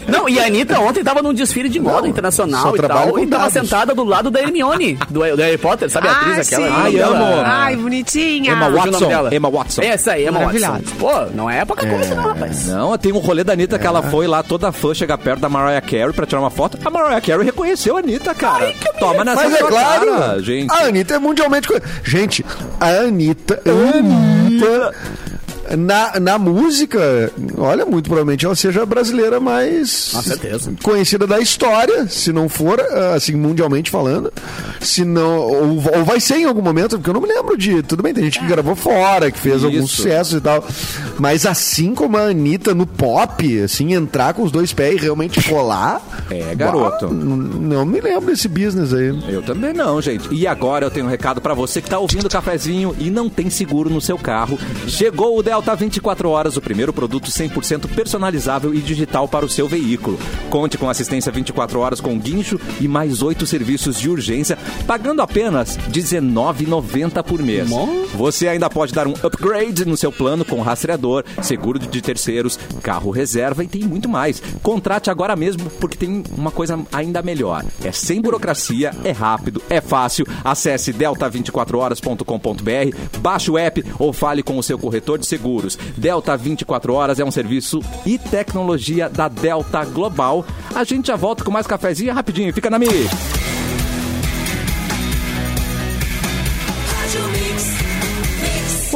Não, 0.08 0.28
e 0.28 0.38
a 0.38 0.46
Anitta 0.46 0.78
ontem 0.80 1.02
tava 1.02 1.22
num 1.22 1.32
desfile 1.34 1.68
de 1.68 1.80
moda 1.80 2.02
Não, 2.02 2.08
internacional 2.44 2.62
só 2.62 2.74
e 2.74 2.78
trabalho 2.78 3.12
tal, 3.12 3.22
e 3.22 3.26
tava 3.26 3.50
sentada 3.50 3.94
do 3.94 4.04
lado 4.04 4.30
da 4.30 4.40
Hermione, 4.40 4.94
do, 5.08 5.20
do 5.36 5.42
Harry 5.42 5.58
Potter, 5.58 5.88
sabe 5.90 6.08
a 6.08 6.12
Ah, 6.12 6.20
atriz 6.20 6.46
aquela? 6.52 6.66
sim. 6.68 6.74
Ai, 6.74 6.96
Ai, 6.96 7.00
amo. 7.00 7.24
Ai, 7.44 7.76
bonitinha. 7.76 8.52
Emma 8.52 8.68
Watson. 8.70 9.08
dela. 9.08 9.34
Emma 9.34 9.50
Watson. 9.50 9.82
Essa 9.82 10.12
aí, 10.12 10.26
Emma 10.26 10.40
Watson. 10.40 10.80
Pô, 10.98 11.10
não 11.34 11.48
é 11.50 11.64
pouca 11.64 11.86
coisa 11.86 12.14
não, 12.14 12.22
rapaz. 12.22 12.66
Não, 12.66 12.98
tem 12.98 13.12
um 13.12 13.18
rolê 13.18 13.42
da 13.44 13.52
Anitta 13.52 13.78
que 13.78 13.86
ela 13.86 14.02
foi 14.02 14.26
lá, 14.26 14.42
toda 14.42 14.70
fã, 14.72 14.92
chega 14.94 15.16
perto 15.16 15.40
da 15.40 15.48
Mariah 15.48 15.80
Carey 15.80 16.12
pra 16.12 16.26
tirar 16.26 16.40
uma 16.40 16.50
foto. 16.50 16.78
A 16.84 16.90
Mariah 16.90 17.20
Carey 17.20 17.44
reconheceu 17.44 17.96
a 17.96 18.00
Anitta, 18.00 18.34
cara. 18.34 18.72
Toma 18.98 19.24
nessa 19.24 19.42
Mas 19.44 19.54
é 19.54 19.58
claro, 19.58 20.06
cara, 20.18 20.42
gente. 20.42 20.72
a 20.72 20.86
Anitta 20.86 21.14
é 21.14 21.18
mundialmente. 21.18 21.68
Gente, 22.04 22.44
a 22.80 22.88
Anitta. 22.88 23.60
Anitta. 23.66 24.94
Na, 25.76 26.20
na 26.20 26.38
música, 26.38 27.32
olha, 27.56 27.84
muito 27.84 28.04
provavelmente 28.04 28.44
ela 28.44 28.54
seja 28.54 28.82
a 28.82 28.86
brasileira 28.86 29.40
mais 29.40 30.12
conhecida 30.82 31.26
da 31.26 31.40
história, 31.40 32.06
se 32.08 32.32
não 32.32 32.48
for, 32.48 32.80
ah, 32.80 33.14
assim, 33.14 33.34
mundialmente 33.34 33.90
falando. 33.90 34.32
Se 34.80 35.04
não, 35.04 35.38
ou, 35.38 35.82
ou 35.96 36.04
vai 36.04 36.20
ser 36.20 36.36
em 36.36 36.44
algum 36.44 36.62
momento, 36.62 36.96
porque 36.96 37.10
eu 37.10 37.14
não 37.14 37.20
me 37.20 37.28
lembro 37.28 37.56
de. 37.56 37.82
Tudo 37.82 38.02
bem, 38.02 38.14
tem 38.14 38.24
gente 38.24 38.38
que 38.38 38.46
gravou 38.46 38.76
fora, 38.76 39.30
que 39.30 39.38
fez 39.38 39.64
alguns 39.64 39.90
Isso. 39.90 39.96
sucessos 39.96 40.38
e 40.38 40.40
tal. 40.40 40.64
Mas 41.18 41.46
assim 41.46 41.94
como 41.94 42.16
a 42.16 42.28
Anitta 42.28 42.74
no 42.74 42.86
pop, 42.86 43.62
assim, 43.62 43.94
entrar 43.94 44.34
com 44.34 44.42
os 44.42 44.52
dois 44.52 44.72
pés 44.72 44.96
e 44.96 45.04
realmente 45.04 45.42
colar. 45.48 46.00
É, 46.30 46.54
garoto. 46.54 47.06
bah, 47.08 47.14
não 47.14 47.84
me 47.84 48.00
lembro 48.00 48.26
desse 48.26 48.48
business 48.48 48.92
aí. 48.92 49.16
Eu 49.28 49.42
também 49.42 49.72
não, 49.72 50.00
gente. 50.00 50.32
E 50.32 50.46
agora 50.46 50.86
eu 50.86 50.90
tenho 50.90 51.06
um 51.06 51.08
recado 51.08 51.40
pra 51.40 51.54
você 51.54 51.80
que 51.80 51.88
tá 51.88 51.98
ouvindo 51.98 52.26
o 52.26 52.30
cafezinho 52.30 52.94
e 52.98 53.10
não 53.10 53.28
tem 53.28 53.48
seguro 53.50 53.88
no 53.88 54.00
seu 54.00 54.18
carro. 54.18 54.58
Chegou 54.86 55.38
o 55.38 55.42
Delta 55.56 55.74
24 55.74 56.28
Horas, 56.28 56.58
o 56.58 56.60
primeiro 56.60 56.92
produto 56.92 57.30
100% 57.30 57.88
personalizável 57.94 58.74
e 58.74 58.82
digital 58.82 59.26
para 59.26 59.46
o 59.46 59.48
seu 59.48 59.66
veículo. 59.66 60.18
Conte 60.50 60.76
com 60.76 60.90
assistência 60.90 61.32
24 61.32 61.80
horas 61.80 61.98
com 61.98 62.18
guincho 62.18 62.60
e 62.78 62.86
mais 62.86 63.22
oito 63.22 63.46
serviços 63.46 63.98
de 63.98 64.10
urgência, 64.10 64.58
pagando 64.86 65.22
apenas 65.22 65.76
R$19,90 65.76 67.22
por 67.22 67.42
mês. 67.42 67.70
Você 68.14 68.48
ainda 68.48 68.68
pode 68.68 68.92
dar 68.92 69.06
um 69.06 69.14
upgrade 69.22 69.86
no 69.86 69.96
seu 69.96 70.12
plano 70.12 70.44
com 70.44 70.60
rastreador, 70.60 71.24
seguro 71.42 71.78
de 71.78 72.02
terceiros, 72.02 72.58
carro 72.82 73.10
reserva 73.10 73.64
e 73.64 73.66
tem 73.66 73.84
muito 73.84 74.10
mais. 74.10 74.42
Contrate 74.62 75.10
agora 75.10 75.34
mesmo 75.34 75.70
porque 75.80 75.96
tem 75.96 76.22
uma 76.36 76.50
coisa 76.50 76.78
ainda 76.92 77.22
melhor. 77.22 77.64
É 77.82 77.92
sem 77.92 78.20
burocracia, 78.20 78.94
é 79.02 79.10
rápido, 79.10 79.62
é 79.70 79.80
fácil. 79.80 80.26
Acesse 80.44 80.92
delta24horas.com.br, 80.92 83.18
baixe 83.20 83.50
o 83.50 83.56
app 83.56 83.82
ou 83.98 84.12
fale 84.12 84.42
com 84.42 84.58
o 84.58 84.62
seu 84.62 84.78
corretor 84.78 85.18
de 85.18 85.24
seguros. 85.24 85.45
Delta 85.96 86.36
24 86.36 86.92
Horas 86.92 87.20
é 87.20 87.24
um 87.24 87.30
serviço 87.30 87.80
e 88.04 88.18
tecnologia 88.18 89.08
da 89.08 89.28
Delta 89.28 89.84
Global. 89.84 90.44
A 90.74 90.82
gente 90.82 91.06
já 91.06 91.16
volta 91.16 91.44
com 91.44 91.50
mais 91.50 91.66
cafezinho 91.66 92.12
rapidinho. 92.12 92.52
Fica 92.52 92.68
na 92.68 92.78
Mi. 92.78 92.86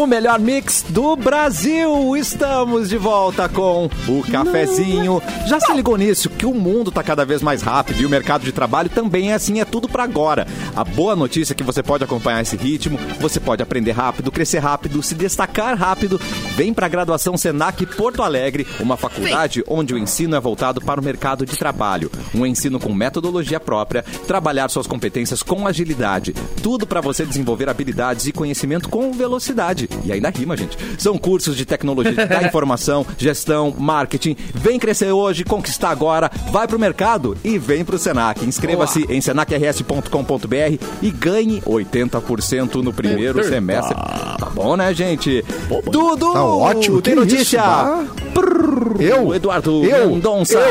O 0.01 0.07
melhor 0.07 0.41
mix 0.41 0.83
do 0.89 1.15
Brasil. 1.15 2.17
Estamos 2.17 2.89
de 2.89 2.97
volta 2.97 3.51
com 3.51 3.91
o 4.09 4.23
cafezinho. 4.31 5.23
Já 5.47 5.61
se 5.61 5.71
ligou 5.75 5.95
nisso 5.99 6.31
que 6.31 6.47
o 6.47 6.55
mundo 6.55 6.91
tá 6.91 7.03
cada 7.03 7.23
vez 7.27 7.43
mais 7.43 7.61
rápido 7.61 8.01
e 8.01 8.07
o 8.07 8.09
mercado 8.09 8.43
de 8.43 8.51
trabalho 8.51 8.89
também 8.89 9.31
é 9.31 9.35
assim, 9.35 9.61
é 9.61 9.65
tudo 9.65 9.89
para 9.91 10.03
agora. 10.03 10.47
A 10.75 10.85
boa 10.85 11.17
notícia 11.17 11.53
é 11.53 11.57
que 11.57 11.63
você 11.63 11.83
pode 11.83 12.05
acompanhar 12.05 12.43
esse 12.43 12.57
ritmo, 12.57 12.99
você 13.19 13.41
pode 13.41 13.63
aprender 13.63 13.93
rápido, 13.93 14.31
crescer 14.31 14.59
rápido, 14.59 15.03
se 15.03 15.15
destacar 15.15 15.77
rápido. 15.77 16.21
Vem 16.57 16.73
para 16.73 16.87
a 16.87 16.89
graduação 16.89 17.37
Senac 17.37 17.85
Porto 17.87 18.23
Alegre, 18.23 18.67
uma 18.79 18.97
faculdade 18.97 19.65
onde 19.67 19.95
o 19.95 19.99
ensino 19.99 20.37
é 20.37 20.41
voltado 20.41 20.81
para 20.81 21.01
o 21.01 21.05
mercado 21.05 21.45
de 21.45 21.57
trabalho. 21.57 22.11
Um 22.35 22.47
ensino 22.47 22.79
com 22.79 22.93
metodologia 22.93 23.59
própria, 23.59 24.05
trabalhar 24.27 24.69
suas 24.69 24.87
competências 24.87 25.43
com 25.43 25.67
agilidade. 25.67 26.33
Tudo 26.63 26.87
para 26.87 27.01
você 27.01 27.25
desenvolver 27.25 27.69
habilidades 27.69 28.27
e 28.27 28.33
conhecimento 28.33 28.89
com 28.89 29.13
velocidade. 29.13 29.89
E 30.05 30.13
ainda 30.13 30.31
rima, 30.31 30.57
gente. 30.57 30.77
São 30.99 31.19
cursos 31.19 31.57
de 31.57 31.65
tecnologia 31.65 32.27
da 32.27 32.43
informação, 32.47 33.07
gestão, 33.19 33.75
marketing. 33.77 34.37
Vem 34.55 34.79
crescer 34.79 35.13
hoje, 35.13 35.45
conquistar 35.45 35.91
agora, 35.91 36.31
vai 36.51 36.69
pro 36.69 36.79
mercado 36.79 37.37
e 37.43 37.59
vem 37.59 37.85
pro 37.85 37.99
Senac. 37.99 38.45
Inscreva-se 38.45 39.07
em 39.09 39.21
senacrs.com.br 39.21 40.60
e 41.03 41.11
ganhe 41.11 41.61
80% 41.63 42.83
no 42.83 42.93
primeiro 42.93 43.43
semestre. 43.45 43.95
Tá 43.95 44.49
bom, 44.55 44.77
né, 44.77 44.93
gente? 44.95 45.45
Dudu! 45.91 46.33
Tá 46.33 46.45
ótimo, 46.45 47.03
tem 47.03 47.15
notícia? 47.15 47.61
tá? 47.61 48.05
Prrr, 48.35 49.01
Eu? 49.01 49.35
Eduardo 49.35 49.85
Eu? 49.85 50.11
Mendonça. 50.11 50.59
Eu, 50.59 50.69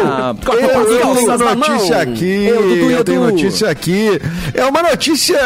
eu, 0.54 0.69
eu 0.99 1.28
das 1.28 1.39
tenho 1.39 1.56
notícia 1.56 2.02
aqui. 2.02 2.45
Eu, 2.45 2.62
Dudu 2.62 2.91
Eu 2.91 3.04
tenho 3.04 3.21
notícia 3.21 3.69
aqui. 3.69 4.21
É 4.54 4.65
uma 4.65 4.82
notícia 4.82 5.38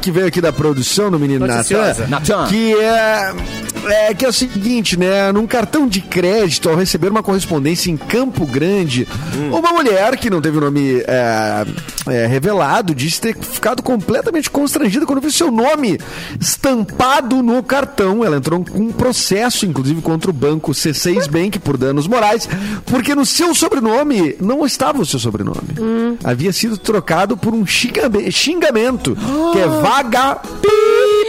que 0.00 0.10
veio 0.10 0.26
aqui 0.26 0.40
da 0.40 0.52
produção 0.52 1.10
do 1.10 1.18
menino. 1.18 1.46
Noticiosa. 1.46 2.06
Natan. 2.06 2.46
Que 2.46 2.74
é, 2.74 3.32
é 3.88 4.14
que 4.14 4.24
é 4.24 4.28
o 4.28 4.32
seguinte, 4.32 4.98
né? 4.98 5.30
Num 5.32 5.46
cartão 5.46 5.86
de 5.86 6.00
crédito, 6.00 6.68
ao 6.68 6.76
receber 6.76 7.08
uma 7.08 7.22
correspondência 7.22 7.90
em 7.90 7.96
Campo 7.96 8.46
Grande, 8.46 9.06
Hum. 9.36 9.56
uma 9.58 9.72
mulher 9.72 10.16
que 10.16 10.30
não 10.30 10.40
teve 10.40 10.58
o 10.58 10.60
nome 10.60 11.02
é, 11.06 11.64
é, 12.08 12.26
revelado 12.26 12.94
disse 12.94 13.20
ter 13.20 13.36
ficado 13.36 13.82
completamente 13.82 14.50
constrangida 14.50 15.04
quando 15.06 15.20
viu 15.20 15.30
seu 15.30 15.50
nome 15.50 15.98
estampado 16.40 17.42
no 17.42 17.62
cartão. 17.62 18.24
Ela 18.24 18.36
entrou 18.36 18.64
com 18.64 18.78
um 18.78 18.92
processo, 18.92 19.66
inclusive, 19.66 20.00
contra 20.02 20.30
o 20.30 20.34
banco 20.34 20.72
C6 20.72 21.28
Bank 21.28 21.58
por 21.58 21.76
danos 21.76 22.06
morais, 22.06 22.48
porque 22.86 23.14
no 23.14 23.26
seu 23.26 23.54
sobrenome 23.54 24.36
não 24.40 24.64
estava 24.64 25.00
o 25.00 25.06
seu 25.06 25.18
sobrenome. 25.18 25.74
Havia 26.22 26.52
sido 26.52 26.78
trocado 26.78 27.36
por 27.36 27.54
um 27.54 27.64
xingamento, 27.66 29.16
que 29.52 29.58
é 29.58 29.66
vaga. 29.66 30.40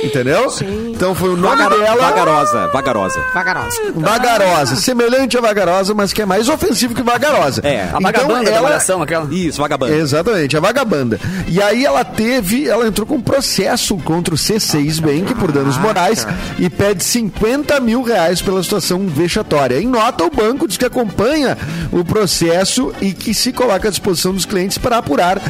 Entendeu? 0.04 0.48
Então 0.94 1.14
foi 1.16 1.30
o 1.30 1.38
nome 1.38 1.56
Vagar- 1.64 1.78
dela. 1.80 2.02
Vagarosa, 2.02 2.68
vagarosa. 2.68 3.20
Vagarosa. 3.34 3.78
Vagarosa, 3.96 4.76
semelhante 4.76 5.38
a 5.38 5.42
vagarosa, 5.42 5.94
mas 5.94 6.14
que 6.14 6.22
é 6.22 6.26
mais 6.26 6.48
ofensivo 6.50 6.94
que 6.94 7.02
vagarosa. 7.02 7.62
É, 7.64 7.90
A 7.94 8.00
vagabanda 8.00 8.52
da 8.52 8.62
malhação, 8.62 9.02
aquela. 9.02 9.28
Isso, 9.34 9.60
vagabanda. 9.62 9.94
Exatamente, 9.96 10.56
a 10.56 10.60
vagabanda. 10.60 11.20
E 11.48 11.62
aí 11.62 11.86
ela 11.86 12.04
teve, 12.04 12.68
ela 12.68 12.88
entrou 12.88 13.06
com 13.08 13.16
um 13.16 13.22
processo 13.22 13.98
contra 13.98 14.34
o 14.34 14.38
C6 14.38 15.00
Bank 15.00 15.34
por 15.36 15.52
danos 15.52 15.78
morais 15.78 16.28
e 16.60 16.70
pede 16.70 17.04
50 17.04 17.80
mil 17.80 18.02
reais 18.04 18.42
pela 18.42 18.62
situação 18.64 19.08
vexatória. 19.08 19.80
Em 19.80 19.88
nota, 19.88 20.24
o 20.24 20.30
banco 20.30 20.68
diz 20.68 20.78
que 20.78 20.86
acompanha 20.86 21.58
o 21.92 22.04
processo 22.04 22.94
e 23.02 23.14
que 23.14 23.34
se 23.34 23.52
coloca 23.52 23.88
à 23.88 23.92
disposição 23.92 24.34
dos 24.34 24.46
clientes 24.46 24.78
para 24.78 24.98
apurar 24.98 25.42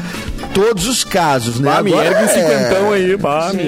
todos 0.53 0.87
os 0.87 1.03
casos, 1.03 1.59
né? 1.59 1.73
Ah, 1.77 1.83
me 1.83 1.91
ergue 1.91 2.15
um 2.15 2.25
é- 2.25 2.27
cinquentão 2.27 2.91
aí, 2.91 3.17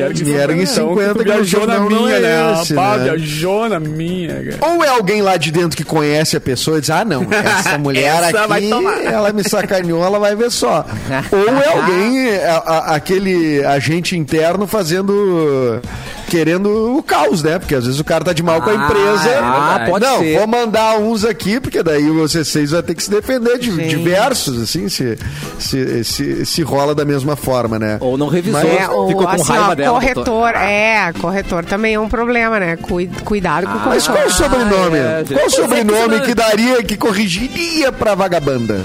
ergue 0.01 0.23
Me 0.25 0.31
ergue 0.31 0.65
cinquentão, 0.67 0.95
50 0.95 1.13
que 1.13 1.13
tu 1.13 1.23
que 1.23 1.31
viajou 1.31 1.63
o 1.63 1.67
na 1.67 1.79
minha, 1.79 2.15
é 2.15 2.19
né? 2.19 2.61
esse, 2.61 2.73
Pá, 2.73 2.97
né? 2.97 3.03
viajou 3.03 3.69
na 3.69 3.79
minha, 3.79 4.35
cara. 4.57 4.73
Ou 4.73 4.83
é 4.83 4.87
alguém 4.89 5.21
lá 5.21 5.37
de 5.37 5.51
dentro 5.51 5.75
que 5.77 5.83
conhece 5.83 6.35
a 6.37 6.41
pessoa 6.41 6.77
e 6.77 6.81
diz: 6.81 6.89
Ah, 6.89 7.03
não, 7.05 7.25
essa 7.31 7.77
mulher 7.79 8.23
Essa 8.23 8.43
aqui, 8.45 8.69
tomar." 8.69 9.03
ela 9.03 9.31
me 9.33 9.43
sacaneou, 9.47 10.03
ela 10.03 10.19
vai 10.19 10.35
ver 10.35 10.51
só. 10.51 10.85
Ou 11.31 11.57
é 11.61 11.67
alguém, 11.67 12.35
a- 12.45 12.63
a- 12.65 12.95
aquele 12.95 13.63
agente 13.65 14.17
interno 14.17 14.67
fazendo. 14.67 15.81
Querendo 16.27 16.97
o 16.97 17.01
caos, 17.03 17.41
né? 17.41 17.57
Porque 17.57 17.73
às 17.73 17.85
vezes 17.85 17.99
o 17.99 18.03
cara 18.03 18.23
tá 18.25 18.33
de 18.33 18.43
mal 18.43 18.61
com 18.61 18.69
a 18.69 18.73
Ah, 18.73 18.85
empresa. 18.85 19.29
é 19.29 19.33
verdade. 19.41 19.89
pode 19.91 20.05
não, 20.05 20.19
ser. 20.19 20.37
vou 20.37 20.47
mandar 20.47 20.97
uns 20.99 21.23
aqui, 21.25 21.59
porque 21.59 21.81
daí 21.81 22.09
o 22.09 22.23
C6 22.25 22.71
vai 22.71 22.83
ter 22.83 22.95
que 22.95 23.03
se 23.03 23.09
defender 23.09 23.57
de 23.57 23.71
diversos, 23.87 24.61
assim, 24.61 24.89
se, 24.89 25.17
se, 25.57 26.03
se, 26.03 26.45
se 26.45 26.61
rola 26.61 26.93
da 26.93 27.05
mesma 27.05 27.35
forma, 27.35 27.79
né? 27.79 27.97
Ou 28.01 28.17
não 28.17 28.27
revisou, 28.27 28.61
Mas- 28.61 28.79
É, 28.81 28.89
o, 28.89 29.07
ficou 29.07 29.23
com 29.23 29.29
assim, 29.29 29.51
raiva 29.53 29.71
ó, 29.71 29.75
dela. 29.75 29.93
corretor, 29.99 30.55
é, 30.55 31.13
corretor 31.13 31.65
também 31.65 31.93
é 31.95 31.99
um 31.99 32.09
problema, 32.09 32.59
né? 32.59 32.75
Cui- 32.77 33.09
cuidado 33.23 33.65
com 33.67 33.73
o 33.73 33.85
Mas 33.87 34.05
corretor. 34.07 34.13
qual 34.15 34.23
é 34.23 34.27
o 34.27 34.31
sobrenome? 34.31 34.97
é, 34.97 35.17
gente. 35.19 35.33
qual 35.33 35.45
o 35.47 35.49
sobrenome 35.49 36.15
é 36.15 36.19
que 36.19 36.25
que 36.27 36.35
daria, 36.35 36.83
que 36.83 36.97
corrigiria 36.97 37.89
pra 37.91 38.13
vagabanda? 38.15 38.81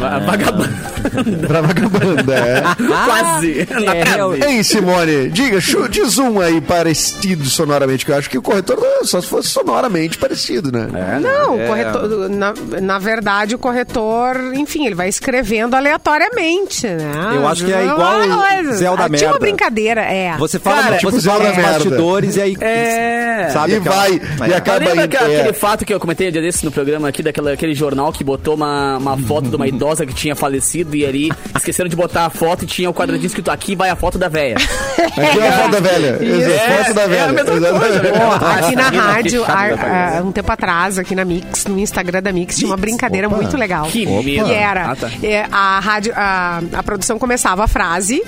Vagabanda. 0.00 0.90
Pra 1.46 1.60
vagabanda, 1.62 2.34
é. 2.34 2.62
Quase. 3.04 3.66
Na 3.84 3.96
é. 3.96 4.52
Ei, 4.52 4.62
Simone, 4.62 5.30
diga, 5.30 5.58
diz 5.90 6.18
um 6.18 6.40
aí 6.40 6.60
parecido 6.60 7.44
sonoramente, 7.46 8.04
que 8.04 8.12
eu 8.12 8.16
acho 8.16 8.28
que 8.28 8.36
o 8.38 8.42
corretor 8.42 8.78
só 9.04 9.20
se 9.20 9.26
fosse 9.26 9.48
sonoramente 9.48 10.18
parecido, 10.18 10.70
né? 10.70 10.88
Não, 11.20 11.58
É. 11.58 11.64
o 11.64 11.68
corretor, 11.68 12.28
na, 12.28 12.52
na 12.82 12.98
verdade, 12.98 13.54
o 13.54 13.58
corretor, 13.58 14.36
enfim, 14.54 14.86
ele 14.86 14.94
vai 14.94 15.08
escrevendo 15.08 15.74
aleatoriamente, 15.74 16.86
né? 16.86 17.12
Eu 17.36 17.48
acho 17.48 17.64
que 17.64 17.72
é 17.72 17.84
igual 17.84 18.20
coisa. 18.20 18.72
Zé 18.74 18.84
da 18.84 18.92
Ah, 18.92 18.96
Tinha 18.96 19.08
Merda. 19.08 19.28
uma 19.32 19.38
brincadeira, 19.38 20.00
é. 20.02 20.36
Você 20.38 20.58
fala, 20.58 20.82
Cara, 20.82 21.00
você 21.00 21.06
tipo 21.18 21.20
fala 21.22 21.38
Zé 21.44 21.48
nos 21.48 21.56
da 21.56 21.62
Merda. 21.62 21.72
bastidores 21.72 22.36
e 22.36 22.40
aí. 22.42 22.56
É. 22.60 23.48
Sabe 23.52 23.72
e 23.72 23.76
aquela- 23.76 23.96
vai, 23.96 24.20
e 24.50 24.54
acaba 24.54 24.78
Lembra 24.78 24.94
indo. 24.94 25.16
aquele, 25.16 25.32
é. 25.32 25.40
aquele 25.40 25.54
fato 25.54 25.84
que 25.84 25.94
eu 25.94 25.98
comentei 26.00 26.28
um 26.28 26.32
dia 26.32 26.42
desse 26.42 26.64
no 26.64 26.70
programa 26.70 27.08
aqui, 27.08 27.22
daquele 27.22 27.50
aquele 27.50 27.74
jornal 27.74 28.12
que 28.12 28.22
botou 28.22 28.54
uma, 28.54 28.98
uma 28.98 29.16
foto 29.16 29.48
de 29.48 29.56
uma 29.56 29.66
idosa 29.66 29.89
que 30.06 30.14
tinha 30.14 30.34
falecido 30.36 30.94
e 30.96 31.04
ali 31.04 31.30
esqueceram 31.56 31.88
de 31.88 31.96
botar 31.96 32.26
a 32.26 32.30
foto 32.30 32.64
e 32.64 32.66
tinha 32.66 32.88
o 32.90 32.94
quadradinho 32.94 33.26
escrito 33.26 33.50
aqui 33.50 33.74
vai 33.76 33.90
a 33.90 33.96
foto 33.96 34.18
da 34.18 34.28
véia. 34.28 34.56
Aqui 34.56 35.38
é 35.40 35.48
a 35.48 35.52
foto 35.52 35.70
da 35.72 35.80
velha. 35.80 36.18
É, 36.20 36.84
foto 36.84 36.94
da 36.94 37.02
é 37.02 37.04
a 37.04 37.08
velha. 37.08 37.32
mesma 37.32 37.78
coisa, 37.78 38.02
né? 38.02 38.10
Aqui 38.58 38.76
na 38.76 38.88
rádio, 38.88 39.44
há 39.46 40.22
um 40.24 40.32
tempo 40.32 40.50
atrás, 40.52 40.98
aqui 40.98 41.14
na 41.14 41.24
Mix, 41.24 41.66
no 41.66 41.78
Instagram 41.78 42.22
da 42.22 42.32
Mix, 42.32 42.56
tinha 42.56 42.68
uma 42.70 42.76
brincadeira 42.76 43.26
Opa. 43.28 43.36
muito 43.36 43.56
legal. 43.56 43.86
Que. 43.86 44.04
E 44.04 44.38
era, 44.52 44.90
Ah, 44.92 44.96
tá. 44.96 45.10
é, 45.22 45.46
a 45.50 45.80
rádio, 45.80 46.12
a, 46.16 46.60
a 46.74 46.82
produção 46.82 47.18
começava 47.18 47.64
a 47.64 47.68
frase 47.68 48.22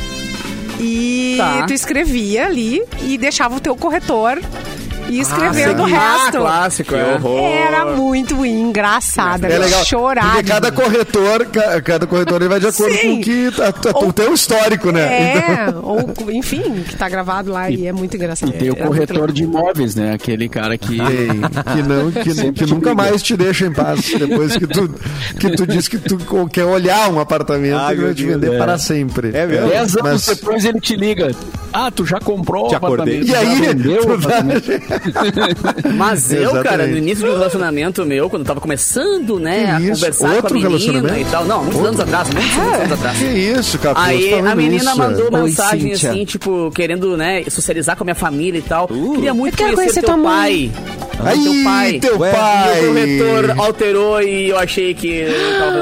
e 0.80 1.36
Tá. 1.38 1.64
tu 1.66 1.72
escrevia 1.72 2.46
ali 2.46 2.82
e 3.02 3.16
deixava 3.18 3.56
o 3.56 3.60
teu 3.60 3.76
corretor 3.76 4.40
ir 5.16 5.20
escrevendo 5.20 5.82
o 5.84 5.88
sim. 5.88 5.94
Ah, 5.94 6.16
resto. 6.22 6.38
clássico, 6.38 6.94
é. 6.94 7.18
Era 7.66 7.86
muito 7.96 8.44
engraçado, 8.44 9.44
É 9.44 9.58
legal. 9.58 9.84
chorar. 9.84 10.32
Porque 10.34 10.50
cada 10.50 10.72
corretor, 10.72 11.46
ca- 11.46 11.80
cada 11.82 12.06
corretor 12.06 12.40
ele 12.40 12.48
vai 12.48 12.60
de 12.60 12.66
acordo 12.66 12.94
Sim. 12.94 13.14
com 13.14 13.16
o 13.16 13.20
que 13.20 13.50
tá, 13.56 13.72
tá- 13.72 13.90
Ou- 13.94 14.08
o 14.08 14.12
teu 14.12 14.32
histórico, 14.34 14.90
né? 14.90 15.02
É, 15.02 15.74
ou 15.82 16.00
enfim, 16.30 16.82
que 16.88 16.96
tá 16.96 17.08
gravado 17.08 17.50
lá 17.52 17.70
e, 17.70 17.86
é 17.86 17.92
muito 17.92 18.16
engraçado. 18.16 18.48
E 18.50 18.52
tem 18.52 18.70
o 18.70 18.76
corretor 18.76 19.30
de 19.32 19.44
imóveis, 19.44 19.94
né? 19.94 20.12
Aquele 20.14 20.48
cara 20.48 20.76
que. 20.78 20.96
Tem, 20.96 21.40
que 21.74 21.82
não, 21.82 22.10
que, 22.10 22.52
que 22.52 22.66
nunca 22.66 22.94
mais 22.94 23.22
te 23.22 23.36
deixa 23.36 23.66
em 23.66 23.72
paz. 23.72 24.12
Depois 24.18 24.56
que 24.56 24.66
tu, 24.66 24.88
que 25.38 25.50
tu 25.56 25.66
diz 25.66 25.88
que 25.88 25.98
tu 25.98 26.18
quer 26.50 26.64
olhar 26.64 27.10
um 27.10 27.18
apartamento 27.20 27.76
Ai, 27.78 27.94
e 27.94 27.98
vai 27.98 28.14
te 28.14 28.24
vender 28.24 28.54
É. 28.54 28.58
para 28.58 28.78
sempre. 28.78 29.30
É 29.34 29.46
mesmo? 29.46 29.68
Dez 29.68 29.96
anos 29.96 30.02
Mas- 30.02 30.26
depois 30.26 30.64
ele 30.64 30.80
te 30.80 30.96
liga. 30.96 31.32
Ah, 31.74 31.90
tu 31.90 32.04
já 32.04 32.20
comprou 32.20 32.68
Te 32.68 32.74
o 32.74 32.76
acordei. 32.76 33.20
apartamento? 33.20 33.24
E 33.24 33.30
já 33.30 33.38
aí, 33.38 33.60
vendeu 33.60 34.02
tu? 34.04 34.18
Mas 35.96 36.32
eu, 36.32 36.42
Exatamente. 36.42 36.68
cara, 36.68 36.86
no 36.86 36.96
início 36.96 37.24
do 37.26 37.32
relacionamento 37.32 38.04
meu, 38.04 38.28
quando 38.30 38.42
eu 38.42 38.46
tava 38.46 38.60
começando, 38.60 39.38
né, 39.38 39.64
Que 39.64 39.70
a 39.70 39.80
isso? 39.80 39.90
conversar 40.00 40.28
Outro 40.34 40.42
com 40.42 40.48
a 40.48 40.52
menina 40.54 40.68
relacionamento? 40.68 41.20
e 41.20 41.24
tal. 41.30 41.44
Não, 41.44 41.62
muitos 41.64 41.84
anos 41.86 42.00
atrás, 42.00 42.30
muitos, 42.30 42.52
muitos 42.54 42.80
anos 42.80 42.92
atrás. 42.92 43.18
Que 43.18 43.24
isso, 43.24 43.78
Capu? 43.78 44.00
Aí 44.00 44.30
falando 44.30 44.46
a 44.48 44.54
menina 44.54 44.84
isso. 44.84 44.98
mandou 44.98 45.24
Oi, 45.32 45.42
mensagem 45.42 45.80
Cíntia. 45.94 46.10
assim, 46.10 46.24
tipo, 46.24 46.70
querendo, 46.74 47.16
né, 47.16 47.42
socializar 47.48 47.96
com 47.96 48.04
a 48.04 48.06
minha 48.06 48.14
família 48.14 48.58
e 48.58 48.62
tal. 48.62 48.88
Queria 48.88 49.34
muito 49.34 49.54
Eu 49.54 49.58
quero 49.58 49.74
conhecer 49.76 50.00
conhecer 50.00 50.00
teu 50.00 50.14
tua 50.14 50.22
pai. 50.24 50.70
mãe. 50.72 50.72
Aí, 51.24 51.42
teu 51.44 51.64
pai. 51.64 51.98
teu 52.00 52.18
Ué, 52.18 52.30
pai. 52.32 52.80
E 52.82 52.84
o 52.84 52.88
corretor 52.88 53.60
alterou 53.60 54.22
e 54.22 54.48
eu 54.48 54.58
achei 54.58 54.94
que. 54.94 55.26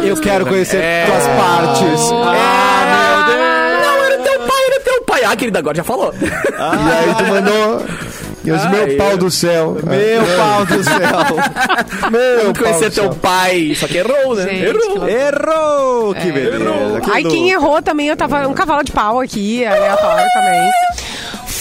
Eu 0.04 0.16
quero 0.16 0.44
conhecer 0.46 0.78
É. 0.83 1.06
tuas 1.06 1.26
partes. 1.26 2.11
Ah, 2.12 2.87
meu 2.90 3.37
Deus. 3.37 3.87
Não, 3.87 4.04
era 4.04 4.18
teu 4.18 4.38
pai, 4.40 4.64
era 4.66 4.80
teu 4.80 5.02
pai. 5.04 5.24
Ah, 5.24 5.37
querido, 5.37 5.59
agora 5.59 5.76
já 5.76 5.85
falou. 5.85 6.12
E 6.20 6.24
aí 6.24 7.14
tu 7.16 7.24
mandou. 7.24 7.85
E 8.43 8.51
os 8.53 8.64
Ah, 8.64 8.68
meu 8.70 8.86
eu- 8.86 8.97
pau 8.97 9.16
do 9.18 9.30
céu. 9.30 9.76
Meu 9.84 10.36
pau 10.36 10.64
do 10.66 10.82
céu. 10.84 12.11
Meu 12.11 12.55
conhecer 12.55 12.91
teu 12.91 13.11
pai. 13.14 13.74
Só 13.76 13.86
que 13.86 13.99
errou, 13.99 14.34
né? 14.34 14.45
Gente, 14.45 14.64
errou. 14.64 15.07
que. 15.07 15.11
Errou! 15.12 16.14
Que 16.14 16.32
beleza. 16.32 17.01
que 17.03 17.11
Aí 17.11 17.22
louco. 17.22 17.36
quem 17.36 17.51
errou 17.51 17.82
também, 17.82 18.09
eu 18.09 18.16
tava 18.16 18.47
um 18.49 18.55
cavalo 18.55 18.82
de 18.82 18.93
pau 18.93 19.20
aqui, 19.20 19.64
aleatório 19.64 20.26
também. 20.32 20.70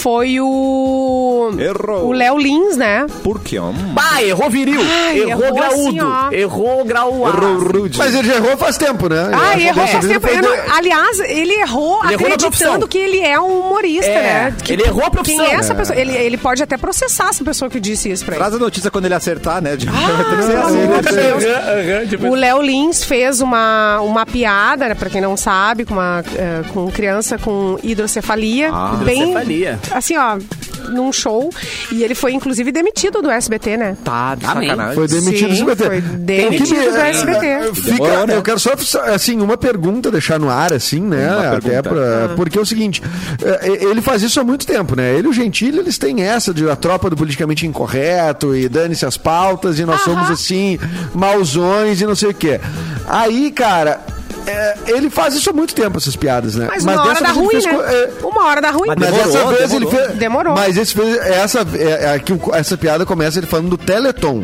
Foi 0.00 0.40
o. 0.40 1.50
Errou. 1.58 2.06
O 2.08 2.12
Léo 2.12 2.38
Lins, 2.38 2.76
né? 2.76 3.06
Por 3.22 3.40
quê? 3.42 3.58
Hum. 3.60 3.72
Bah, 3.92 4.22
errou 4.22 4.48
viril. 4.48 4.80
Ai, 4.80 5.18
errou, 5.20 5.44
errou 5.44 5.54
graúdo. 5.54 5.88
assim, 6.06 6.34
errou 6.36 6.84
grau 6.84 7.26
A. 7.26 7.28
Errou 7.28 7.58
rude. 7.58 7.98
Mas 7.98 8.14
ele 8.14 8.28
já 8.28 8.36
errou 8.36 8.56
faz 8.56 8.76
tempo, 8.78 9.08
né? 9.08 9.30
Ah, 9.32 9.52
Ele 9.52 9.62
ele 9.62 9.68
errou 9.70 9.86
faz 9.86 10.06
tempo. 10.06 10.26
de- 10.26 10.40
não- 10.40 10.76
aliás, 10.76 11.20
ele 11.20 11.52
errou 11.54 12.00
Ele 12.04 12.14
errou 12.14 12.26
acreditando 12.26 12.88
que 12.88 12.98
ele 12.98 13.20
é 13.20 13.38
um 13.38 13.60
humorista, 13.66 14.10
É, 14.10 14.22
né? 14.50 14.56
Que- 14.64 14.72
ele 14.72 14.82
errou 14.84 15.04
a 15.04 15.10
profissão. 15.10 15.44
Quem 15.44 15.54
é 15.54 15.58
essa 15.58 15.74
pessoa? 15.74 15.98
Ele, 15.98 16.16
ele 16.16 16.36
pode 16.38 16.62
até 16.62 16.76
processar 16.76 17.28
essa 17.28 17.44
pessoa 17.44 17.70
que 17.70 17.78
disse 17.80 18.10
isso 18.10 18.24
pra 18.24 18.36
ele. 18.36 18.40
Traz 18.44 18.54
a 18.54 18.58
notícia 18.58 18.90
quando 18.90 19.04
ele 19.04 19.14
acertar, 19.14 19.60
né? 19.62 19.76
De... 19.76 19.86
Pelo 19.90 21.36
assim, 21.36 22.26
O 22.28 22.34
Léo 22.34 22.62
Lins 22.62 23.04
fez 23.04 23.40
uma, 23.40 24.00
uma 24.00 24.24
piada, 24.24 24.88
né, 24.88 24.94
pra 24.94 25.10
quem 25.10 25.20
não 25.20 25.36
sabe, 25.36 25.84
com 25.84 25.94
uma 25.94 26.22
eh, 26.36 26.62
com 26.72 26.90
criança 26.90 27.36
com 27.38 27.78
hidrocefalia. 27.82 28.70
Ah. 28.72 28.96
bem, 29.04 29.18
Hidrocefalia. 29.30 29.78
Assim, 29.92 30.16
ó, 30.16 30.38
num 30.88 31.12
show. 31.12 31.50
E 31.92 32.02
ele 32.02 32.14
foi, 32.14 32.32
inclusive, 32.32 32.70
demitido 32.72 33.20
do 33.22 33.30
SBT, 33.30 33.76
né? 33.76 33.96
Tá, 34.04 34.34
de 34.34 34.44
Amém. 34.46 34.68
sacanagem. 34.68 34.94
Foi 34.94 35.08
demitido 35.08 35.48
do 35.48 35.54
Sim, 35.56 35.62
SBT. 35.70 35.84
foi 35.84 36.00
que 36.02 36.08
demitido 36.08 36.78
me- 36.78 36.90
do 36.90 36.96
SBT. 36.96 37.74
Fica, 37.74 37.90
Demorou, 37.92 38.26
né? 38.26 38.36
Eu 38.36 38.42
quero 38.42 38.58
só, 38.60 38.72
assim, 39.14 39.40
uma 39.40 39.56
pergunta 39.56 40.10
deixar 40.10 40.38
no 40.38 40.48
ar, 40.48 40.72
assim, 40.72 41.00
né? 41.00 41.28
Uma 41.30 41.56
Até 41.56 41.82
pra, 41.82 42.30
Porque 42.36 42.58
é 42.58 42.60
o 42.60 42.66
seguinte, 42.66 43.02
eh, 43.42 43.78
ele 43.90 44.00
faz 44.00 44.22
isso 44.22 44.40
há 44.40 44.44
muito 44.44 44.66
tempo, 44.66 44.96
né? 44.96 45.12
Ele 45.14 45.26
e 45.28 45.30
o 45.30 45.32
Gentili, 45.32 45.78
eles 45.78 45.98
têm 45.98 46.22
essa 46.22 46.52
de 46.54 46.68
a 46.68 46.76
tropa 46.76 47.10
do 47.10 47.16
politicamente 47.16 47.66
incorreto 47.66 48.54
e 48.56 48.68
dane-se 48.68 49.04
as 49.04 49.16
pautas 49.16 49.78
e 49.78 49.84
nós 49.84 50.00
somos, 50.02 50.30
assim, 50.30 50.78
mauzões 51.14 52.00
e 52.00 52.06
não 52.06 52.14
sei 52.14 52.30
o 52.30 52.34
quê. 52.34 52.60
Aí, 53.06 53.50
cara... 53.50 54.00
eh, 54.46 54.74
ele 54.88 55.10
faz 55.10 55.34
isso 55.34 55.50
há 55.50 55.52
muito 55.52 55.74
tempo, 55.74 55.98
essas 55.98 56.16
piadas, 56.16 56.54
né? 56.54 56.66
Mas 56.70 56.82
uma 56.84 56.92
hora 57.00 57.08
dessa 57.20 57.24
dá 57.24 57.32
vez 57.32 57.36
ele 57.36 57.44
ruim, 57.46 57.50
fez 57.62 57.64
né? 57.66 57.72
co- 57.72 57.82
eh, 57.82 58.10
Uma 58.22 58.44
hora 58.46 58.60
dá 58.60 58.70
ruim. 58.70 58.88
Mas 58.88 58.96
Mas 58.98 59.10
Demorou, 59.10 59.28
essa 59.28 59.46
vez 59.56 59.70
demorou. 59.70 59.92
ele 59.92 60.04
fez. 60.06 60.18
Demorou. 60.18 60.54
Mas 60.54 60.76
esse 60.76 60.94
fez, 60.94 61.16
essa, 61.18 61.66
é, 61.74 62.14
é 62.14 62.18
que 62.18 62.32
o- 62.32 62.50
essa 62.54 62.76
piada 62.76 63.04
começa 63.06 63.38
ele 63.38 63.46
falando 63.46 63.70
do 63.70 63.78
Teleton. 63.78 64.42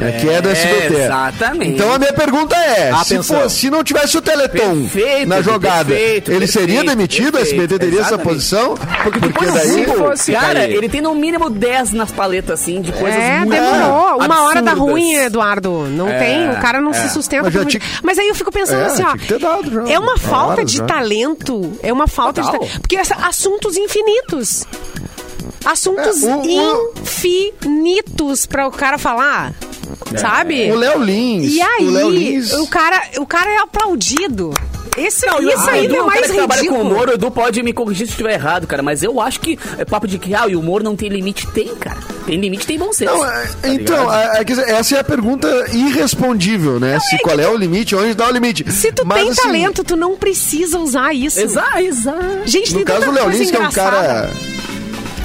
é, 0.00 0.12
que 0.12 0.28
é 0.28 0.40
do 0.40 0.48
SBT. 0.48 0.94
exatamente. 1.02 1.72
Então 1.72 1.92
a 1.92 1.98
minha 1.98 2.12
pergunta 2.12 2.56
é: 2.56 2.92
se, 3.04 3.14
Atenção. 3.14 3.40
for- 3.40 3.50
se 3.50 3.70
não 3.70 3.84
tivesse 3.84 4.16
o 4.18 4.22
Teleton 4.22 4.80
Perfeito, 4.82 5.28
na 5.28 5.40
jogada, 5.42 5.84
perfeito, 5.94 6.32
ele 6.32 6.46
seria 6.46 6.66
perfeito, 6.82 6.88
demitido? 6.90 7.38
A 7.38 7.40
SBT 7.42 7.78
teria 7.78 8.00
essa 8.00 8.18
posição? 8.18 8.74
Porque, 9.02 9.18
Porque 9.20 9.46
daí. 9.46 9.68
se 9.68 9.84
fosse- 9.86 10.32
cara, 10.32 10.64
ele 10.64 10.88
tem 10.88 11.00
no 11.00 11.14
mínimo 11.14 11.48
10 11.50 11.92
nas 11.92 12.10
paletas, 12.10 12.60
assim, 12.60 12.80
de 12.80 12.92
coisas 12.92 13.20
É, 13.20 13.38
muito 13.38 13.50
demorou. 13.52 14.18
Uma 14.22 14.42
hora 14.44 14.60
dá 14.62 14.72
absurdas. 14.72 14.92
ruim, 14.94 15.14
Eduardo. 15.14 15.86
Não 15.90 16.08
É, 16.08 16.18
tem, 16.18 16.50
o 16.50 16.60
cara 16.60 16.80
não 16.80 16.92
se 16.92 17.08
sustenta. 17.10 17.50
Mas 17.50 17.66
tinha 17.66 17.82
Mas 18.02 18.18
aí 18.18 18.28
eu 18.28 18.34
fico 18.34 18.50
pensando 18.50 18.80
É, 18.82 18.86
assim, 19.06 19.34
ó. 19.34 19.38
dado 19.38 19.70
já. 19.70 19.92
É 19.92 19.98
uma 19.98 20.12
Uma 20.12 20.18
falta 20.18 20.64
de 20.64 20.76
já. 20.78 20.84
talento. 20.86 21.72
É 21.82 21.92
uma 21.92 22.06
falta 22.06 22.42
Total. 22.42 22.52
de 22.60 22.66
talento. 22.66 22.80
Porque 22.80 22.96
essa- 22.96 23.14
assuntos 23.26 23.76
infinitos. 23.76 24.64
Assuntos 25.64 26.22
É, 26.22 26.34
o- 26.36 26.92
infinitos 27.02 28.46
pra 28.46 28.66
o 28.66 28.70
cara 28.70 28.98
falar. 28.98 29.52
Sabe? 30.16 30.70
O 30.70 30.74
Léo 30.74 31.02
Lins. 31.02 31.52
E 31.54 31.60
aí, 31.62 31.86
o 31.86 32.10
Lins. 32.10 32.52
o 32.52 32.66
cara, 32.66 33.02
o 33.18 33.26
cara 33.26 33.50
é 33.50 33.58
aplaudido. 33.58 34.52
Esse, 34.96 35.24
Não, 35.24 35.38
isso 35.40 35.64
o 35.64 35.70
aí 35.70 35.86
Edu, 35.86 35.96
é 35.96 36.02
o 36.02 36.04
cara 36.04 36.20
mais 36.20 36.26
que 36.30 36.36
trabalha 36.36 36.68
com 36.68 36.82
humor, 36.82 37.08
o 37.08 37.12
Edu 37.14 37.30
pode 37.30 37.62
me 37.62 37.72
corrigir 37.72 38.06
se 38.06 38.12
estiver 38.12 38.34
errado, 38.34 38.66
cara, 38.66 38.82
mas 38.82 39.02
eu 39.02 39.22
acho 39.22 39.40
que 39.40 39.58
é 39.78 39.86
papo 39.86 40.06
de 40.06 40.18
que 40.18 40.34
ah, 40.34 40.44
o 40.46 40.58
humor 40.60 40.82
não 40.82 40.94
tem 40.94 41.08
limite. 41.08 41.46
Tem, 41.46 41.74
cara. 41.76 41.96
Tem 42.26 42.38
limite, 42.38 42.66
tem 42.66 42.78
bom 42.78 42.92
senso. 42.92 43.10
Não, 43.14 43.24
é- 43.24 43.42
tá 43.62 43.68
então, 43.68 44.12
é- 44.14 44.42
é 44.42 44.70
essa 44.72 44.96
é 44.96 45.00
a 45.00 45.04
pergunta 45.04 45.48
irrespondível, 45.72 46.78
né? 46.78 46.98
Se 47.08 47.16
qual 47.20 47.40
é 47.40 47.48
o 47.48 47.56
limite, 47.56 47.96
onde 47.96 48.12
dá 48.12 48.28
o 48.28 48.30
limite. 48.32 48.70
Se 48.70 48.92
tu 48.92 49.06
Mas, 49.06 49.22
tem 49.22 49.30
assim, 49.30 49.42
talento, 49.42 49.82
tu 49.82 49.96
não 49.96 50.14
precisa 50.14 50.78
usar 50.78 51.14
isso. 51.14 51.40
Exato, 51.40 51.78
exato. 51.78 52.18
Gente, 52.44 52.72
No 52.72 52.76
tem 52.76 52.84
caso 52.84 53.06
do 53.06 53.12
Léo 53.12 53.30
Lins, 53.30 53.50
que 53.50 53.56
é 53.56 53.60
um 53.60 53.70
cara. 53.70 54.30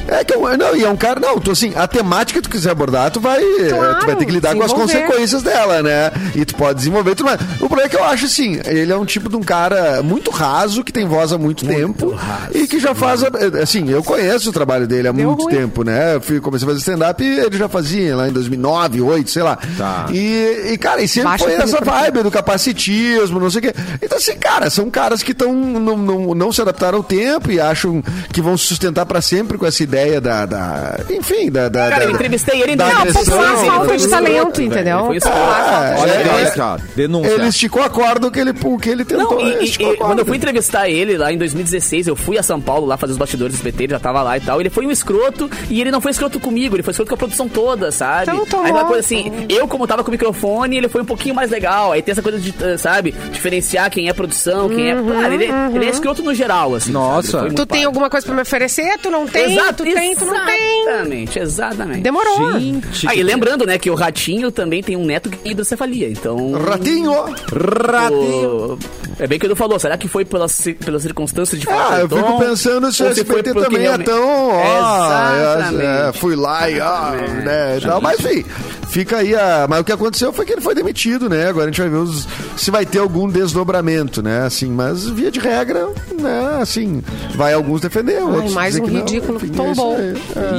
É 0.08 0.24
que 0.24 0.34
é 0.34 0.38
um, 0.38 0.58
não, 0.58 0.76
e 0.76 0.84
é 0.84 0.90
um 0.90 0.96
cara, 0.96 1.20
não, 1.20 1.40
tu 1.40 1.52
assim, 1.52 1.74
a 1.76 1.88
temática 1.88 2.40
que 2.42 2.48
tu 2.48 2.52
quiser 2.52 2.72
abordar, 2.72 3.12
tu 3.12 3.20
vai, 3.20 3.42
Claro, 3.70 4.00
tu 4.00 4.06
vai 4.06 4.16
ter 4.16 4.26
que 4.26 4.32
lidar 4.32 4.56
com 4.56 4.64
as 4.64 4.72
consequências 4.74 5.44
dela, 5.44 5.84
né? 5.84 6.12
E 6.36 6.46
tu 6.46 6.56
pode 6.56 6.78
desenvolver 6.80 7.16
tudo 7.16 7.26
mais. 7.28 7.40
O 7.60 7.68
problema 7.68 7.84
é 7.84 7.90
que 7.90 7.96
eu 7.96 8.04
acho 8.04 8.26
assim, 8.26 8.60
ele 8.66 8.92
é 8.92 8.96
um 8.98 9.06
tipo 9.06 9.30
de 9.30 9.36
um 9.36 9.42
cara 9.42 10.02
muito 10.04 10.32
raso, 10.32 10.84
que 10.84 10.92
tem 10.92 11.06
voz 11.06 11.32
há 11.34 11.38
muito, 11.38 11.66
tempo 11.66 12.14
e 12.54 12.68
que 12.68 12.80
já 12.80 12.94
faz, 12.96 13.24
a- 13.24 13.30
assim, 13.62 13.90
eu 13.90 14.04
conheço 14.04 14.50
o 14.50 14.54
trabalho 14.54 14.88
dele 14.88 15.08
há 15.08 15.12
Deu 15.12 15.28
muito 15.28 15.44
ruim. 15.44 15.56
tempo, 15.56 15.84
né? 15.84 16.16
Eu 16.16 16.22
fui, 16.22 16.40
comecei 16.40 16.66
a 16.66 16.70
fazer 16.70 16.80
stand-up 16.80 17.24
e 17.24 17.40
ele 17.40 17.58
já 17.58 17.68
fazia 17.68 18.16
lá 18.16 18.28
em 18.30 18.32
2009, 18.32 18.98
2008, 18.98 19.30
sei 19.32 19.44
lá. 19.44 19.58
Tá. 19.78 20.06
E, 20.12 20.72
e, 20.74 20.78
cara, 20.78 21.02
e 21.02 21.08
sempre 21.08 21.30
Baixa 21.30 21.44
foi 21.46 21.54
essa 21.56 21.82
vibe 21.84 22.24
do 22.24 22.32
capacitismo, 22.32 23.40
não 23.40 23.50
sei 23.50 23.60
o 23.60 23.62
quê. 23.64 23.74
Então, 24.02 24.18
assim, 24.18 24.36
cara, 24.38 24.70
são 24.70 24.90
caras 24.90 25.24
que 25.24 25.32
estão 25.32 25.54
não, 25.54 25.98
não, 25.98 26.36
não 26.36 26.52
se 26.52 26.62
adaptaram 26.62 26.98
ao 27.00 27.04
tempo 27.04 27.52
e 27.52 27.60
acham 27.60 28.02
que 28.32 28.42
vão 28.42 28.58
se 28.58 28.66
sustentar 28.66 29.06
pra 29.06 29.22
sempre 29.22 29.58
com 29.58 29.66
essa 29.66 29.84
ideia 29.84 29.97
da. 30.22 30.46
da- 30.46 31.00
enfim, 31.10 31.50
da. 31.52 31.70
da 31.70 31.90
Cara, 31.90 32.00
da- 32.00 32.06
eu 32.06 32.12
entrevistei 32.12 32.62
ele 32.62 32.74
em 32.74 32.78
da 32.78 32.86
Não, 32.88 32.98
agressão. 33.00 33.24
popular 33.24 33.58
ele 33.58 33.66
falta 33.70 33.86
foi 33.86 33.98
de 33.98 34.08
talento, 34.10 34.62
entendeu? 34.62 35.06
Foi 35.06 35.20
falta 35.20 35.96
de 35.96 36.02
Olha 36.02 36.54
ó. 36.60 36.78
Denúncia. 36.96 37.32
Ele 37.32 37.48
esticou 37.48 37.82
a 37.84 37.90
corda 37.90 38.30
que 38.32 38.40
ele, 38.40 38.54
que 38.54 38.90
ele 38.90 39.06
tentou. 39.06 39.40
Não, 39.40 39.42
e, 39.42 39.66
e- 39.66 39.92
e 39.92 39.98
quando 39.98 40.20
eu 40.20 40.26
fui 40.26 40.38
entrevistar 40.38 40.90
ele 40.90 41.18
lá 41.18 41.32
em 41.32 41.38
2016, 41.38 42.08
eu 42.08 42.16
fui 42.16 42.38
a 42.38 42.44
São 42.44 42.60
Paulo 42.62 42.86
lá 42.86 42.98
fazer 42.98 43.14
os 43.14 43.18
bastidores 43.18 43.54
do 43.54 43.58
SBT, 43.58 43.84
ele 43.86 43.94
já 43.94 44.00
tava 44.00 44.22
lá 44.22 44.38
e 44.38 44.42
tal. 44.42 44.60
Ele 44.60 44.70
foi 44.70 44.86
um 44.86 44.92
escroto 44.92 45.50
e 45.70 45.82
ele 45.82 45.92
não 45.92 46.02
foi 46.02 46.12
escroto 46.12 46.40
comigo, 46.40 46.76
ele 46.76 46.84
foi 46.84 46.92
escroto 46.92 47.10
com 47.10 47.16
a 47.16 47.18
produção 47.18 47.48
toda, 47.48 47.92
sabe? 47.92 48.32
Então, 48.32 48.46
tá 48.46 48.64
Aí 48.64 48.72
uma 48.72 48.86
coisa 48.86 49.00
assim, 49.02 49.32
eu 49.50 49.68
como 49.68 49.88
tava 49.88 50.04
com 50.04 50.10
o 50.10 50.12
microfone, 50.12 50.78
ele 50.78 50.90
foi 50.90 51.02
um 51.02 51.06
pouquinho 51.06 51.36
mais 51.36 51.50
legal. 51.52 51.92
Aí 51.92 52.02
tem 52.02 52.12
essa 52.12 52.22
coisa 52.22 52.40
de, 52.40 52.54
eh, 52.62 52.78
sabe, 52.78 53.14
diferenciar 53.32 53.90
quem 53.90 54.10
é 54.10 54.14
produção, 54.14 54.68
quem 54.70 54.92
é. 54.92 54.96
Cara, 54.96 55.34
ele, 55.34 55.46
ele 55.76 55.86
é 55.86 55.90
escroto 55.90 56.22
no 56.24 56.34
geral, 56.34 56.76
assim. 56.76 56.92
Nossa. 56.92 57.40
foi 57.40 57.50
Tu 57.50 57.66
tem 57.66 57.80
pai. 57.80 57.84
alguma 57.86 58.10
coisa 58.10 58.26
pra 58.26 58.36
me 58.36 58.42
oferecer? 58.42 58.98
Tu 59.02 59.10
não 59.10 59.26
tem? 59.28 59.54
Exato, 59.54 59.84
tu 59.84 59.87
tem, 59.94 60.16
tu 60.16 60.26
não 60.26 60.46
tem. 60.46 60.82
Exatamente, 60.88 61.40
exatamente. 61.40 62.02
Demorou. 62.02 62.60
Gente, 62.60 63.08
Aí, 63.08 63.22
lembrando, 63.24 63.66
né, 63.66 63.78
que 63.78 63.90
o 63.90 63.96
Ratinho 63.96 64.52
também 64.52 64.82
tem 64.82 64.96
um 64.96 65.06
neto 65.06 65.30
que 65.30 65.38
tem 65.38 65.52
hidrocefalia, 65.52 66.10
então... 66.10 66.54
Ratinho! 66.54 67.12
Ratinho. 67.14 68.74
o- 68.74 68.80
É 69.20 69.26
bem 69.28 69.40
que 69.40 69.46
o 69.46 69.48
Edu 69.48 69.56
falou, 69.56 69.80
será 69.80 69.98
que 69.98 70.08
foi 70.08 70.24
pelas, 70.24 70.52
ci- 70.52 70.74
pelas 70.74 71.02
circunstâncias 71.02 71.60
de 71.60 71.66
falar 71.66 71.96
Ah, 71.96 72.00
eu 72.02 72.10
fico 72.10 72.38
pensando 72.40 72.92
se 72.92 73.02
o 73.04 73.08
SBT 73.08 73.54
também 73.54 73.80
é 73.80 73.84
realmente- 73.84 74.06
tão. 74.06 74.28
Ó, 74.28 75.36
Exatamente. 75.36 75.84
é, 75.86 76.12
fui 76.14 76.36
lá 76.36 76.70
e. 76.70 76.80
ó, 76.80 77.12
né, 77.44 77.80
tal. 77.82 78.00
Mas 78.02 78.20
enfim, 78.20 78.46
fica 78.90 79.18
aí 79.18 79.34
a. 79.36 79.66
Mas 79.68 79.80
o 79.80 79.84
que 79.84 79.92
aconteceu 79.92 80.32
foi 80.32 80.46
que 80.46 80.54
ele 80.54 80.62
foi 80.62 80.76
demitido, 80.76 81.28
né? 81.30 81.48
Agora 81.48 81.66
a 81.66 81.72
gente 81.72 81.82
vai 81.82 81.90
ver 81.90 81.98
os, 81.98 82.28
se 82.56 82.70
vai 82.70 82.86
ter 82.86 83.00
algum 83.00 83.28
desdobramento, 83.28 84.22
né? 84.22 84.44
Assim, 84.46 84.70
mas 84.70 85.06
via 85.10 85.32
de 85.32 85.40
regra, 85.40 85.88
né? 86.20 86.60
Assim, 86.62 87.02
vai 87.36 87.54
alguns 87.54 87.82
defender, 87.82 88.18
Ai, 88.18 88.24
outros. 88.24 88.54
mais 88.54 88.74
dizer 88.76 88.84
um 88.84 88.88
que 88.88 88.94
não. 88.94 89.00
ridículo. 89.02 89.38
Enfim, 89.38 89.48
é 89.48 89.56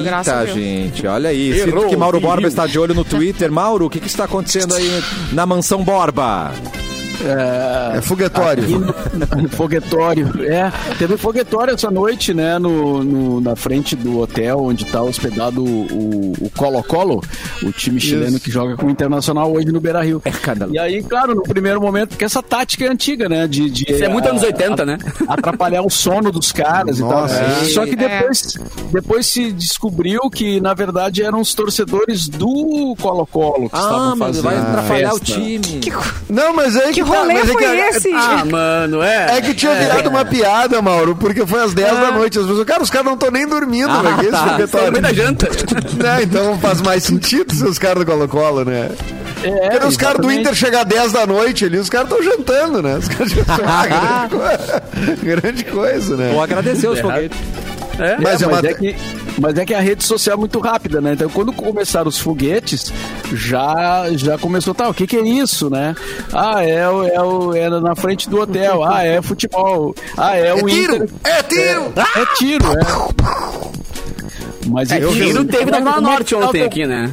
Graças 0.05 0.33
a 0.33 0.41
Eita, 0.41 0.53
Deus. 0.53 0.57
gente, 0.59 1.07
olha 1.07 1.31
aí. 1.31 1.53
Sinto 1.55 1.69
Errou, 1.69 1.89
que 1.89 1.97
Mauro? 1.97 2.21
Borba 2.21 2.47
está 2.47 2.67
de 2.67 2.79
olho 2.79 2.95
no 2.95 3.05
Twitter. 3.05 3.51
Mauro, 3.51 3.87
o 3.87 3.91
que, 3.91 4.01
que 4.01 4.07
está 4.07 4.25
acontecendo 4.25 4.75
aí 4.75 5.03
na 5.33 5.45
mansão 5.47 5.83
Borba? 5.85 6.53
É 7.25 8.01
foguetório. 8.03 8.65
foguetório. 9.51 10.45
É, 10.45 10.71
teve 10.99 11.17
foguetório 11.17 11.75
essa 11.75 11.91
noite, 11.91 12.33
né, 12.33 12.59
no, 12.59 13.03
no- 13.03 13.41
na 13.41 13.57
frente 13.57 13.97
do 13.97 14.21
hotel 14.21 14.59
onde 14.61 14.85
está 14.85 15.03
hospedado 15.03 15.63
o 15.65 16.51
Colo-Colo, 16.57 17.23
o 17.63 17.73
time 17.73 18.01
chileno 18.01 18.39
que 18.39 18.51
joga 18.51 18.77
com 18.77 18.87
o 18.87 18.91
Internacional 18.91 19.53
hoje 19.53 19.67
no 19.67 19.81
Beira-Rio. 19.81 20.21
É 20.25 20.31
cada- 20.31 20.69
E 20.71 20.79
aí, 20.79 21.03
claro, 21.03 21.35
no 21.35 21.43
primeiro 21.43 21.81
momento, 21.81 22.11
porque 22.11 22.25
essa 22.25 22.43
tática 22.43 22.85
é 22.85 22.89
antiga, 22.89 23.29
né, 23.29 23.47
de... 23.47 23.69
de 23.71 23.85
Isso 23.93 24.05
é 24.05 24.09
muito 24.09 24.27
a- 24.27 24.31
anos 24.31 24.43
80, 24.43 24.85
né? 24.85 24.99
atrapalhar 25.27 25.83
o 25.83 25.91
sono 25.91 26.31
dos 26.31 26.53
caras 26.53 26.99
Nossa, 26.99 27.35
e 27.35 27.39
tal. 27.39 27.49
é. 27.63 27.65
Só 27.65 27.85
que 27.87 27.97
depois, 27.97 28.55
depois 28.93 29.27
se 29.27 29.53
descobriu 29.53 30.21
que, 30.31 30.61
na 30.61 30.75
verdade, 30.75 31.23
eram 31.23 31.41
os 31.41 31.55
torcedores 31.55 32.29
do 32.29 32.95
Colo-Colo 33.01 33.69
que 33.69 33.77
Ah, 33.77 33.81
estavam 33.81 34.17
mas 34.17 34.19
fazendo 34.37 34.43
vai 34.45 34.57
a 34.57 34.63
atrapalhar 34.63 35.15
o 35.15 35.21
time. 35.21 35.59
Que, 35.81 35.91
Não, 36.29 36.55
mas 36.55 36.77
aí 36.77 36.93
que 36.93 36.99
que 36.99 37.03
rolê 37.09 37.35
mas 37.35 37.49
é 37.49 37.53
foi 37.53 37.57
que 37.63 37.65
a- 37.65 37.89
esse? 37.91 38.11
Ah, 38.13 38.45
mano, 38.45 39.03
é. 39.03 39.37
É 39.39 39.41
que 39.41 39.55
tinha 39.55 39.75
virado 39.75 40.09
uma 40.09 40.25
piada, 40.25 40.81
Mauro, 40.83 41.17
porque 41.17 41.47
foi 41.47 41.63
às 41.63 41.75
10 41.75 41.91
da 41.99 42.11
noite. 42.13 42.39
As 42.39 42.47
pessoas, 42.47 42.65
cara, 42.65 42.83
os 42.83 42.91
caras 42.91 43.07
não 43.07 43.15
estão 43.15 43.31
nem 43.31 43.47
dormindo, 43.47 43.91
Ah, 43.91 44.03
né? 44.03 44.17
Que 44.19 44.27
esse 44.27 44.33
tá. 44.33 44.69
Foi 44.69 44.87
no 44.87 44.93
meio 44.93 45.03
da 45.03 45.13
janta. 45.13 45.49
Né, 45.99 46.23
Então 46.23 46.59
faz 46.59 46.81
mais 46.81 47.03
sentido 47.05 47.53
se 47.55 47.65
os 47.65 47.79
caras 47.79 48.05
do 48.05 48.07
Colo-Colo, 48.11 48.65
né? 48.65 48.91
É, 49.43 49.71
Porque 49.71 49.87
os 49.87 49.97
caras 49.97 50.19
do. 50.21 50.31
Inter 50.31 50.55
chegar 50.55 50.85
10 50.85 51.13
da 51.13 51.27
noite 51.27 51.65
ali, 51.65 51.79
os 51.79 51.89
caras 51.89 52.11
estão 52.11 52.23
jantando, 52.23 52.83
né? 52.83 52.97
Os 52.99 53.09
caras 53.09 53.31
já... 53.33 53.43
ah, 53.67 54.29
grande, 54.29 54.37
coisa, 54.37 54.83
grande 55.23 55.65
coisa, 55.65 56.17
né? 56.17 56.31
Vou 56.33 56.43
agradecer 56.43 56.89
os 56.89 56.99
foguetes. 57.01 57.39
É. 57.99 58.17
Mas 58.21 58.41
é 58.41 58.45
é, 58.45 58.49
mas, 58.49 58.65
é 58.65 58.75
que, 58.75 58.97
mas 59.41 59.59
é 59.59 59.65
que 59.65 59.75
a 59.75 59.81
rede 59.81 60.05
social 60.05 60.35
é 60.35 60.39
muito 60.39 60.59
rápida, 60.61 61.01
né? 61.01 61.13
Então, 61.15 61.29
quando 61.29 61.53
começaram 61.53 62.09
os 62.09 62.19
foguetes, 62.19 62.93
já, 63.33 64.05
já 64.13 64.39
começou, 64.39 64.75
tá, 64.75 64.89
o 64.89 64.95
que 64.95 65.07
que 65.07 65.17
é 65.17 65.23
isso, 65.23 65.69
né? 65.69 65.95
Ah, 66.33 66.65
é, 66.65 66.89
o- 66.89 67.05
é, 67.05 67.21
o, 67.23 67.55
é 67.55 67.69
na 67.81 67.95
frente 67.97 68.29
do 68.31 68.41
hotel. 68.41 68.85
Ah, 68.85 69.05
é 69.05 69.21
futebol. 69.21 69.95
Ah, 70.17 70.37
é 70.37 70.55
o 70.55 70.65
tiro! 70.67 70.97
Inter. 70.97 71.09
É 71.25 71.43
tiro! 71.43 71.93
É, 71.97 72.21
é 72.21 72.27
tiro, 72.37 72.65
é. 72.73 73.98
Mas 74.69 74.91
É, 74.91 75.03
eu 75.03 75.13
tiro 75.13 75.45
teve 75.45 75.71
na 75.71 75.79
Zona 75.79 75.91
é 75.91 75.95
que 75.95 76.01
Norte 76.01 76.35
ontem 76.35 76.63
aqui, 76.63 76.87
né? 76.87 77.11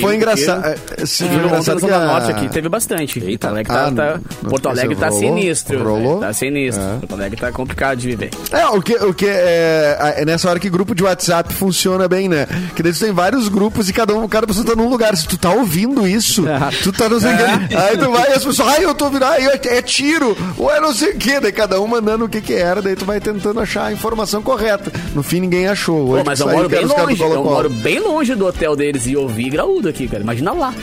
Foi 0.00 0.16
engraçado. 0.16 0.64
é, 0.66 0.76
foi 0.76 1.26
ontem 1.26 1.36
na 1.38 1.44
engraçado 1.46 1.74
que 1.76 1.80
Zona 1.82 1.96
a- 1.96 2.06
Norte 2.06 2.30
aqui 2.30 2.48
teve 2.48 2.68
bastante. 2.68 3.20
Porto 3.20 3.44
Alegre 3.46 3.72
tá, 3.72 3.86
Ah, 3.86 3.92
tá- 3.92 4.20
não- 4.42 4.50
Porto 4.50 4.68
Alegre 4.68 4.96
tá 4.96 5.08
rolou? 5.08 5.20
sinistro. 5.20 5.84
Rolou? 5.84 6.20
Tá 6.20 6.32
sinistro. 6.32 6.82
É. 6.84 6.98
Porto 6.98 7.12
Alegre 7.14 7.40
tá 7.40 7.52
complicado 7.52 7.98
de 7.98 8.06
viver. 8.08 8.30
É, 8.50 8.66
o 8.66 8.80
que, 8.80 8.94
o 8.94 9.12
que 9.14 9.26
é, 9.26 10.14
é 10.18 10.24
nessa 10.24 10.48
hora 10.48 10.58
que 10.58 10.68
grupo 10.70 10.94
de 10.94 11.02
WhatsApp 11.04 11.52
funciona 11.52 12.08
bem, 12.08 12.28
né? 12.28 12.46
Que 12.74 12.82
daí 12.82 12.92
tu 12.92 13.00
tem 13.00 13.12
vários 13.12 13.48
grupos 13.48 13.88
e 13.88 13.92
cada 13.92 14.14
um, 14.14 14.26
cada 14.28 14.46
pessoa 14.46 14.64
tá 14.64 14.74
num 14.74 14.88
lugar. 14.88 15.16
Se 15.16 15.26
tu 15.26 15.36
tá 15.36 15.50
ouvindo 15.50 16.06
isso, 16.06 16.44
tu 16.82 16.92
tá 16.92 17.08
não 17.08 17.20
sei 17.20 17.32
o 17.34 17.36
quê. 17.36 17.76
Aí 17.76 17.96
tu 17.98 18.10
vai 18.10 18.30
e 18.30 18.32
as 18.34 18.44
pessoas, 18.44 18.68
ai, 18.68 18.84
eu 18.84 18.94
tô 18.94 19.06
ouvindo, 19.06 19.24
ai, 19.24 19.46
é, 19.46 19.76
é 19.78 19.82
tiro, 19.82 20.36
ou 20.56 20.70
é 20.72 20.80
não 20.80 20.92
sei 20.92 21.10
o 21.12 21.16
quê. 21.18 21.38
Daí 21.40 21.52
cada 21.52 21.80
um 21.80 21.86
mandando 21.86 22.24
o 22.24 22.28
que 22.28 22.40
que 22.40 22.54
era, 22.54 22.80
daí 22.80 22.96
tu 22.96 23.04
vai 23.04 23.20
tentando 23.20 23.60
achar 23.60 23.86
a 23.86 23.92
informação 23.92 24.42
correta. 24.42 24.90
No 25.14 25.22
fim, 25.22 25.40
ninguém 25.40 25.68
achou. 25.68 26.06
Pô, 26.16 26.22
mas 26.24 26.40
que 26.40 26.48
eu 26.48 26.52
moro 26.52 26.68
que 26.68 26.76
bem 26.76 26.86
caras 26.94 27.18
do 27.18 27.22
longe. 27.22 27.22
Eu 27.22 27.28
Colo-Colo. 27.28 27.54
moro 27.54 27.70
bem 27.70 27.98
longe 28.00 28.34
do 28.34 28.46
hotel 28.46 28.76
deles 28.76 29.06
e 29.06 29.16
ouvi 29.16 29.50
graúdo 29.50 29.88
aqui, 29.88 30.08
cara. 30.08 30.22
Imagina 30.22 30.52
lá. 30.52 30.74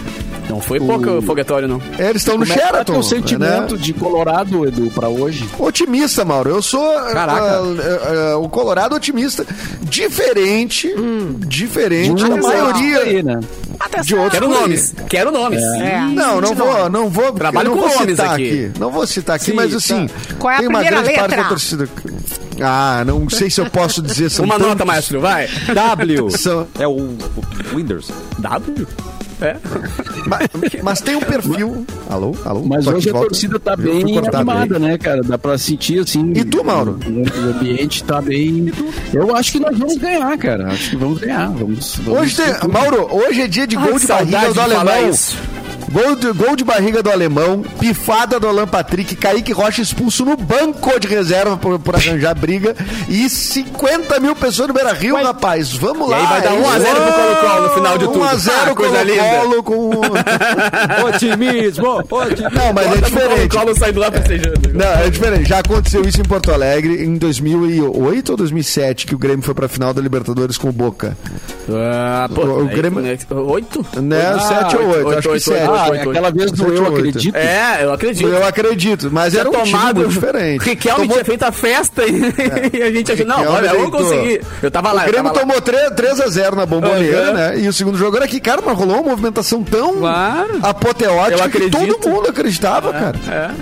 Não 0.49 0.59
foi 0.59 0.79
pouco 0.81 1.21
foguetório, 1.21 1.65
não. 1.67 1.81
É, 1.97 2.09
eles 2.09 2.21
estão 2.21 2.37
no 2.37 2.45
Como 2.45 2.51
é 2.51 2.61
tá 2.61 2.67
Sheraton. 2.67 2.93
teu 2.93 3.03
sentimento 3.03 3.75
né? 3.75 3.81
de 3.81 3.93
Colorado, 3.93 4.67
Edu, 4.67 4.91
pra 4.91 5.07
hoje? 5.07 5.47
Otimista, 5.57 6.25
Mauro. 6.25 6.49
Eu 6.49 6.61
sou 6.61 6.93
Caraca. 7.11 7.41
ah, 7.41 7.61
ah, 7.61 8.31
ah, 8.33 8.37
o 8.37 8.49
Colorado 8.49 8.93
otimista. 8.95 9.45
Diferente, 9.81 10.93
diferente 11.47 12.23
De 12.23 12.29
da 12.29 12.35
um 12.35 12.41
maioria 12.41 12.99
aí, 12.99 13.23
né? 13.23 13.39
de 14.03 14.15
outros. 14.15 14.33
Quero 14.39 14.49
nomes. 14.49 14.95
Quero 15.09 15.31
nomes. 15.31 15.61
É. 15.61 16.01
Não, 16.13 16.41
não 16.41 16.53
vou, 16.55 16.89
não 16.89 17.09
vou. 17.09 17.31
Trabalho 17.31 17.67
eu 17.67 17.75
não 17.75 17.81
com 17.81 17.87
vou 17.87 17.97
nomes 17.99 18.17
citar 18.17 18.33
aqui. 18.33 18.71
Não 18.79 18.91
vou 18.91 19.07
citar 19.07 19.35
aqui, 19.37 19.45
Sim, 19.45 19.53
mas 19.53 19.73
assim. 19.73 20.09
Qual 20.37 20.51
é 20.51 20.55
a 20.55 20.59
tem 20.59 20.67
uma 20.67 20.79
primeira 20.79 21.01
grande 21.01 21.19
parte 21.19 21.75
letra? 21.75 22.40
Ah, 22.63 23.03
não 23.05 23.29
sei 23.29 23.49
se 23.49 23.59
eu 23.61 23.65
posso 23.69 24.01
dizer. 24.01 24.29
São 24.29 24.45
Uma 24.45 24.57
nota, 24.57 24.71
tantos- 24.71 24.85
maestro, 24.87 25.19
vai. 25.21 25.47
W. 25.73 26.29
São- 26.31 26.67
É 26.79 26.87
o, 26.87 26.91
o 26.93 27.17
Windows. 27.75 28.11
W? 28.39 28.87
É. 29.41 29.55
Mas, 30.27 30.47
mas 30.83 31.01
tem 31.01 31.15
um 31.15 31.19
perfil. 31.21 31.83
Alô, 32.07 32.35
alô. 32.45 32.61
Mas 32.63 32.85
hoje 32.85 33.09
a 33.09 33.13
volta. 33.13 33.27
torcida 33.29 33.59
tá 33.59 33.75
bem 33.75 34.19
animada, 34.19 34.77
né, 34.77 34.99
cara? 34.99 35.23
Dá 35.23 35.35
pra 35.35 35.57
sentir 35.57 35.99
assim. 35.99 36.31
E 36.35 36.43
tu, 36.45 36.63
Mauro? 36.63 36.99
O 37.07 37.49
ambiente 37.57 38.03
tá 38.03 38.21
bem. 38.21 38.71
Eu 39.11 39.35
acho 39.35 39.53
que 39.53 39.59
nós 39.59 39.75
vamos 39.75 39.97
ganhar, 39.97 40.37
cara. 40.37 40.67
Acho 40.67 40.91
que 40.91 40.95
vamos 40.95 41.19
ganhar. 41.19 41.49
Vamos, 41.49 41.95
vamos 42.03 42.21
Hoje 42.21 42.35
tem, 42.35 42.69
Mauro, 42.71 43.07
hoje 43.11 43.41
é 43.41 43.47
dia 43.47 43.65
de 43.65 43.75
Ai, 43.77 43.89
gol 43.89 43.97
de 43.99 44.05
barriga 44.05 44.39
saudade 44.41 44.53
do 44.53 44.61
alemão. 44.61 45.09
isso. 45.09 45.35
Gol 45.91 46.15
de, 46.15 46.31
gol 46.31 46.55
de 46.55 46.63
barriga 46.63 47.03
do 47.03 47.11
alemão, 47.11 47.63
pifada 47.79 48.39
do 48.39 48.47
Alan 48.47 48.65
Patrick, 48.67 49.15
Kaique 49.15 49.51
Rocha 49.51 49.81
expulso 49.81 50.23
no 50.23 50.37
banco 50.37 50.97
de 50.99 51.07
reserva 51.07 51.57
por, 51.57 51.77
por 51.79 51.95
arranjar 51.95 52.33
briga 52.33 52.75
e 53.09 53.29
50 53.29 54.19
mil 54.19 54.35
pessoas 54.35 54.69
no 54.69 54.73
Beira 54.73 54.93
Rio, 54.93 55.15
rapaz. 55.21 55.73
Vamos 55.73 56.07
E 56.07 56.11
lá. 56.11 56.17
aí 56.17 56.25
vai 56.27 56.41
dar 56.41 56.53
1 56.53 56.69
a 56.69 56.79
0 56.79 56.95
pro 56.95 57.13
Colo-Colo 57.13 57.61
no 57.67 57.69
final 57.73 57.97
de 57.97 58.05
tudo. 58.07 58.19
1x0 58.19 58.51
Ah, 58.71 58.75
coisa 58.75 58.97
Colo-Colo 59.05 59.63
com. 59.63 59.91
Otimismo! 61.07 61.87
otimismo. 61.99 62.49
Não, 62.51 62.73
mas 62.73 62.87
é 62.97 63.01
diferente. 63.01 63.57
Colo 63.57 63.75
saindo 63.77 63.99
lá 63.99 64.11
festejando. 64.11 64.69
Não, 64.73 64.85
é 64.85 65.09
diferente. 65.09 65.49
Já 65.49 65.59
aconteceu 65.59 66.01
isso 66.05 66.21
em 66.21 66.23
Porto 66.25 66.51
Alegre 66.51 67.03
em 67.03 67.15
2008 67.17 68.29
ou 68.29 68.37
2007, 68.37 69.05
que 69.05 69.15
o 69.15 69.17
Grêmio 69.17 69.43
foi 69.43 69.53
pra 69.53 69.67
final 69.67 69.93
da 69.93 70.01
Libertadores 70.01 70.57
com 70.57 70.69
o 70.69 70.71
Boca. 70.71 71.17
Ah, 71.69 72.29
pô, 72.33 72.41
O- 72.43 72.63
o 72.63 72.67
Grêmio- 72.67 73.01
né, 73.01 73.17
Oito? 73.47 73.85
Né? 74.01 74.21
Ah, 74.35 74.39
7 74.39 74.77
ou 74.77 74.87
8, 74.87 74.95
oito, 75.07 75.09
acho 75.19 75.21
que 75.21 75.33
oito, 75.33 75.43
7. 75.85 75.91
oito, 75.91 76.01
Ah, 76.03 76.07
oito, 76.07 76.09
aquela 76.11 76.31
vez 76.31 76.51
do 76.51 76.73
eu 76.73 76.85
acredito. 76.87 77.35
É, 77.35 77.79
eu 77.83 77.93
acredito. 77.93 78.27
Eu 78.27 78.45
acredito, 78.45 79.09
mas 79.11 79.35
era 79.35 79.49
um 79.49 79.53
time 79.53 79.71
tomado. 79.71 79.95
muito 79.97 80.09
diferente. 80.11 80.63
Riquelme 80.65 80.99
Tomou- 81.01 81.13
tinha 81.13 81.25
feito 81.25 81.43
a 81.43 81.51
festa 81.51 82.03
e, 82.05 82.21
e 82.77 82.83
a 82.83 82.91
gente 82.91 83.11
achou, 83.11 83.25
não, 83.25 83.45
olha, 83.47 83.69
vamos 83.73 83.91
conseguir. 83.91 84.41
Eu 84.61 84.71
tava 84.71 84.91
lá, 84.91 85.01
O 85.03 85.05
eu 85.05 85.11
Grêmio 85.11 85.33
lá. 85.33 85.39
tomou 85.39 85.61
3, 85.61 85.89
3 85.91 86.19
a 86.21 86.27
0 86.27 86.55
na 86.55 86.65
bomboneira, 86.65 87.23
Aham. 87.23 87.33
né? 87.33 87.59
E 87.59 87.67
o 87.67 87.73
segundo 87.73 87.97
jogo 87.97 88.15
era 88.17 88.25
aqui, 88.25 88.39
cara, 88.39 88.61
mas 88.65 88.77
rolou 88.77 88.97
uma 89.01 89.09
movimentação 89.11 89.63
tão 89.63 89.97
Claro. 89.97 90.59
apoteótica 90.61 91.49
que 91.49 91.69
todo 91.69 92.09
mundo 92.09 92.29
acreditava, 92.29 92.91
cara. 92.91 93.15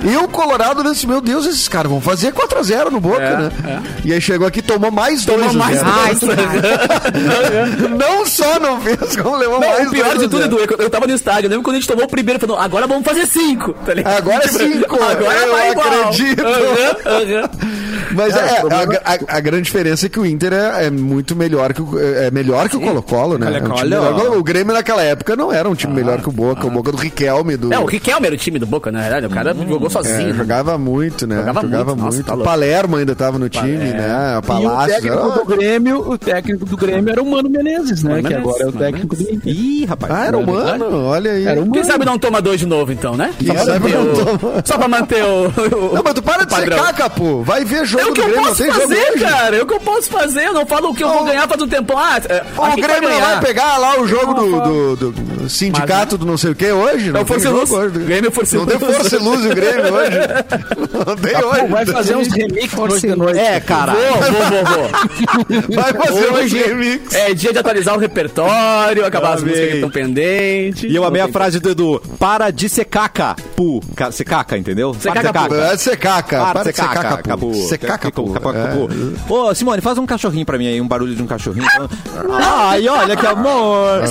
E 0.04 0.16
o 0.18 0.28
Colorado 0.28 0.84
disse, 0.84 1.08
meu 1.08 1.22
Deus, 1.22 1.46
esses 1.46 1.68
caras 1.68 1.92
vão 1.92 2.02
fazer 2.02 2.32
4 2.34 2.60
a 2.60 2.64
0 2.64 2.92
no 2.92 3.00
Boca, 3.00 3.22
É, 3.22 3.38
né? 3.38 3.84
E 4.06 4.14
aí 4.14 4.22
chegou 4.22 4.48
aqui, 4.48 4.62
tomou 4.62 4.92
mais 4.92 5.26
2 5.26 5.40
Tomou 5.40 5.54
mais 5.56 5.78
0. 5.80 5.90
Ai, 5.90 6.16
que 6.16 6.26
raiva. 6.26 7.90
Não 7.98 8.26
só 8.26 8.60
não 8.60 8.80
fez, 8.82 9.16
como 9.16 9.36
levou 9.38 9.60
Não, 9.60 9.68
mais 9.70 9.88
o 9.88 9.92
pior 9.92 10.06
2 10.10 10.16
a 10.16 10.18
de 10.20 10.30
tudo, 10.30 10.42
0. 10.42 10.46
Edu, 10.46 10.64
é 10.64 10.68
que 10.68 10.74
eu- 10.84 10.90
tava 10.90 11.08
no 11.08 11.14
estádio. 11.14 11.46
Eu 11.48 11.50
lembro 11.52 11.64
quando 11.64 11.76
a 11.76 11.80
gente 11.80 11.88
tomou 11.88 12.08
primeiro, 12.10 12.40
falei, 12.40 12.56
agora 12.60 12.88
vamos 12.88 13.04
fazer 13.06 13.26
cinco. 13.28 13.74
Tá 13.86 13.94
ligado? 13.94 14.18
Agora 14.18 14.44
é 14.44 14.48
Tipo, 14.48 14.60
cinco, 14.60 14.96
Agora 15.04 15.40
eu 15.40 15.52
vai 15.52 15.72
igual. 15.72 15.88
acredito. 15.88 16.46
Aham, 16.46 16.96
aham. 17.06 17.50
Mas 18.12 18.36
É, 18.36 18.40
é, 18.40 18.54
o 18.64 18.68
problema- 18.68 19.02
a, 19.06 19.14
a- 19.14 19.38
a 19.38 19.40
grande 19.40 19.64
diferença 19.64 20.06
é 20.06 20.10
que 20.10 20.20
o 20.20 20.26
Inter 20.26 20.54
é, 20.54 20.86
é 20.86 20.90
muito 20.90 21.36
melhor 21.36 21.74
que 21.74 21.82
o, 21.82 21.98
é 22.00 22.30
melhor 22.32 22.70
que 22.70 22.78
o 22.78 22.82
Colo-Colo, 22.82 23.38
né? 23.38 23.48
É 23.48 23.50
um 23.50 23.54
time 23.54 23.68
Colo-Colo. 23.70 23.90
melhor. 23.90 24.38
o 24.38 24.44
Grêmio 24.44 24.74
naquela 24.74 25.02
época 25.04 25.36
não 25.36 25.52
era 25.52 25.70
um 25.70 25.76
time 25.76 25.94
melhor 25.94 26.22
que 26.22 26.30
o 26.30 26.32
Boca, 26.32 26.66
o 26.66 26.72
Boca 26.72 26.92
do 26.92 26.98
Riquelme, 26.98 27.58
do... 27.58 27.74
É, 27.74 27.80
o 27.80 27.86
Riquelme 27.86 28.26
era 28.28 28.36
o 28.36 28.38
time 28.38 28.60
do 28.60 28.66
Boca, 28.66 28.92
na 28.92 29.02
verdade. 29.02 29.26
O 29.26 29.30
cara 29.30 29.54
jogou 29.54 29.88
É, 29.88 29.90
sozinho. 29.90 30.34
jogava 30.34 30.78
muito, 30.78 31.26
né? 31.28 31.38
Jogava 31.38 31.62
Jogava, 31.62 31.84
muito, 31.96 32.02
muito. 32.04 32.16
nossa, 32.18 32.24
tá 32.24 32.36
O. 32.36 32.44
Palermo 32.44 32.96
ainda 32.98 33.16
tava 33.16 33.38
no 33.40 33.50
time, 33.50 33.78
né? 33.78 34.34
O 34.34 34.36
E 34.36 34.40
o 34.40 34.42
Palácio. 34.44 34.94
técnico 34.96 35.30
do 35.40 35.46
Grêmio, 35.46 36.10
o 36.10 36.18
técnico 36.18 36.66
do 36.66 36.78
Grêmio 36.78 37.12
era 37.12 37.22
o 37.22 37.30
Mano 37.30 37.50
Menezes, 37.50 38.04
né? 38.04 38.12
Mano 38.12 38.24
que 38.24 38.30
Menezes, 38.30 38.48
agora 38.50 38.64
é 38.64 38.68
o 38.68 38.74
Mano 38.74 38.80
técnico 38.80 39.16
do 39.16 39.22
Inter. 39.24 39.54
Ih, 39.54 39.86
rapaz. 39.86 40.14
Ah, 40.14 40.24
era 40.26 40.32
Não 40.32 40.42
é 40.42 40.46
verdade? 40.46 40.84
humano, 40.84 41.04
olha 41.06 41.32
aí. 41.32 41.46
Era 41.46 41.60
um 41.60 41.64
Quem 41.72 41.82
mano. 41.82 41.86
sabe 41.86 42.06
não 42.06 42.18
toma 42.20 42.42
dois 42.42 42.60
de 42.60 42.66
novo, 42.66 42.92
então, 42.92 43.16
né? 43.16 43.32
Só 43.32 43.38
Quem 43.44 43.54
pra 43.54 43.66
sabe 43.66 43.80
manter 43.80 43.96
não 43.98 44.14
o... 44.14 44.26
toma. 44.38 44.54
Só 44.66 44.78
pra 44.78 44.88
manter 44.88 45.24
o... 45.24 45.48
o- 45.48 45.96
Não, 45.96 46.02
mas 46.04 46.14
tu 46.14 46.22
para 46.24 46.44
o 46.44 46.46
de 46.46 46.56
secar, 46.56 46.94
Capu. 46.94 47.44
Vai 47.44 47.64
ver 47.66 47.86
jogo 47.90 48.02
É 48.04 48.06
o 48.06 48.08
do 48.08 48.14
que 48.14 48.22
eu 48.22 48.26
Grêmio, 48.26 48.42
não 48.42 48.50
posso 48.50 48.66
fazer, 48.72 49.20
cara. 49.20 49.56
É 49.58 49.62
o 49.62 49.66
que 49.66 49.74
eu 49.74 49.80
posso 49.80 50.10
fazer. 50.10 50.46
Eu 50.46 50.54
não 50.54 50.66
falo 50.66 50.90
o 50.90 50.96
que 50.96 51.04
eu 51.04 51.10
vou 51.10 51.24
ganhar 51.26 51.48
faz 51.48 51.62
um 51.62 51.68
tempão. 51.68 51.98
Ah, 51.98 52.18
é, 52.30 52.44
O 52.58 52.76
Grêmio 52.76 53.02
não 53.02 53.10
ganhar. 53.10 53.26
vai 53.36 53.40
pegar 53.46 53.78
lá 53.78 54.00
o 54.00 54.08
jogo 54.08 54.34
do, 54.34 54.46
Não, 54.50 54.96
do- 54.96 55.12
do 55.12 55.50
sindicato 55.50 56.18
do 56.18 56.26
não 56.26 56.38
sei 56.38 56.52
o 56.52 56.56
que 56.56 56.72
hoje? 56.72 57.12
Não 57.12 57.20
É 57.20 57.24
o 57.24 57.26
tem 57.26 57.34
Força 57.40 57.48
e 57.48 57.52
Luz. 57.52 57.72
hoje. 57.72 58.00
Grêmio 58.00 58.32
Força 58.32 58.56
e 58.56 58.60
Não 58.60 58.66
tem 58.66 58.78
Luz. 58.78 58.96
força 58.96 59.16
e 59.16 59.20
luz 59.20 59.46
o 59.46 59.50
Grêmio 59.50 59.94
hoje. 59.94 60.18
Não 61.06 61.16
tem 61.16 61.34
Pô, 61.34 61.48
hoje. 61.48 61.66
vai 61.68 61.86
fazer 61.86 62.16
uns 62.16 62.28
remix 62.28 62.78
hoje 62.78 63.08
de 63.08 63.16
noite. 63.16 63.40
É, 63.40 63.60
cara. 63.60 63.94
Vou, 63.94 64.04
vou, 64.04 64.22
vou, 64.22 64.66
vou. 64.90 64.90
Vai 65.82 65.94
fazer 65.94 66.32
uns 66.32 66.52
remix. 66.52 67.14
é 67.16 67.34
dia 67.34 67.52
de 67.54 67.60
atualizar 67.60 67.96
o 67.96 68.00
repertório, 68.00 69.06
acabar 69.06 69.36
as 69.36 69.44
músicas 69.44 69.70
que 69.70 69.76
estão 69.76 69.90
pendentes. 69.90 70.84
E 70.92 70.96
eu 70.96 71.04
amei 71.04 71.22
a 71.22 71.26
Não 71.26 71.34
frase 71.34 71.60
do 71.60 71.70
Edu. 71.70 72.02
Para 72.20 72.52
de 72.52 72.68
ser 72.70 72.86
caca, 72.86 73.36
pu. 73.56 73.82
Ca- 73.96 74.12
Ser 74.12 74.24
caca, 74.26 74.58
entendeu? 74.58 74.94
Ser 74.94 75.10
Para 75.10 75.22
de 75.22 75.28
caca, 75.28 75.42
pu. 75.42 75.56
Para 75.56 75.76
de 75.76 75.82
secar, 75.82 76.24
cara. 76.24 76.44
Para 76.44 76.54
Para 76.54 76.64
de 76.64 76.70
de 76.72 76.76
secar, 76.76 76.94
caca, 77.04 77.24
capu. 77.24 77.54
Capu. 77.88 78.28
Secar, 78.34 78.34
capu. 78.34 78.34
Capu, 78.34 78.90
É. 79.30 79.34
Ô, 79.34 79.54
Simone, 79.56 79.82
faz 79.82 79.98
um 79.98 80.06
cachorrinho 80.06 80.46
pra 80.46 80.58
mim 80.58 80.68
aí, 80.68 80.80
um 80.82 80.88
barulho 80.88 81.16
de 81.16 81.22
um 81.24 81.28
cachorrinho. 81.28 81.66
Ai, 82.42 82.88
olha 82.88 83.16
que 83.16 83.26
amor. 83.26 84.02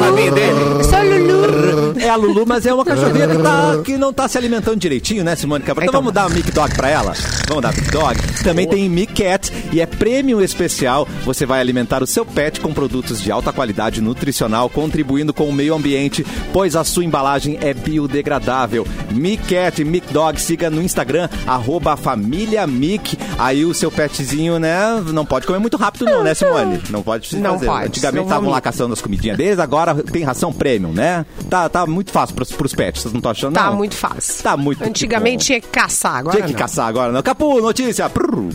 Rabinho 0.00 0.34
dele. 0.34 0.84
Só 0.84 1.02
Lulu. 1.02 2.00
É 2.00 2.08
a 2.08 2.16
Lulu, 2.16 2.44
mas 2.46 2.66
é 2.66 2.72
uma 2.74 2.84
cachorrinha 2.84 3.28
que, 3.28 3.38
tá- 3.42 3.78
que 3.84 3.96
não 3.96 4.12
tá 4.12 4.28
se 4.28 4.36
alimentando 4.38 4.76
direitinho, 4.76 5.22
né, 5.24 5.36
Simone 5.36 5.62
Cabral? 5.64 5.84
Então 5.88 6.00
vamos 6.00 6.12
dar 6.12 6.26
um 6.26 6.30
Mic 6.30 6.50
Dog 6.50 6.74
pra 6.74 6.88
ela? 6.88 7.12
Vamos 7.48 7.62
dar 7.62 7.72
Mic 7.74 7.90
Dog? 7.90 8.16
Também 8.42 8.66
tem 8.68 8.88
Mic 8.88 9.12
Cat 9.12 9.52
e 9.72 9.80
é 9.80 9.86
prêmio 9.86 10.40
especial. 10.42 11.06
Você 11.24 11.46
vai 11.46 11.60
alimentar 11.60 12.02
o 12.02 12.06
seu 12.06 12.24
pet 12.24 12.60
com 12.60 12.72
produtos 12.72 13.20
de 13.20 13.30
alta 13.30 13.52
qualidade 13.52 14.00
nutricional, 14.00 14.68
contribuindo 14.68 15.32
com 15.32 15.48
o 15.48 15.52
meio 15.52 15.74
ambiente, 15.74 16.26
pois 16.52 16.74
a 16.76 16.84
sua 16.84 17.04
embalagem 17.04 17.58
é 17.60 17.72
biodegradável. 17.74 18.86
Mic 19.10 19.42
Cat, 19.46 19.84
Mic 19.84 20.12
Dog, 20.12 20.40
siga 20.40 20.70
no 20.70 20.82
Instagram, 20.82 21.28
arroba 21.46 21.96
família 21.96 22.66
Mic. 22.66 23.11
Aí 23.38 23.64
o 23.64 23.74
seu 23.74 23.90
petzinho, 23.90 24.58
né, 24.58 25.02
não 25.12 25.24
pode 25.24 25.46
comer 25.46 25.58
muito 25.58 25.76
rápido 25.76 26.04
não, 26.04 26.22
né, 26.22 26.34
Simone? 26.34 26.80
Não 26.90 27.02
pode 27.02 27.36
Não 27.36 27.52
fazer. 27.54 27.66
pode, 27.66 27.86
Antigamente 27.86 28.24
estavam 28.24 28.50
lá 28.50 28.60
caçando 28.60 28.92
as 28.92 29.00
comidinhas 29.00 29.36
deles, 29.36 29.58
agora 29.58 29.94
tem 29.94 30.22
ração 30.22 30.52
premium, 30.52 30.92
né? 30.92 31.24
Tá, 31.48 31.68
tá 31.68 31.86
muito 31.86 32.12
fácil 32.12 32.34
pros, 32.34 32.52
pros 32.52 32.74
pets, 32.74 33.02
vocês 33.02 33.12
não 33.12 33.18
estão 33.18 33.30
achando, 33.32 33.54
Tá 33.54 33.66
não? 33.66 33.76
muito 33.76 33.94
fácil. 33.96 34.42
Tá 34.42 34.56
muito 34.56 34.82
Antigamente 34.84 35.46
tinha 35.46 35.60
que 35.60 35.68
caçar, 35.68 36.16
agora 36.16 36.36
Tinha 36.36 36.46
que 36.46 36.52
não. 36.52 36.58
caçar 36.60 36.86
agora, 36.86 37.12
não. 37.12 37.22
Capu, 37.22 37.60
notícia. 37.60 38.08
Prrr. 38.08 38.50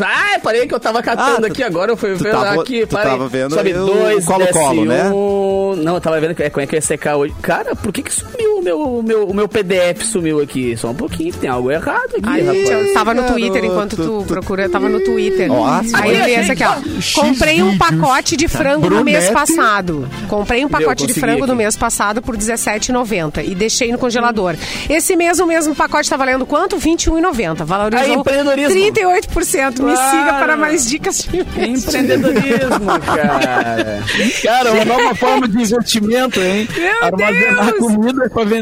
Ai, 0.00 0.38
parei 0.40 0.66
que 0.66 0.74
eu 0.74 0.80
tava 0.80 1.02
catando 1.02 1.36
Ah, 1.36 1.40
tu- 1.40 1.46
aqui 1.46 1.62
agora. 1.62 1.92
Eu 1.92 1.96
fui 1.96 2.14
tu 2.16 2.22
ver 2.24 2.32
tava- 2.32 2.60
aqui. 2.62 2.84
tu 2.86 2.94
parei. 2.94 3.10
tava 3.12 3.28
vendo 3.28 3.54
Sobe 3.54 3.72
o 3.74 3.86
dois, 3.86 4.24
Colo-Colo, 4.24 4.86
desce 4.86 5.02
né? 5.04 5.10
um. 5.10 5.76
Não, 5.76 5.94
eu 5.94 6.00
tava 6.00 6.20
vendo 6.20 6.34
que- 6.34 6.42
é, 6.42 6.50
como 6.50 6.62
é 6.64 6.66
que 6.66 6.74
ia 6.74 6.82
secar 6.82 7.16
hoje. 7.16 7.34
Cara, 7.40 7.76
por 7.76 7.92
que 7.92 8.02
que 8.02 8.12
sumiu 8.12 8.57
meu, 8.68 8.80
o 8.98 9.02
meu, 9.02 9.26
o 9.28 9.34
meu 9.34 9.48
PDF 9.48 10.02
sumiu 10.04 10.40
aqui. 10.40 10.76
Só 10.76 10.90
um 10.90 10.94
pouquinho, 10.94 11.32
tem 11.32 11.48
algo 11.48 11.70
errado 11.70 12.10
aqui, 12.16 12.28
Aí, 12.28 12.42
rapaz. 12.42 12.70
eu 12.70 12.92
tava 12.92 13.14
no 13.14 13.22
Twitter 13.24 13.64
enquanto 13.64 13.96
tu 13.96 14.24
procura, 14.26 14.68
tava 14.68 14.88
no 14.88 15.00
Twitter. 15.00 15.48
Nossa, 15.48 15.96
Aí 15.98 16.16
eu 16.16 16.24
li 16.26 16.32
esse 16.34 16.52
aqui, 16.52 16.64
ó. 16.64 16.74
Comprei 17.20 17.62
um 17.62 17.76
pacote 17.78 18.36
de 18.36 18.46
frango 18.48 18.90
no 18.90 19.02
mês 19.04 19.30
passado. 19.30 20.08
Comprei 20.28 20.64
um 20.64 20.68
pacote 20.68 21.06
de 21.06 21.14
frango 21.14 21.46
no 21.46 21.56
mês 21.56 21.76
passado 21.76 22.20
por 22.20 22.34
R$17,90 22.36 23.44
e 23.46 23.54
deixei 23.54 23.90
no 23.90 23.98
congelador. 23.98 24.54
Esse 24.88 25.16
mês 25.16 25.38
o 25.40 25.46
mesmo 25.46 25.74
pacote 25.74 26.08
tá 26.10 26.16
valendo 26.16 26.44
quanto? 26.44 26.76
R$21,90. 26.76 27.60
Aí, 27.60 27.66
Valorizou 27.66 28.14
empreendedorismo. 28.20 28.74
38%. 28.74 29.82
Me 29.82 29.92
Claro. 29.92 30.10
siga 30.10 30.32
para 30.38 30.56
mais 30.56 30.88
dicas 30.88 31.22
de 31.22 31.38
Empreendedorismo, 31.38 33.00
cara. 33.04 34.02
Cara, 34.42 34.72
uma 34.72 34.84
nova 34.84 35.14
forma 35.14 35.48
de 35.48 35.62
investimento, 35.62 36.40
hein? 36.40 36.68
Meu 36.76 37.02
Armazenar 37.04 37.66
Deus! 37.72 37.78
comida 37.78 38.30
pra 38.30 38.44
vender. 38.44 38.57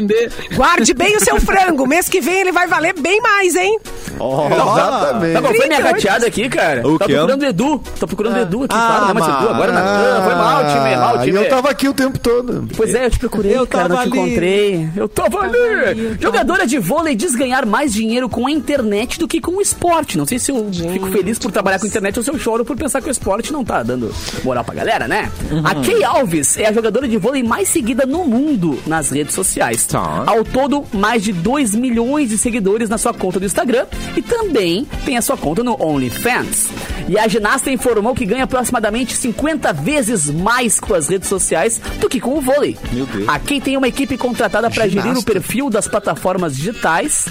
Guarde 0.55 0.93
bem 0.93 1.15
o 1.15 1.19
seu 1.23 1.39
frango. 1.39 1.87
Mês 1.87 2.07
que 2.09 2.21
vem 2.21 2.39
ele 2.41 2.51
vai 2.51 2.67
valer 2.67 2.93
bem 2.99 3.19
mais, 3.21 3.55
hein? 3.55 3.79
Exatamente. 4.09 5.33
Tá 5.33 5.41
bom, 5.41 5.47
foi 5.47 5.67
minha 5.67 5.81
38. 5.81 5.85
rateada 5.93 6.27
aqui, 6.27 6.49
cara. 6.49 6.87
O 6.87 6.97
tá 6.97 7.05
procurando 7.05 7.41
o 7.41 7.45
Edu. 7.45 7.79
Tá 7.99 8.07
procurando 8.07 8.35
o 8.35 8.39
Edu 8.41 8.63
aqui, 8.63 8.75
Ah, 8.75 8.87
claro, 8.87 9.05
né? 9.07 9.13
Mas 9.13 9.23
Edu, 9.27 9.49
agora 9.53 9.71
na... 9.71 9.81
Ah, 9.81 10.21
foi 10.23 10.35
mal, 10.35 10.65
time, 10.65 10.95
mal, 10.95 11.15
Ah, 11.15 11.23
time. 11.23 11.37
Eu 11.37 11.49
tava 11.49 11.69
aqui 11.69 11.87
o 11.87 11.93
tempo 11.93 12.19
todo. 12.19 12.67
Pois 12.75 12.93
é, 12.93 13.05
eu 13.05 13.11
te 13.11 13.19
procurei, 13.19 13.57
Eu 13.57 13.67
cara, 13.67 13.89
não 13.89 13.97
te 13.97 14.01
ali. 14.03 14.09
encontrei. 14.19 14.89
Eu 14.95 15.07
tava 15.07 15.39
ali. 15.41 16.17
Jogadora 16.19 16.65
de 16.65 16.79
vôlei 16.79 17.15
diz 17.15 17.35
ganhar 17.35 17.65
mais 17.65 17.93
dinheiro 17.93 18.27
com 18.29 18.47
a 18.47 18.51
internet 18.51 19.19
do 19.19 19.27
que 19.27 19.39
com 19.39 19.57
o 19.57 19.61
esporte. 19.61 20.17
Não 20.17 20.25
sei 20.25 20.39
se 20.39 20.51
eu 20.51 20.69
fico 20.91 21.07
feliz 21.11 21.37
por 21.39 21.51
trabalhar 21.51 21.79
com 21.79 21.85
a 21.85 21.87
internet 21.89 22.17
ou 22.17 22.23
se 22.23 22.31
eu 22.31 22.37
choro 22.39 22.65
por 22.65 22.75
pensar 22.75 23.01
que 23.01 23.09
o 23.09 23.11
esporte 23.11 23.51
não 23.53 23.63
tá 23.63 23.83
dando 23.83 24.13
moral 24.43 24.63
pra 24.63 24.73
galera, 24.75 25.07
né? 25.07 25.31
A 25.63 25.75
Kay 25.75 26.03
Alves 26.03 26.57
é 26.57 26.67
a 26.67 26.73
jogadora 26.73 27.07
de 27.07 27.17
vôlei 27.17 27.43
mais 27.43 27.69
seguida 27.69 28.05
no 28.05 28.25
mundo 28.25 28.79
nas 28.87 29.09
redes 29.11 29.33
sociais. 29.35 29.76
Tá. 29.85 30.23
Ao 30.25 30.43
todo, 30.43 30.85
mais 30.93 31.23
de 31.23 31.31
2 31.31 31.75
milhões 31.75 32.29
de 32.29 32.37
seguidores 32.37 32.89
na 32.89 32.97
sua 32.97 33.13
conta 33.13 33.39
do 33.39 33.45
Instagram 33.45 33.85
e 34.15 34.21
também 34.21 34.85
tem 35.05 35.17
a 35.17 35.21
sua 35.21 35.37
conta 35.37 35.63
no 35.63 35.81
OnlyFans. 35.81 36.69
E 37.07 37.17
a 37.17 37.27
ginasta 37.27 37.71
informou 37.71 38.13
que 38.13 38.25
ganha 38.25 38.43
aproximadamente 38.43 39.15
50 39.15 39.71
vezes 39.73 40.29
mais 40.29 40.79
com 40.79 40.93
as 40.93 41.07
redes 41.07 41.29
sociais 41.29 41.79
do 41.99 42.09
que 42.09 42.19
com 42.19 42.37
o 42.37 42.41
vôlei. 42.41 42.77
Meu 42.91 43.05
Deus. 43.05 43.27
A 43.29 43.39
Kay 43.39 43.61
tem 43.61 43.77
uma 43.77 43.87
equipe 43.87 44.17
contratada 44.17 44.69
para 44.69 44.87
gerir 44.87 45.17
o 45.17 45.23
perfil 45.23 45.69
das 45.69 45.87
plataformas 45.87 46.55
digitais. 46.55 47.25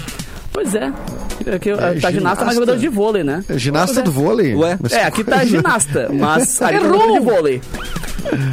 Pois 0.51 0.73
é. 0.73 0.91
É 1.49 1.59
que, 1.59 1.69
É, 1.71 1.99
tá 1.99 2.11
ginasta, 2.11 2.45
mas 2.45 2.55
jogador 2.55 2.77
de 2.77 2.87
vôlei, 2.89 3.23
né? 3.23 3.43
É 3.49 3.57
ginasta 3.57 4.01
do 4.01 4.11
vôlei? 4.11 4.53
Ué? 4.55 4.77
Mas 4.81 4.91
É, 4.93 4.99
que 4.99 5.05
aqui 5.07 5.23
tá 5.23 5.45
ginasta, 5.45 6.09
mas 6.11 6.59
ali 6.61 6.77
Errou! 6.77 6.91
jogador 6.99 7.13
de 7.13 7.25
vôlei. 7.25 7.61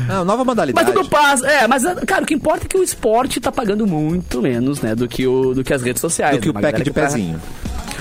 Ah, 0.08 0.18
nova 0.24 0.38
Mas 0.38 0.46
modalidade. 0.46 0.92
tudo 0.92 1.08
passa. 1.08 1.46
É, 1.48 1.66
mas, 1.66 1.82
cara, 2.06 2.22
o 2.22 2.26
que 2.26 2.34
importa 2.34 2.64
é 2.66 2.68
que 2.68 2.76
o 2.78 2.82
esporte 2.82 3.40
tá 3.40 3.50
pagando 3.50 3.86
muito 3.86 4.40
menos, 4.40 4.80
né, 4.80 4.94
do 4.94 5.08
que, 5.08 5.26
o, 5.26 5.52
do 5.52 5.64
que 5.64 5.74
as 5.74 5.82
redes 5.82 6.00
sociais. 6.00 6.36
do 6.36 6.40
que 6.42 6.48
o 6.48 6.52
Uma 6.52 6.60
pack 6.60 6.78
de 6.78 6.84
que 6.84 6.90
tá- 6.90 7.08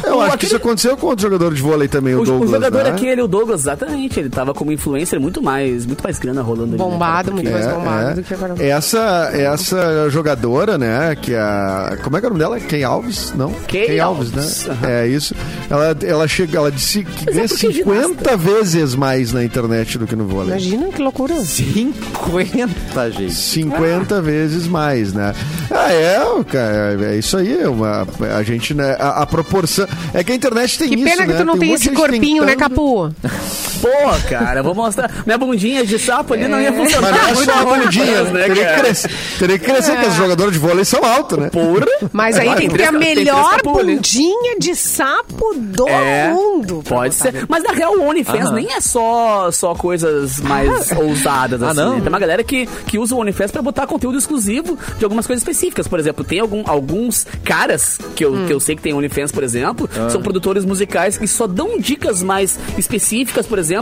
Eu 0.06 0.22
acho 0.22 0.38
que 0.38 0.46
isso 0.46 0.56
aconteceu 0.56 0.96
com 0.98 1.08
outro 1.08 1.24
jogador 1.24 1.54
de 1.54 1.62
vôlei 1.62 1.88
também, 1.88 2.14
o, 2.16 2.20
O, 2.20 2.22
o 2.22 2.26
Douglas. 2.26 2.52
jogador 2.52 2.84
né? 2.84 2.90
aquele, 2.90 3.22
o 3.22 3.28
Douglas, 3.28 3.62
exatamente. 3.62 4.20
Ele 4.20 4.30
tava 4.30 4.54
como 4.54 4.72
influencer 4.72 5.20
muito 5.20 5.42
mais, 5.42 5.86
muito 5.86 6.04
mais 6.04 6.20
grana 6.20 6.42
rolando 6.42 6.64
ali. 6.64 6.72
né? 6.74 6.78
Bombado, 6.78 7.32
muito 7.32 7.50
mais 7.50 7.66
bombado 7.68 8.16
do 8.16 8.24
que 8.24 8.34
agora. 8.34 8.56
Essa, 8.64 9.30
essa 9.34 10.10
jogadora, 10.10 10.78
né, 10.78 11.16
que 11.20 11.34
é 11.34 11.40
a... 11.40 11.98
Como 12.04 12.18
é 12.18 12.20
que 12.20 12.26
é 12.26 12.30
o 12.30 12.34
nome 12.34 12.44
dela? 12.44 12.60
Kay 12.60 12.84
Alves? 12.84 13.34
Não? 13.36 13.52
Kay 13.68 14.00
Alves, 14.00 14.32
Alves, 14.36 14.66
né? 14.68 14.74
aham. 14.82 14.90
É 14.90 15.08
isso. 15.08 15.36
Ela, 15.70 15.98
ela, 16.04 16.28
chega, 16.28 16.58
ela 16.58 16.72
disse 16.72 17.04
que 17.04 17.30
é 17.30 17.34
ganha 17.34 17.48
porque 17.48 17.72
50 17.74 18.38
vezes 18.38 18.96
mais 18.96 19.32
na 19.34 19.44
internet 19.44 19.98
do 19.98 20.06
que 20.08 20.16
no 20.16 20.26
vôlei. 20.26 20.50
Imagina 20.52 20.88
que 20.88 21.02
loucura. 21.02 21.34
50, 21.44 23.12
gente. 23.12 23.34
50 23.34 24.22
vezes 24.22 24.68
mais, 24.68 25.14
né? 25.14 25.34
Ah, 25.72 25.92
é, 25.92 26.20
cara, 26.52 26.98
é 27.14 27.18
isso 27.18 27.38
aí. 27.38 27.62
é 27.62 27.68
Uma, 27.70 28.08
a 28.36 28.44
gente, 28.44 28.74
né? 28.74 28.96
A, 29.00 29.22
a 29.24 29.26
proporção. 29.26 29.88
É 30.14 30.24
que 30.24 30.32
a 30.32 30.36
internet 30.36 30.78
tem 30.78 30.90
Que 30.90 30.96
isso. 30.96 31.04
pena 31.06 31.26
que 31.26 31.32
né? 31.34 31.38
tu 31.40 31.46
não 31.46 31.56
um 31.56 31.60
tem 31.60 31.70
de 31.70 31.76
esse 31.76 31.90
corpinho, 31.92 32.44
né, 32.46 32.54
tentando- 32.56 32.70
Capu? 32.70 33.16
Porra, 33.84 34.20
cara, 34.30 34.64
vou 34.64 34.74
mostrar. 34.74 35.12
Minha 35.26 35.38
bundinha 35.38 35.86
de 35.86 36.00
sapo 36.00 36.34
ali 36.34 36.48
não 36.48 36.60
ia 36.60 36.72
funcionar. 36.74 37.12
Mas 37.12 37.22
não 37.22 37.28
é 37.30 37.34
muito 37.34 37.52
só 37.52 37.60
a 37.60 37.66
bundinha, 37.66 38.24
né, 38.24 38.42
teria 38.48 38.56
que 38.56 38.64
cara? 38.64 38.80
crescer, 38.84 39.12
teria 39.40 39.60
que 39.60 39.66
crescer 39.66 39.98
que 40.00 40.06
os 40.08 40.14
jogadores 40.16 40.54
de 40.54 40.60
vôlei 40.60 40.86
são 40.86 41.04
altos, 41.04 41.38
né? 41.38 41.50
Porra. 41.50 41.86
Mas 42.12 42.38
aí 42.38 42.48
Ah, 42.48 42.56
tem 42.56 42.70
que 42.70 42.78
ter 42.78 42.86
a 42.86 42.92
melhor 42.92 43.62
bundinha 43.64 44.58
de 44.60 44.76
sapo 44.76 45.54
do 45.56 45.88
É, 45.90 46.30
mundo. 46.32 46.82
Pode 46.88 47.14
ser. 47.16 47.46
Mas 47.50 47.64
na 47.64 47.72
real, 47.74 47.94
o 47.98 48.08
OnlyFans 48.08 48.52
nem 48.52 48.72
é 48.74 48.80
só, 48.80 49.52
só 49.52 49.74
coisas 49.76 50.40
mais 50.40 50.92
ousadas, 50.92 51.62
Ah, 51.62 51.68
assim. 51.72 51.80
não? 51.82 51.96
né? 51.96 52.00
Tem 52.02 52.10
uma 52.10 52.20
galera 52.20 52.44
que, 52.44 52.68
que 52.88 52.98
usa 52.98 53.16
o 53.16 53.20
OnlyFans 53.20 53.52
pra 53.52 53.62
botar 53.62 53.86
conteúdo 53.88 54.18
exclusivo 54.18 54.78
de 54.98 55.04
algumas 55.04 55.28
coisas 55.28 55.42
específicas. 55.42 55.88
Por 55.88 56.00
exemplo, 56.00 56.24
tem 56.24 56.40
algum, 56.40 56.64
alguns 56.66 57.26
caras 57.44 57.98
que 58.16 58.24
eu, 58.24 58.46
que 58.46 58.54
eu 58.54 58.60
sei 58.60 58.76
que 58.76 58.82
tem 58.82 58.94
OnlyFans, 58.94 59.32
por 59.32 59.44
exemplo, 59.44 59.90
são 60.10 60.22
produtores 60.22 60.64
musicais 60.66 61.18
que 61.18 61.28
só 61.28 61.48
dão 61.48 61.78
dicas 61.80 62.22
mais 62.24 62.58
específicas, 62.78 63.46
por 63.48 63.58
exemplo, 63.60 63.73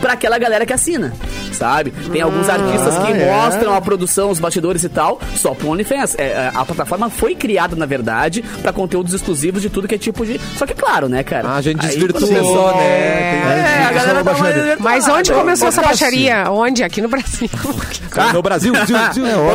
pra 0.00 0.14
aquela 0.14 0.38
galera 0.38 0.64
que 0.66 0.72
assina, 0.72 1.12
sabe? 1.52 1.90
Tem 2.12 2.22
alguns 2.22 2.48
artistas 2.48 2.96
que 2.98 3.12
é? 3.12 3.26
mostram 3.26 3.74
a 3.74 3.80
produção, 3.80 4.30
os 4.30 4.38
bastidores 4.40 4.82
e 4.84 4.88
tal, 4.88 5.20
só 5.36 5.54
pro 5.54 5.68
OnlyFans. 5.68 6.14
É, 6.18 6.24
é, 6.24 6.52
a 6.54 6.64
plataforma 6.64 7.10
foi 7.10 7.34
criada, 7.34 7.76
na 7.76 7.86
verdade, 7.86 8.42
pra 8.62 8.72
conteúdos 8.72 9.12
exclusivos 9.12 9.60
de 9.62 9.68
tudo 9.70 9.86
que 9.86 9.94
é 9.94 9.98
tipo 9.98 10.24
de... 10.24 10.40
Só 10.56 10.66
que 10.66 10.74
claro, 10.74 11.08
né, 11.08 11.22
cara? 11.22 11.48
Ah, 11.48 11.56
a 11.56 11.60
gente 11.60 11.78
desvirtuou, 11.80 12.74
né? 12.76 12.84
É, 12.86 13.84
a 13.88 13.92
galera 13.92 14.24
tá 14.24 14.32
mais... 14.34 14.80
Mas 14.80 15.08
onde 15.08 15.32
Ah, 15.32 15.34
começou 15.36 15.68
essa 15.68 15.80
acontece. 15.80 16.04
baixaria? 16.04 16.50
Onde? 16.50 16.82
Aqui 16.82 17.00
no 17.02 17.08
Brasil. 17.08 17.48
No 18.32 18.40
Brasil. 18.40 18.72
É, 18.74 18.86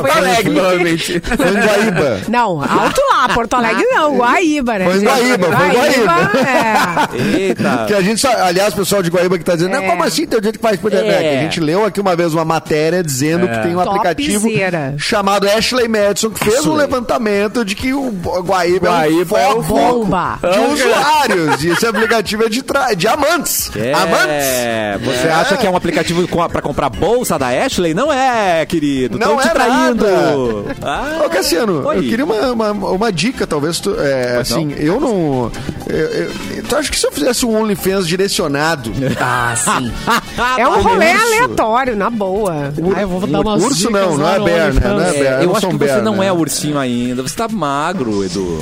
Porto. 0.01 0.17
Alegre, 0.17 0.53
provavelmente. 0.53 1.19
Foi 1.19 1.47
em 1.49 1.53
Guaíba. 1.65 2.19
Não, 2.27 2.61
alto 2.61 3.01
lá, 3.11 3.29
Porto 3.29 3.55
Alegre 3.55 3.83
não, 3.91 4.15
Guaíba, 4.17 4.77
né? 4.77 4.85
Foi 4.85 4.97
em? 4.97 5.03
Guaíba, 5.03 5.47
foi 5.47 5.67
em 5.67 5.71
Guaíba. 5.71 6.31
é. 6.37 7.39
Eita. 7.39 7.85
Que 7.87 7.93
a 7.95 8.01
gente, 8.01 8.27
aliás, 8.27 8.73
o 8.73 8.77
pessoal 8.77 9.01
de 9.01 9.09
Guaíba 9.09 9.39
que 9.39 9.43
tá 9.43 9.55
dizendo, 9.55 9.71
não, 9.81 9.87
É. 9.87 9.89
como 9.89 10.03
assim 10.03 10.25
tem 10.25 10.41
gente 10.43 10.57
que 10.57 10.61
faz 10.63 10.79
por 10.79 10.91
internet? 10.91 11.23
É. 11.25 11.39
A 11.39 11.43
gente 11.43 11.59
leu 11.59 11.85
aqui 11.85 11.99
uma 11.99 12.15
vez 12.15 12.33
uma 12.33 12.45
matéria 12.45 13.03
dizendo 13.03 13.47
que 13.47 13.57
tem 13.59 13.75
um 13.75 13.79
aplicativo 13.79 14.47
Topzera. 14.47 14.95
chamado 14.97 15.47
Ashley 15.49 15.87
Madison 15.87 16.29
que 16.29 16.43
fez 16.43 16.65
um 16.65 16.73
levantamento 16.75 17.63
de 17.65 17.75
que 17.75 17.93
o 17.93 18.09
Guaíba, 18.11 18.89
Guaíba 18.89 19.39
é 19.39 19.43
é 19.43 19.53
um 19.53 19.59
o 19.59 19.63
foco 19.63 20.05
bomba. 20.05 20.39
de 20.41 20.59
usuários. 20.73 21.63
E 21.63 21.69
esse 21.69 21.85
aplicativo 21.85 22.43
é 22.45 22.49
de, 22.49 22.61
tra... 22.61 22.93
de 22.93 23.07
amantes. 23.07 23.69
Amantes. 23.75 24.27
É, 24.27 24.97
você 25.03 25.27
É. 25.27 25.31
acha 25.31 25.57
que 25.57 25.65
é 25.65 25.69
um 25.69 25.75
aplicativo 25.75 26.27
pra 26.49 26.61
comprar 26.61 26.89
bolsa 26.89 27.37
da 27.37 27.47
Ashley? 27.47 27.93
Não 27.93 28.11
é, 28.11 28.65
querido. 28.65 29.17
Não 29.17 29.27
Tão 29.27 29.37
te 29.37 29.47
é 29.47 29.51
traindo. 29.51 30.05
nada. 30.05 30.75
Ah, 30.81 31.23
Ô, 31.25 31.29
Cassiano, 31.29 31.85
Oi. 31.87 31.97
eu 31.97 32.01
queria 32.03 32.25
uma, 32.25 32.51
uma, 32.51 32.71
uma 32.71 33.11
dica, 33.11 33.45
talvez. 33.47 33.79
Tu, 33.79 33.95
é, 33.99 34.37
assim, 34.37 34.73
eu 34.77 34.99
não. 34.99 35.51
Eu, 35.87 35.97
eu, 35.97 36.31
tu 36.67 36.75
acha 36.75 36.89
que 36.89 36.97
se 36.99 37.05
eu 37.05 37.11
fizesse 37.11 37.45
um 37.45 37.55
OnlyFans 37.59 38.07
direcionado. 38.07 38.91
Ah, 39.19 39.53
sim. 39.63 39.91
É 40.57 40.67
um 40.67 40.81
rolê 40.81 41.11
urso. 41.13 41.25
aleatório, 41.25 41.95
na 41.95 42.09
boa. 42.09 42.73
Ah, 42.95 43.01
eu 43.01 43.07
vou 43.07 43.27
dar 43.27 43.39
umas 43.41 43.63
urso 43.63 43.89
não, 43.89 44.17
não 44.17 44.27
é 44.29 44.39
bear, 44.39 44.73
né? 44.73 44.81
Não 44.83 45.01
é 45.01 45.11
bear. 45.13 45.41
É, 45.41 45.45
eu 45.45 45.55
acho 45.55 45.67
que 45.69 45.75
você 45.77 46.01
não 46.01 46.21
é 46.23 46.31
ursinho 46.31 46.77
ainda. 46.77 47.21
Você 47.23 47.35
tá 47.35 47.47
magro, 47.47 48.23
Edu. 48.23 48.59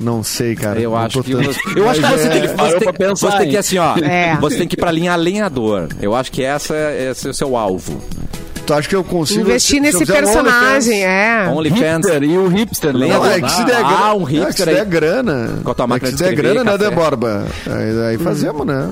Não 0.00 0.22
sei, 0.22 0.54
cara. 0.54 0.78
Eu 0.80 0.90
Não 0.90 0.98
acho 0.98 1.22
que 1.22 1.32
tanto- 1.32 1.52
você, 1.52 1.60
eu 1.76 1.88
acho 1.90 2.00
que 2.00 2.06
você 2.06 2.26
é- 2.26 2.30
tem 2.30 2.40
que, 2.42 2.48
você 2.48 2.78
tem, 2.78 2.92
pensar, 2.92 3.30
você 3.30 3.38
tem 3.38 3.50
que 3.50 3.56
assim, 3.56 3.78
ó. 3.78 3.96
É. 3.98 4.36
Você 4.40 4.58
tem 4.58 4.68
que 4.68 4.76
ir 4.76 4.78
pra 4.78 4.92
linha 4.92 5.12
alinhador. 5.12 5.88
Eu 6.00 6.14
acho 6.14 6.30
que 6.30 6.42
essa 6.42 6.74
esse 6.92 7.26
é 7.26 7.30
o 7.30 7.34
seu 7.34 7.56
alvo. 7.56 8.00
Tu 8.64 8.74
acha 8.74 8.86
que 8.88 8.94
eu 8.94 9.02
consigo. 9.02 9.40
Investir 9.40 9.80
nesse 9.80 10.02
um 10.02 10.06
personagem, 10.06 11.02
é. 11.02 11.48
OnlyFans. 11.52 12.06
E 12.22 12.36
o 12.38 12.46
hipster, 12.48 12.92
né? 12.92 13.06
Lembra? 13.06 13.18
Não, 13.18 13.26
é 13.26 13.40
que 13.40 13.50
se 13.50 13.64
der 13.64 13.76
Ah, 13.76 13.88
grana. 13.88 14.14
um 14.14 14.24
hipster 14.24 14.68
é 14.68 14.72
que 14.72 14.78
se 14.78 14.84
der 14.84 14.84
grana. 14.84 15.50
Com 15.64 15.70
a 15.70 15.74
tua 15.74 15.86
é 15.96 15.98
que 16.00 16.06
se 16.06 16.16
der 16.16 16.28
escrever, 16.32 16.54
grana, 16.54 16.70
né. 16.72 16.78
Deborba? 16.78 17.46
Aí, 17.66 18.08
aí 18.10 18.18
fazemos, 18.18 18.66
né? 18.66 18.90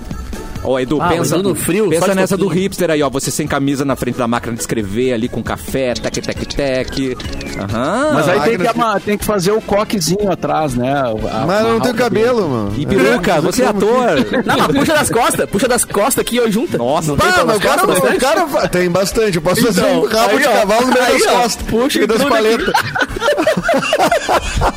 Ó, 0.66 0.78
Edu, 0.80 1.00
Ah, 1.00 1.08
pensa, 1.08 1.38
no 1.38 1.54
frio, 1.54 1.88
pensa 1.88 2.14
nessa 2.14 2.36
do 2.36 2.48
hipster 2.48 2.90
aí, 2.90 3.02
ó. 3.02 3.10
Você 3.10 3.30
sem 3.30 3.46
camisa 3.46 3.84
na 3.84 3.94
frente 3.96 4.18
da 4.18 4.26
máquina 4.26 4.54
de 4.54 4.60
escrever 4.60 5.12
ali 5.12 5.28
com 5.28 5.42
café, 5.42 5.94
tec, 5.94 6.14
tec, 6.18 6.44
tec. 6.54 7.16
Aham. 7.58 8.10
Mas 8.14 8.28
aí 8.28 8.40
tem 8.40 8.58
que, 8.58 8.66
ama- 8.66 9.00
tem 9.00 9.18
que 9.18 9.24
fazer 9.24 9.52
o 9.52 9.60
coquezinho 9.60 10.30
atrás, 10.30 10.74
né? 10.74 10.92
A- 10.92 11.44
Mas 11.46 11.60
eu 11.64 11.72
não 11.74 11.80
tenho 11.80 11.94
cabelo. 11.94 12.26
cabelo, 12.26 12.48
mano. 12.48 12.72
E 12.76 12.86
peruca, 12.86 13.40
você 13.40 13.62
é 13.62 13.66
ator. 13.68 13.86
Não, 14.44 14.56
mas 14.58 14.66
puxa 14.68 14.94
das 14.94 15.10
costas. 15.10 15.50
Puxa 15.50 15.68
das 15.68 15.84
costas 15.84 16.18
aqui, 16.18 16.40
ó, 16.40 16.48
junta. 16.50 16.78
Nossa, 16.78 17.08
não 17.12 17.16
tem 17.18 17.28
mas 17.46 17.58
cara, 17.58 17.80
costas 17.82 17.98
o 17.98 18.02
bastante? 18.02 18.20
cara 18.20 18.68
tem 18.68 18.90
bastante. 18.90 19.36
Eu 19.36 19.42
posso 19.42 19.62
fazer 19.62 19.80
Então, 19.82 20.00
um 20.02 20.06
rabo 20.06 20.30
aí, 20.30 20.38
de 20.38 20.46
ó. 20.46 20.52
cavalo 20.52 20.86
no 20.86 20.92
meio 20.92 21.06
das 21.06 21.22
ó. 21.26 21.42
costas. 21.42 21.66
Puxa 21.68 22.00
e 22.02 22.06
das 22.06 22.24
paletas. 22.24 22.74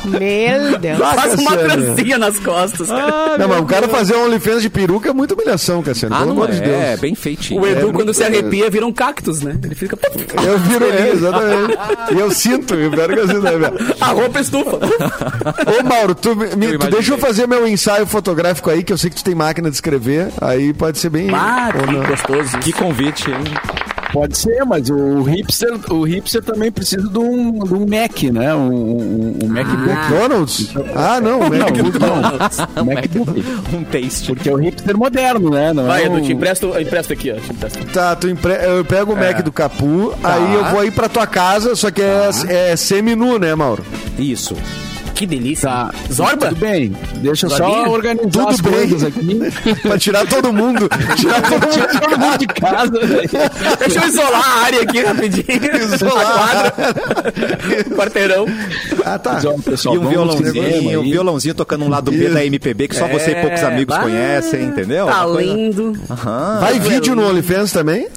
Meu 0.04 0.78
Deus. 0.78 0.98
Faz 0.98 1.34
uma 1.34 1.56
trancinha 1.56 2.18
nas 2.18 2.38
costas. 2.38 2.88
Não, 2.88 3.48
mas 3.48 3.60
o 3.60 3.64
cara 3.66 3.88
fazer 3.88 4.14
um 4.16 4.24
OnlyFans 4.26 4.62
de 4.62 4.70
peruca 4.70 5.10
é 5.10 5.12
muita 5.12 5.34
humilhação, 5.34 5.79
Cassiano. 5.82 6.14
Ah, 6.14 6.18
pelo 6.20 6.34
não 6.34 6.42
amor 6.42 6.50
de 6.54 6.58
é. 6.62 6.64
Deus. 6.64 6.76
É, 6.82 6.96
bem 6.96 7.14
feitinho. 7.14 7.60
O 7.60 7.66
Edu, 7.66 7.88
É, 7.90 7.92
quando 7.92 8.12
se 8.14 8.22
muito- 8.22 8.38
arrepia, 8.38 8.70
vira 8.70 8.86
um 8.86 8.92
cactus, 8.92 9.42
né? 9.42 9.56
Ele 9.62 9.74
fica... 9.74 9.98
Eu 10.46 10.58
viro 10.58 10.84
ele, 10.84 11.10
exatamente. 11.10 11.78
E 12.14 12.18
eu 12.18 12.30
sinto, 12.30 12.74
eu 12.74 12.90
espero 12.90 13.14
que 13.14 13.20
eu 13.20 13.26
sinta. 13.28 13.58
né? 13.58 13.70
A 14.00 14.06
roupa 14.08 14.40
estufa. 14.40 14.76
Ô, 14.76 15.84
Mauro, 15.88 16.14
tu, 16.14 16.34
me- 16.36 16.78
tu 16.78 16.90
deixa 16.90 17.12
eu 17.14 17.18
fazer 17.18 17.46
meu 17.46 17.66
ensaio 17.66 18.06
fotográfico 18.06 18.70
aí, 18.70 18.82
que 18.82 18.92
eu 18.92 18.98
sei 18.98 19.10
que 19.10 19.16
tu 19.16 19.24
tem 19.24 19.34
máquina 19.34 19.68
de 19.70 19.76
escrever. 19.76 20.28
Aí 20.40 20.72
pode 20.72 20.98
ser 20.98 21.10
bem. 21.10 21.28
Ah, 21.34 21.70
que 21.72 21.92
não. 21.92 22.04
gostoso. 22.04 22.58
Que 22.58 22.72
convite, 22.72 23.30
hein? 23.30 23.44
Pode 24.12 24.36
ser, 24.36 24.64
mas 24.64 24.88
o 24.90 25.22
hipster, 25.22 25.92
o 25.92 26.02
hipster 26.04 26.42
também 26.42 26.70
precisa 26.70 27.08
de 27.08 27.18
um, 27.18 27.58
de 27.64 27.74
um 27.74 27.86
Mac, 27.86 28.22
né? 28.24 28.54
Um, 28.54 28.70
um, 28.72 29.38
um 29.44 29.48
MacBook. 29.48 29.90
McDonald's? 29.90 30.72
Ah, 30.94 31.20
não, 31.22 31.40
MacBook 31.48 31.98
não. 31.98 32.20
não. 32.20 32.82
Um 32.82 32.84
MacBook. 32.86 33.44
Um 33.72 33.84
taste. 33.84 34.26
Porque 34.34 34.48
é 34.48 34.52
o 34.52 34.56
hipster 34.56 34.96
moderno, 34.96 35.50
né? 35.50 35.72
Não 35.72 35.86
Vai, 35.86 36.02
é 36.02 36.06
Edu, 36.06 36.16
um... 36.16 36.22
te 36.22 36.32
empresto, 36.32 36.66
eu 36.66 36.80
empresto 36.80 37.12
aqui, 37.12 37.30
ó. 37.30 37.36
Empresto. 37.36 37.84
Tá, 37.92 38.16
tu 38.16 38.28
empre... 38.28 38.52
eu 38.64 38.84
pego 38.84 39.12
o 39.12 39.16
Mac 39.16 39.42
do 39.42 39.52
Capu, 39.52 40.12
Tá. 40.20 40.34
aí 40.34 40.54
eu 40.54 40.64
vou 40.66 40.80
aí 40.80 40.90
pra 40.90 41.08
tua 41.08 41.26
casa, 41.26 41.76
só 41.76 41.90
que 41.90 42.02
é, 42.02 42.30
é 42.48 42.76
semi-nu, 42.76 43.38
né, 43.38 43.54
Mauro? 43.54 43.84
Isso. 44.18 44.56
Que 45.20 45.26
delícia. 45.26 45.68
Tá. 45.68 45.90
Zorba? 46.10 46.48
Tudo 46.48 46.60
bem. 46.60 46.96
Deixa 47.16 47.44
eu 47.44 47.50
Zorbinha? 47.50 47.84
só 47.84 47.90
organizar 47.90 48.30
Tudo 48.30 48.48
as 48.48 48.60
bem. 48.62 48.72
coisas 48.72 49.04
aqui. 49.04 49.38
pra 49.86 49.98
tirar 49.98 50.26
todo 50.26 50.50
mundo. 50.50 50.88
Tirar 51.16 51.42
todo 51.42 51.52
mundo. 51.60 51.70
Tirar 51.72 52.00
todo 52.00 52.18
mundo 52.18 52.38
de 52.38 52.46
casa. 52.46 52.90
Deixa 53.80 54.00
eu 54.00 54.08
isolar 54.08 54.42
a 54.42 54.64
área 54.64 54.80
aqui 54.80 55.02
rapidinho. 55.02 55.44
Isolar. 55.94 56.66
A 56.66 56.72
quadra. 56.72 57.94
Quarteirão. 57.94 58.46
Ah, 59.04 59.18
tá. 59.18 59.42
Ó, 59.44 59.58
pessoal, 59.60 59.94
E 59.94 59.98
um 59.98 60.08
violãozinho, 60.08 61.00
um 61.00 61.02
violãozinho 61.02 61.54
tocando 61.54 61.84
um 61.84 61.90
lado 61.90 62.10
B 62.10 62.30
da 62.30 62.42
MPB 62.42 62.88
que 62.88 62.96
só 62.96 63.06
você 63.06 63.32
e 63.32 63.42
poucos 63.42 63.62
amigos 63.62 63.94
bah, 63.94 64.02
conhecem, 64.02 64.62
entendeu? 64.64 65.04
Tá 65.04 65.26
lindo. 65.26 65.92
Aham, 66.08 66.60
Vai 66.60 66.80
vídeo 66.80 67.14
no 67.14 67.28
OnlyFans 67.28 67.72
também? 67.72 68.08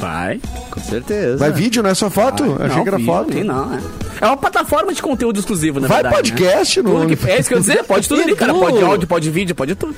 Vai. 0.00 0.40
com 0.72 0.80
certeza. 0.80 1.36
Vai 1.36 1.52
vídeo, 1.52 1.84
não 1.84 1.90
é 1.90 1.94
só 1.94 2.10
foto? 2.10 2.42
Achei 2.60 2.76
Não, 2.76 2.82
que 2.82 2.88
era 2.88 2.98
vi, 2.98 3.04
foto. 3.06 3.32
vi, 3.32 3.44
não, 3.44 3.74
é. 3.74 3.78
É 4.20 4.26
uma 4.26 4.36
plataforma 4.36 4.92
de 4.92 5.00
conteúdo 5.02 5.38
exclusivo, 5.38 5.80
na 5.80 5.88
Vai 5.88 6.02
verdade. 6.02 6.32
podcast 6.32 6.82
né? 6.82 6.90
no 6.90 7.00
Tudo 7.00 7.16
que- 7.16 7.30
É 7.30 7.38
isso 7.40 7.48
que 7.48 7.54
eu 7.54 7.58
ia 7.58 7.62
dizer, 7.62 7.84
pode 7.84 8.08
tudo 8.08 8.22
ali, 8.22 8.34
cara. 8.34 8.54
Pode 8.54 8.82
áudio, 8.82 9.06
pode 9.08 9.30
vídeo, 9.30 9.54
pode 9.54 9.74
tudo. 9.74 9.94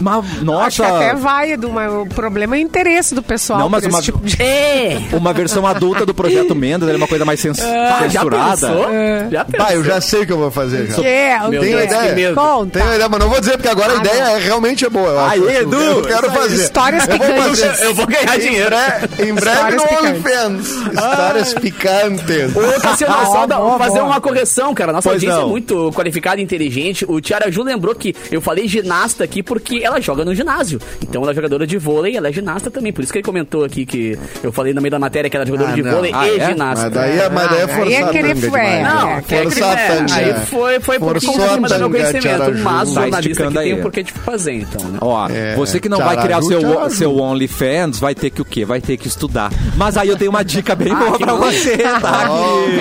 Mas, 0.00 0.24
Acho 0.24 0.44
nossa, 0.44 0.70
que 0.84 0.90
até 0.90 1.14
vai, 1.14 1.52
Edu, 1.52 1.70
mas 1.70 1.92
o 1.92 2.06
problema 2.06 2.56
é 2.56 2.58
o 2.58 2.62
interesse 2.62 3.14
do 3.14 3.22
pessoal. 3.22 3.58
Não, 3.60 3.68
mas 3.68 3.84
uma- 3.84 4.00
tipo 4.02 4.18
de... 4.24 4.40
É! 4.42 4.98
uma 5.12 5.32
versão 5.32 5.66
adulta 5.66 6.04
do 6.06 6.14
Projeto 6.14 6.54
Mendes, 6.54 6.88
era 6.88 6.96
uma 6.96 7.08
coisa 7.08 7.24
mais 7.24 7.40
cens- 7.40 7.58
Ah, 7.60 8.00
já 8.08 8.20
censurada. 8.20 8.50
pensou? 8.68 8.86
Já 9.30 9.44
pensou? 9.44 9.66
Vai, 9.66 9.76
eu 9.76 9.84
já 9.84 10.00
sei 10.00 10.22
o 10.22 10.26
que 10.26 10.32
eu 10.32 10.38
vou 10.38 10.50
fazer 10.50 10.86
já. 10.86 10.94
Que 10.94 11.06
é, 11.06 11.38
o 11.42 11.48
Meu 11.48 11.60
Tenho? 11.60 11.78
Deus, 11.78 11.90
ideia. 11.92 12.08
que 12.10 12.14
medo. 12.14 12.34
Conta. 12.34 12.78
Tenho 12.78 12.94
ideia, 12.94 13.08
mas 13.08 13.20
não 13.20 13.28
vou 13.28 13.40
dizer, 13.40 13.52
porque 13.52 13.68
agora 13.68 13.92
a 13.92 13.96
Ah, 13.96 14.00
ideia 14.00 14.22
é, 14.22 14.38
realmente 14.38 14.84
é 14.84 14.90
boa. 14.90 15.08
Eu 15.08 15.20
acho. 15.20 15.32
Aí, 15.48 15.56
Edu, 15.56 15.76
Eu 15.80 16.02
quero 16.02 16.30
fazer. 16.30 16.62
Histórias 16.62 17.08
eu 17.08 17.16
vou 17.16 17.26
picantes. 17.26 17.60
fazer. 17.60 17.84
Eu 17.84 17.94
vou 17.94 18.06
ganhar 18.06 18.38
dinheiro. 18.38 18.76
Em 19.18 19.34
breve 19.34 19.56
Histórias 19.56 19.82
no 19.82 19.88
picantes. 19.88 20.72
OnlyFans. 20.72 20.94
Histórias 20.94 21.54
picantes. 21.54 22.56
Ô, 22.56 22.80
Cassiano, 22.80 23.26
só 23.26 23.46
boa, 23.56 23.78
fazer 23.78 23.98
boa. 24.00 24.04
uma 24.04 24.20
correção, 24.20 24.74
cara. 24.74 24.92
Nossa 24.92 25.08
Pois 25.08 25.16
audiência 25.22 25.40
não. 25.40 25.46
é 25.46 25.50
muito 25.50 25.90
qualificada 25.92 26.40
e 26.40 26.44
inteligente. 26.44 27.04
O 27.08 27.20
Tiara 27.20 27.50
Ju 27.50 27.62
lembrou 27.62 27.94
que 27.94 28.14
eu 28.30 28.40
falei 28.40 28.68
ginasta 28.68 29.24
aqui 29.24 29.42
porque 29.42 29.80
ela 29.82 30.00
joga 30.00 30.24
no 30.24 30.34
ginásio. 30.34 30.80
Então 31.02 31.22
ela 31.22 31.32
é 31.32 31.34
jogadora 31.34 31.66
de 31.66 31.78
vôlei, 31.78 32.16
ela 32.16 32.28
é 32.28 32.32
ginasta 32.32 32.70
também. 32.70 32.92
Por 32.92 33.02
isso 33.02 33.12
que 33.12 33.18
ele 33.18 33.24
comentou 33.24 33.64
aqui 33.64 33.86
que 33.86 34.18
eu 34.42 34.52
falei 34.52 34.72
no 34.74 34.80
meio 34.80 34.90
da 34.92 34.98
matéria 34.98 35.28
que 35.30 35.36
ela 35.36 35.44
é 35.44 35.46
jogadora 35.46 35.72
Ah, 35.72 35.74
de 35.76 35.82
não. 35.82 35.92
vôlei 35.92 36.12
Ah, 36.14 36.28
e 36.28 36.38
é? 36.38 36.46
ginasta. 36.48 36.84
Mas 36.84 36.92
daí, 36.94 37.18
é- 37.18 37.28
mas 37.30 37.50
daí 37.50 37.58
é 37.60 37.62
Ah, 37.62 37.68
forçar 37.68 37.90
é 37.92 38.02
a 38.02 38.06
tanga 38.12 38.34
demais. 38.34 38.84
Não, 38.84 39.10
É, 39.10 39.22
que 39.22 39.34
é 39.34 39.42
forçar 39.42 39.76
crime, 39.76 39.90
a 39.92 39.96
tanga. 39.96 40.14
Aí 40.14 40.46
foi, 40.46 40.80
foi 40.80 40.96
um 40.96 41.00
pouquinho 41.00 41.44
acima 41.44 41.68
do 41.68 41.78
meu 41.78 41.90
conhecimento. 41.90 42.58
Mas 42.62 42.88
o 42.90 42.94
Tá 42.94 43.00
jornalista 43.00 43.20
que 43.22 43.28
esticando 43.30 43.58
tem 43.60 43.74
o 43.74 43.82
porquê 43.82 44.02
de 44.02 44.12
fazer, 44.12 44.52
então, 44.54 44.84
né? 44.88 44.98
Ó, 45.00 45.28
É, 45.28 45.54
você 45.56 45.78
que 45.80 45.88
não 45.88 45.98
vai 45.98 46.16
criar 46.20 46.42
seu, 46.42 46.90
seu 46.90 47.16
OnlyFans, 47.16 47.98
vai 47.98 48.14
ter 48.14 48.30
que 48.30 48.42
o 48.42 48.44
quê? 48.44 48.64
Vai 48.64 48.80
ter 48.80 48.96
que 48.96 49.06
estudar. 49.08 49.50
Mas 49.76 49.96
aí 49.96 50.08
eu 50.08 50.16
tenho 50.16 50.30
uma 50.30 50.42
dica 50.44 50.74
bem 50.74 50.94
boa 50.94 51.12
que 51.16 51.24
pra 51.24 51.34
você, 51.34 51.76
tá, 51.78 52.28
querido? 52.28 52.78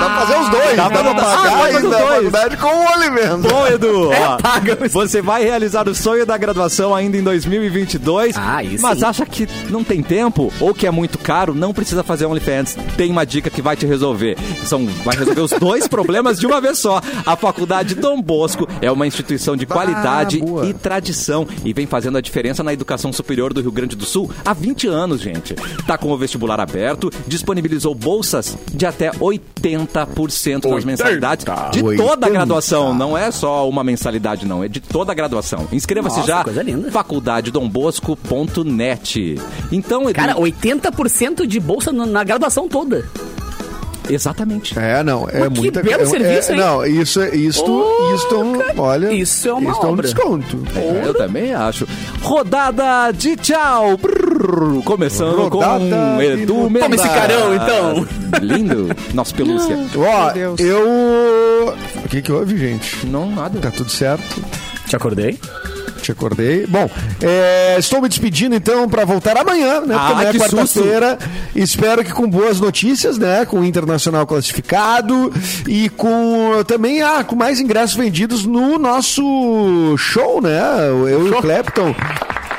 Ah, 0.00 0.08
Dá 0.08 0.14
pra 0.16 0.26
fazer 0.26 0.40
os 0.40 0.48
dois. 0.50 0.76
Dá 0.76 0.88
Dá, 0.88 0.90
pra 0.90 1.02
pra 1.02 1.14
botar- 1.14 1.32
Ah, 1.32 1.36
pagar 1.36 1.58
pode 1.58 1.72
fazer 1.72 1.76
ainda 1.76 1.88
os 1.88 1.94
a 1.94 1.98
dois. 1.98 2.14
faculdade 2.16 2.56
com 2.56 2.66
o 2.66 2.92
OnlyFans. 2.92 3.42
Bom, 3.52 3.66
Edu, 3.66 4.10
ó, 4.14 4.36
paga. 4.38 4.78
você 4.90 5.22
vai 5.22 5.42
realizar 5.44 5.88
o 5.88 5.94
sonho 5.94 6.24
da 6.26 6.36
graduação 6.38 6.94
ainda 6.94 7.16
em 7.16 7.22
2022, 7.22 8.36
Ah, 8.36 8.62
isso 8.64 8.82
mas 8.82 8.98
sim. 8.98 9.04
acha 9.04 9.26
que 9.26 9.48
não 9.68 9.84
tem 9.84 10.02
tempo 10.02 10.52
ou 10.60 10.74
que 10.74 10.86
é 10.86 10.90
muito 10.90 11.18
caro, 11.18 11.54
não 11.54 11.72
precisa 11.72 12.02
fazer 12.02 12.26
OnlyFans. 12.26 12.76
Tem 12.96 13.10
uma 13.10 13.24
dica 13.26 13.50
que 13.50 13.60
vai 13.62 13.76
te 13.76 13.86
resolver. 13.86 14.36
São, 14.64 14.86
vai 15.04 15.16
resolver 15.16 15.40
os 15.40 15.50
dois 15.52 15.86
problemas 15.88 16.38
de 16.38 16.46
uma 16.46 16.60
vez 16.60 16.78
só. 16.78 17.00
A 17.26 17.36
Faculdade 17.36 17.94
Dom 17.94 18.20
Bosco 18.20 18.68
é 18.80 18.90
uma 18.90 19.06
instituição 19.06 19.56
de 19.56 19.66
qualidade 19.66 20.38
boa. 20.38 20.66
e 20.66 20.74
tradição 20.74 21.46
e 21.64 21.72
vem 21.72 21.86
fazendo 21.86 22.18
a 22.18 22.20
diferença 22.20 22.62
na 22.62 22.72
educação 22.72 23.12
superior 23.12 23.52
do 23.52 23.60
Rio 23.60 23.72
Grande 23.72 23.96
do 23.96 24.04
Sul 24.04 24.30
há 24.44 24.52
20 24.52 24.86
anos, 24.88 25.20
gente. 25.20 25.54
Tá 25.86 25.96
com 25.98 26.10
o 26.10 26.16
vestibular 26.18 26.60
aberto, 26.60 27.10
disponibilizou 27.26 27.94
bolsas 27.94 28.56
de 28.72 28.86
até 28.86 29.10
80% 29.10 29.89
das 29.92 30.84
mensalidades 30.84 31.44
de 31.72 31.82
toda 31.82 32.26
a 32.26 32.28
80. 32.28 32.30
graduação, 32.30 32.92
não 32.94 33.16
é 33.16 33.30
só 33.30 33.68
uma 33.68 33.84
mensalidade 33.84 34.44
não, 34.46 34.64
é 34.64 34.68
de 34.68 34.80
toda 34.80 35.12
a 35.12 35.14
graduação. 35.14 35.68
Inscreva-se 35.72 36.22
já 36.26 36.42
coisa 36.44 36.62
linda. 36.62 36.90
faculdadedombosco.net. 36.90 39.36
Então, 39.72 40.02
Edu, 40.04 40.14
Cara, 40.14 40.34
80% 40.34 41.46
de 41.46 41.60
bolsa 41.60 41.92
na 41.92 42.24
graduação 42.24 42.66
toda. 42.68 43.06
Exatamente. 44.14 44.78
É, 44.78 45.02
não, 45.02 45.28
é 45.28 45.40
Mas 45.40 45.48
que 45.52 45.60
muita 45.60 45.82
belo 45.82 46.02
é- 46.02 46.06
serviço, 46.06 46.52
é, 46.52 46.54
hein? 46.54 46.60
Não, 46.60 46.86
isso, 46.86 47.20
é- 47.20 47.34
isto, 47.34 47.70
Ô, 47.70 48.14
isto, 48.14 48.34
é 48.34 48.38
um- 48.38 48.60
olha, 48.80 49.12
isso 49.12 49.48
é 49.48 49.52
uma 49.52 49.70
isto 49.70 49.82
é 49.84 49.86
um 49.88 49.92
obra. 49.92 50.02
desconto. 50.06 50.62
É, 50.76 51.02
eu 51.08 51.14
também 51.14 51.52
acho. 51.54 51.86
Rodada 52.22 53.12
de 53.12 53.36
tchau. 53.36 53.96
Brrr, 53.96 54.82
começando 54.84 55.48
Rodada 55.48 55.78
com 56.16 56.22
Edu 56.22 56.46
Toma 56.54 56.70
Mendes. 56.70 57.00
esse 57.00 57.08
carão, 57.08 57.54
então. 57.54 58.06
Lindo. 58.42 58.88
Nossa 59.14 59.34
pelúcia. 59.34 59.76
Ó, 59.96 60.30
Deus. 60.32 60.60
eu... 60.60 61.74
O 62.04 62.08
que 62.08 62.22
que 62.22 62.32
houve, 62.32 62.56
gente? 62.56 63.06
Não, 63.06 63.30
nada. 63.30 63.58
Tá 63.60 63.70
tudo 63.70 63.90
certo? 63.90 64.42
Te 64.86 64.96
acordei? 64.96 65.38
Te 66.00 66.12
acordei. 66.12 66.66
Bom, 66.66 66.88
é, 67.20 67.76
estou 67.78 68.00
me 68.00 68.08
despedindo 68.08 68.54
então 68.54 68.88
para 68.88 69.04
voltar 69.04 69.36
amanhã, 69.36 69.80
né? 69.80 69.94
Ah, 69.94 69.98
Porque 69.98 70.12
amanhã 70.12 70.30
é 70.30 70.38
quarta-feira. 70.38 71.18
Espero 71.54 72.04
que 72.04 72.12
com 72.12 72.28
boas 72.28 72.60
notícias, 72.60 73.18
né? 73.18 73.44
Com 73.44 73.60
o 73.60 73.64
Internacional 73.64 74.26
classificado 74.26 75.32
e 75.68 75.88
com 75.90 76.62
também 76.66 77.02
ah, 77.02 77.22
com 77.24 77.36
mais 77.36 77.60
ingressos 77.60 77.96
vendidos 77.96 78.44
no 78.46 78.78
nosso 78.78 79.94
show, 79.98 80.40
né? 80.40 80.60
Eu 80.88 81.26
e 81.26 81.30
o 81.30 81.40
Clapton. 81.40 81.94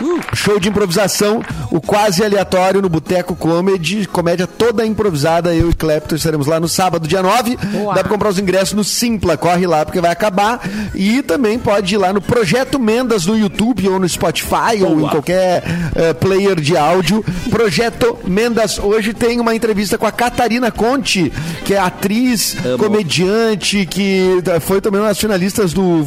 Uh, 0.01 0.19
show 0.35 0.59
de 0.59 0.69
improvisação, 0.69 1.43
o 1.69 1.79
quase 1.79 2.23
aleatório 2.23 2.81
no 2.81 2.89
Boteco 2.89 3.35
Comedy, 3.35 4.07
comédia 4.07 4.47
toda 4.47 4.85
improvisada, 4.85 5.53
eu 5.53 5.69
e 5.69 5.73
Clapton 5.73 6.15
estaremos 6.15 6.47
lá 6.47 6.59
no 6.59 6.67
sábado, 6.67 7.07
dia 7.07 7.21
9. 7.21 7.57
Boa. 7.57 7.93
Dá 7.93 8.01
pra 8.01 8.09
comprar 8.09 8.29
os 8.29 8.39
ingressos 8.39 8.73
no 8.73 8.83
Simpla, 8.83 9.37
corre 9.37 9.67
lá 9.67 9.85
porque 9.85 10.01
vai 10.01 10.11
acabar. 10.11 10.61
E 10.95 11.21
também 11.21 11.59
pode 11.59 11.93
ir 11.95 11.97
lá 11.97 12.11
no 12.11 12.21
Projeto 12.21 12.79
Mendas 12.79 13.25
no 13.25 13.37
YouTube 13.37 13.87
ou 13.87 13.99
no 13.99 14.07
Spotify 14.07 14.83
ou 14.83 15.01
em 15.01 15.07
qualquer 15.07 15.63
eh, 15.95 16.13
player 16.13 16.59
de 16.59 16.75
áudio. 16.75 17.23
Projeto 17.49 18.17
Mendas. 18.25 18.79
Hoje 18.79 19.13
tem 19.13 19.39
uma 19.39 19.55
entrevista 19.55 19.97
com 19.97 20.05
a 20.05 20.11
Catarina 20.11 20.71
Conte, 20.71 21.31
que 21.65 21.73
é 21.73 21.79
atriz, 21.79 22.55
Amo. 22.65 22.77
comediante, 22.77 23.85
que 23.85 24.41
eh, 24.45 24.59
foi 24.59 24.81
também 24.81 25.01
uma 25.01 25.09
das 25.09 25.19
finalistas 25.19 25.73
do 25.73 26.05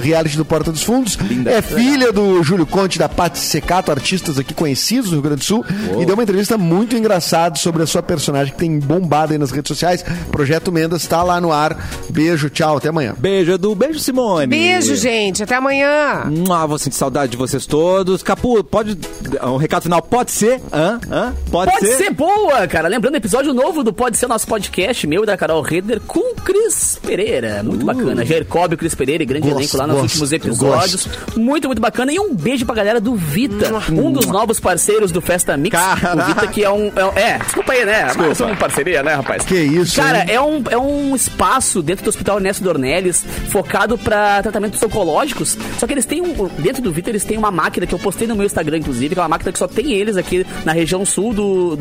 reality 0.00 0.36
do 0.36 0.44
Porta 0.44 0.72
dos 0.72 0.82
Fundos. 0.82 1.16
Linda. 1.16 1.50
É 1.50 1.62
filha 1.62 2.12
do 2.12 2.42
Júlio 2.42 2.66
Conte, 2.66 2.98
da 2.98 3.08
Paty 3.34 3.38
Secato, 3.38 3.90
artistas 3.90 4.38
aqui 4.38 4.54
conhecidos 4.54 5.06
no 5.06 5.14
Rio 5.14 5.22
Grande 5.22 5.40
do 5.40 5.44
Sul. 5.44 5.64
E 6.00 6.06
deu 6.06 6.14
uma 6.14 6.22
entrevista 6.22 6.56
muito 6.56 6.96
engraçada 6.96 7.56
sobre 7.56 7.82
a 7.82 7.86
sua 7.86 8.02
personagem 8.02 8.52
que 8.52 8.58
tem 8.58 8.78
bombado 8.78 9.32
aí 9.32 9.38
nas 9.38 9.50
redes 9.50 9.68
sociais. 9.68 10.04
Projeto 10.30 10.70
Mendas 10.70 11.02
está 11.02 11.22
lá 11.22 11.40
no 11.40 11.52
ar. 11.52 11.76
Beijo, 12.10 12.48
tchau, 12.48 12.76
até 12.76 12.88
amanhã. 12.88 13.14
Beijo, 13.18 13.52
Edu. 13.52 13.74
Beijo, 13.74 13.98
Simone. 13.98 14.46
Beijo, 14.46 14.94
gente. 14.94 15.42
Até 15.42 15.56
amanhã. 15.56 16.22
Ah, 16.50 16.66
vou 16.66 16.78
sentir 16.78 16.96
saudade 16.96 17.32
de 17.32 17.36
vocês 17.36 17.66
todos. 17.66 18.22
Capu, 18.22 18.62
pode. 18.62 18.96
Um 19.42 19.56
recado 19.56 19.82
final, 19.82 20.00
pode 20.00 20.30
ser? 20.30 20.60
Hã? 20.72 21.00
Hã? 21.10 21.34
Pode, 21.50 21.72
Pode 21.72 21.88
ser 21.94 22.10
boa, 22.12 22.66
cara. 22.68 22.88
Lembrando, 22.88 23.16
episódio 23.16 23.52
novo 23.52 23.82
do 23.82 23.92
Pode 23.92 24.16
Ser 24.16 24.28
Nosso 24.28 24.46
Podcast, 24.46 25.06
meu 25.06 25.24
e 25.24 25.26
da 25.26 25.36
Carol 25.36 25.60
Redder, 25.60 26.00
com 26.00 26.20
o 26.20 26.34
Cris 26.36 26.98
Pereira. 27.04 27.62
Muito 27.62 27.84
bacana. 27.84 28.24
Jacob 28.24 28.72
e 28.72 28.74
o 28.74 28.78
Cris 28.78 28.94
Pereira, 28.94 29.22
e 29.22 29.26
grande 29.26 29.48
Gosto, 29.48 29.58
elenco 29.58 29.76
lá 29.76 29.86
nos 29.86 29.96
gosto, 29.96 30.04
últimos 30.04 30.32
episódios. 30.32 31.08
Muito, 31.36 31.66
muito 31.66 31.80
bacana. 31.80 32.12
E 32.12 32.20
um 32.20 32.34
beijo 32.34 32.64
pra 32.64 32.74
galera 32.74 33.00
do 33.00 33.14
Vita, 33.24 33.72
um 33.92 34.12
dos 34.12 34.26
novos 34.26 34.60
parceiros 34.60 35.10
do 35.10 35.20
Festa 35.20 35.56
Mix. 35.56 35.76
Caraca. 35.76 36.22
O 36.22 36.26
Vita, 36.26 36.46
que 36.46 36.64
é 36.64 36.70
um. 36.70 36.92
É, 37.16 37.20
é, 37.20 37.38
desculpa 37.38 37.72
aí, 37.72 37.84
né? 37.84 38.06
Mas 38.16 38.38
somos 38.38 38.58
parceria, 38.58 39.02
né, 39.02 39.14
rapaz? 39.14 39.44
Que 39.44 39.56
isso, 39.56 39.96
Cara, 39.96 40.20
hein? 40.20 40.26
é 40.28 40.40
um, 40.40 40.62
é 40.70 40.78
um 40.78 41.16
espaço 41.16 41.82
dentro 41.82 42.04
do 42.04 42.08
Hospital 42.08 42.36
Ernesto 42.36 42.62
Dornelles 42.62 43.24
focado 43.48 43.96
pra 43.98 44.42
tratamentos 44.42 44.82
oncológicos. 44.82 45.56
Só 45.78 45.86
que 45.86 45.92
eles 45.92 46.04
têm 46.04 46.20
um. 46.20 46.48
Dentro 46.58 46.82
do 46.82 46.92
Vita, 46.92 47.10
eles 47.10 47.24
têm 47.24 47.38
uma 47.38 47.50
máquina 47.50 47.86
que 47.86 47.94
eu 47.94 47.98
postei 47.98 48.26
no 48.26 48.36
meu 48.36 48.46
Instagram, 48.46 48.78
inclusive, 48.78 49.14
que 49.14 49.20
é 49.20 49.22
uma 49.22 49.28
máquina 49.28 49.52
que 49.52 49.58
só 49.58 49.66
tem 49.66 49.92
eles 49.92 50.16
aqui 50.16 50.46
na 50.64 50.72
região 50.72 51.04
sul 51.04 51.32
do, 51.32 51.78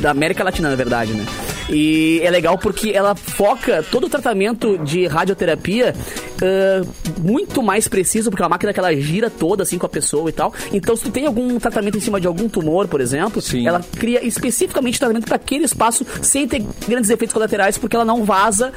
da 0.00 0.10
América 0.10 0.42
Latina, 0.42 0.70
na 0.70 0.76
verdade, 0.76 1.12
né? 1.12 1.24
E 1.68 2.20
é 2.22 2.30
legal 2.30 2.56
porque 2.58 2.90
ela 2.90 3.14
foca 3.14 3.84
todo 3.90 4.06
o 4.06 4.08
tratamento 4.08 4.78
de 4.78 5.06
radioterapia 5.06 5.94
ah, 6.42 6.82
muito 7.18 7.62
mais 7.62 7.88
preciso, 7.88 8.30
porque 8.30 8.42
é 8.42 8.44
uma 8.44 8.50
máquina 8.50 8.72
que 8.72 8.78
ela 8.78 8.94
gira 8.94 9.30
toda 9.30 9.62
assim 9.62 9.78
com 9.78 9.86
a 9.86 9.88
pessoa 9.88 10.28
e 10.28 10.32
tal. 10.32 10.52
Então, 10.86 10.94
se 10.94 11.02
tu 11.02 11.10
tem 11.10 11.26
algum 11.26 11.58
tratamento 11.58 11.98
em 11.98 12.00
cima 12.00 12.20
de 12.20 12.28
algum 12.28 12.48
tumor, 12.48 12.86
por 12.86 13.00
exemplo, 13.00 13.42
Sim. 13.42 13.66
ela 13.66 13.80
cria 13.98 14.24
especificamente 14.24 15.00
tratamento 15.00 15.24
para 15.24 15.34
aquele 15.34 15.64
espaço 15.64 16.06
sem 16.22 16.46
ter 16.46 16.64
grandes 16.86 17.10
efeitos 17.10 17.34
colaterais, 17.34 17.76
porque 17.76 17.96
ela 17.96 18.04
não 18.04 18.22
vaza 18.22 18.72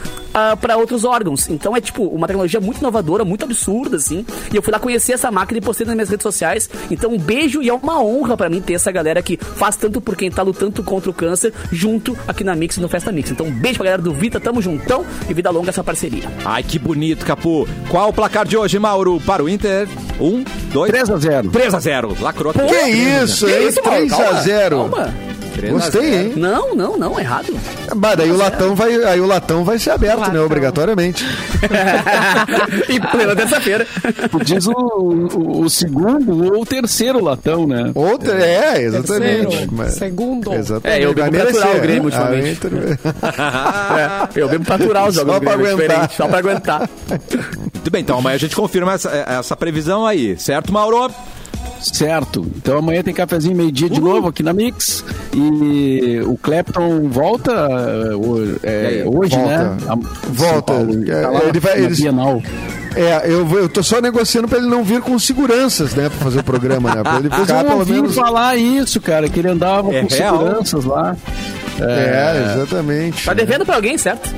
para 0.59 0.75
outros 0.75 1.03
órgãos. 1.03 1.47
Então 1.49 1.77
é 1.77 1.79
tipo 1.79 2.03
uma 2.03 2.25
tecnologia 2.25 2.59
muito 2.59 2.79
inovadora, 2.79 3.23
muito 3.23 3.43
absurda, 3.43 3.97
assim. 3.97 4.25
E 4.51 4.55
eu 4.55 4.61
fui 4.63 4.73
lá 4.73 4.79
conhecer 4.79 5.13
essa 5.13 5.29
máquina 5.29 5.59
e 5.59 5.61
postei 5.61 5.85
nas 5.85 5.93
minhas 5.93 6.09
redes 6.09 6.23
sociais. 6.23 6.67
Então, 6.89 7.11
um 7.11 7.19
beijo 7.19 7.61
e 7.61 7.69
é 7.69 7.73
uma 7.73 8.01
honra 8.01 8.35
para 8.35 8.49
mim 8.49 8.59
ter 8.59 8.73
essa 8.73 8.91
galera 8.91 9.21
que 9.21 9.37
faz 9.37 9.75
tanto 9.75 10.01
por 10.01 10.15
quem 10.15 10.31
tá 10.31 10.41
lutando 10.41 10.81
contra 10.81 11.11
o 11.11 11.13
câncer 11.13 11.53
junto 11.71 12.17
aqui 12.27 12.43
na 12.43 12.55
Mix 12.55 12.77
e 12.77 12.81
no 12.81 12.89
Festa 12.89 13.11
Mix. 13.11 13.29
Então, 13.29 13.45
um 13.45 13.51
beijo 13.51 13.77
pra 13.77 13.85
galera 13.85 14.01
do 14.01 14.15
Vita, 14.15 14.39
tamo 14.39 14.63
juntão 14.63 15.05
e 15.29 15.33
vida 15.35 15.51
longa 15.51 15.69
essa 15.69 15.83
parceria. 15.83 16.23
Ai, 16.43 16.63
que 16.63 16.79
bonito, 16.79 17.23
Capu. 17.23 17.67
Qual 17.87 18.09
o 18.09 18.13
placar 18.13 18.47
de 18.47 18.57
hoje, 18.57 18.79
Mauro, 18.79 19.21
para 19.23 19.43
o 19.43 19.47
Inter? 19.47 19.87
Um, 20.19 20.43
dois... 20.73 20.89
3 20.89 21.11
a 21.11 21.17
0 21.17 21.49
3 21.51 21.73
a 21.75 21.79
0 21.79 21.88
Lacrou. 22.19 22.53
Que 22.53 22.61
isso, 22.89 23.45
Que 23.45 23.51
hein? 23.53 23.67
isso, 23.67 23.81
Mauro? 23.83 23.97
3 23.99 24.13
a 24.13 24.17
Calma, 24.17 24.41
0 24.41 24.77
Calma. 24.89 25.13
3 25.55 25.71
a 25.71 25.73
Gostei, 25.75 26.01
0. 26.11 26.15
hein? 26.15 26.33
Não, 26.37 26.75
não, 26.75 26.97
não, 26.97 27.19
errado. 27.19 27.53
Bah, 27.95 28.15
daí 28.15 28.31
o 28.31 28.37
latão 28.37 28.75
vai, 28.75 28.93
aí 29.03 29.19
o 29.19 29.25
latão 29.25 29.63
vai 29.63 29.77
ser 29.79 29.89
aberto, 29.91 30.19
né? 30.19 30.25
Latão. 30.27 30.45
Obrigatoriamente. 30.45 31.25
em 32.87 32.99
plena 33.01 33.35
terça-feira. 33.35 33.85
Diz 34.45 34.67
o, 34.67 34.71
o, 34.71 35.61
o 35.61 35.69
segundo 35.69 36.53
ou 36.53 36.61
o 36.61 36.65
terceiro 36.65 37.21
latão, 37.23 37.67
né? 37.67 37.91
Outra, 37.95 38.33
é, 38.41 38.83
exatamente. 38.83 39.47
Terceiro, 39.47 39.71
Mas- 39.73 39.93
segundo. 39.95 40.53
Exatamente. 40.53 41.01
É, 41.01 41.05
eu 41.05 41.13
bebo 41.13 41.31
merecer, 41.31 41.75
o 41.75 41.81
Grêmio 41.81 42.03
né? 42.03 42.05
ultimamente. 42.05 42.59
É, 44.35 44.39
eu 44.41 44.47
bebo 44.49 44.63
pra 44.65 44.75
aturar 44.75 45.07
os 45.07 45.15
jogos 45.15 45.33
Só 45.33 45.39
pra 45.39 45.55
Grêmio, 45.55 45.73
aguentar. 45.73 46.11
só 46.11 46.27
pra 46.27 46.37
aguentar. 46.39 46.89
Muito 47.73 47.91
bem, 47.91 48.01
então 48.01 48.17
amanhã 48.19 48.35
a 48.35 48.39
gente 48.39 48.55
confirma 48.55 48.93
essa, 48.93 49.09
essa 49.09 49.55
previsão 49.55 50.05
aí, 50.05 50.37
certo, 50.37 50.71
Mauro? 50.71 51.11
Certo. 51.81 52.45
Então 52.57 52.77
amanhã 52.77 53.01
tem 53.03 53.13
cafezinho 53.13 53.55
meio-dia 53.55 53.89
de 53.89 53.99
novo 54.01 54.27
aqui 54.27 54.43
na 54.43 54.53
Mix. 54.53 55.03
E 55.33 56.19
o 56.25 56.37
Clapton 56.37 57.07
volta 57.09 57.51
eh, 57.51 58.15
ho- 58.15 58.59
é, 58.63 59.03
hoje, 59.05 59.35
Volta. 59.35 59.57
né? 59.57 59.77
A- 59.87 59.95
Volta. 60.29 60.73
Tá 60.73 60.81
ele 61.47 61.59
vai- 61.59 61.79
na 61.79 61.85
eles- 61.85 61.99
Bienal. 61.99 62.41
É, 62.95 63.21
eu, 63.31 63.47
eu 63.57 63.69
tô 63.69 63.83
só 63.83 64.01
negociando 64.01 64.47
pra 64.47 64.57
ele 64.57 64.67
não 64.67 64.83
vir 64.83 64.99
com 65.01 65.17
seguranças, 65.19 65.93
né? 65.93 66.09
Pra 66.09 66.17
fazer 66.25 66.39
o 66.39 66.43
programa, 66.43 66.93
né? 66.95 67.03
Pra 67.03 67.17
ele 67.19 67.29
ficar 67.29 67.63
eu 67.63 67.69
pelo 67.69 67.85
menos. 67.85 68.15
falar 68.15 68.55
isso, 68.57 68.99
cara, 68.99 69.29
que 69.29 69.39
ele 69.39 69.49
andava 69.49 69.93
É 69.93 70.01
com 70.01 70.07
real? 70.07 70.37
seguranças 70.39 70.85
lá. 70.85 71.15
É, 71.81 72.53
exatamente. 72.55 73.25
Tá 73.25 73.33
devendo 73.33 73.65
pra 73.65 73.75
alguém, 73.75 73.97
certo? 73.97 74.29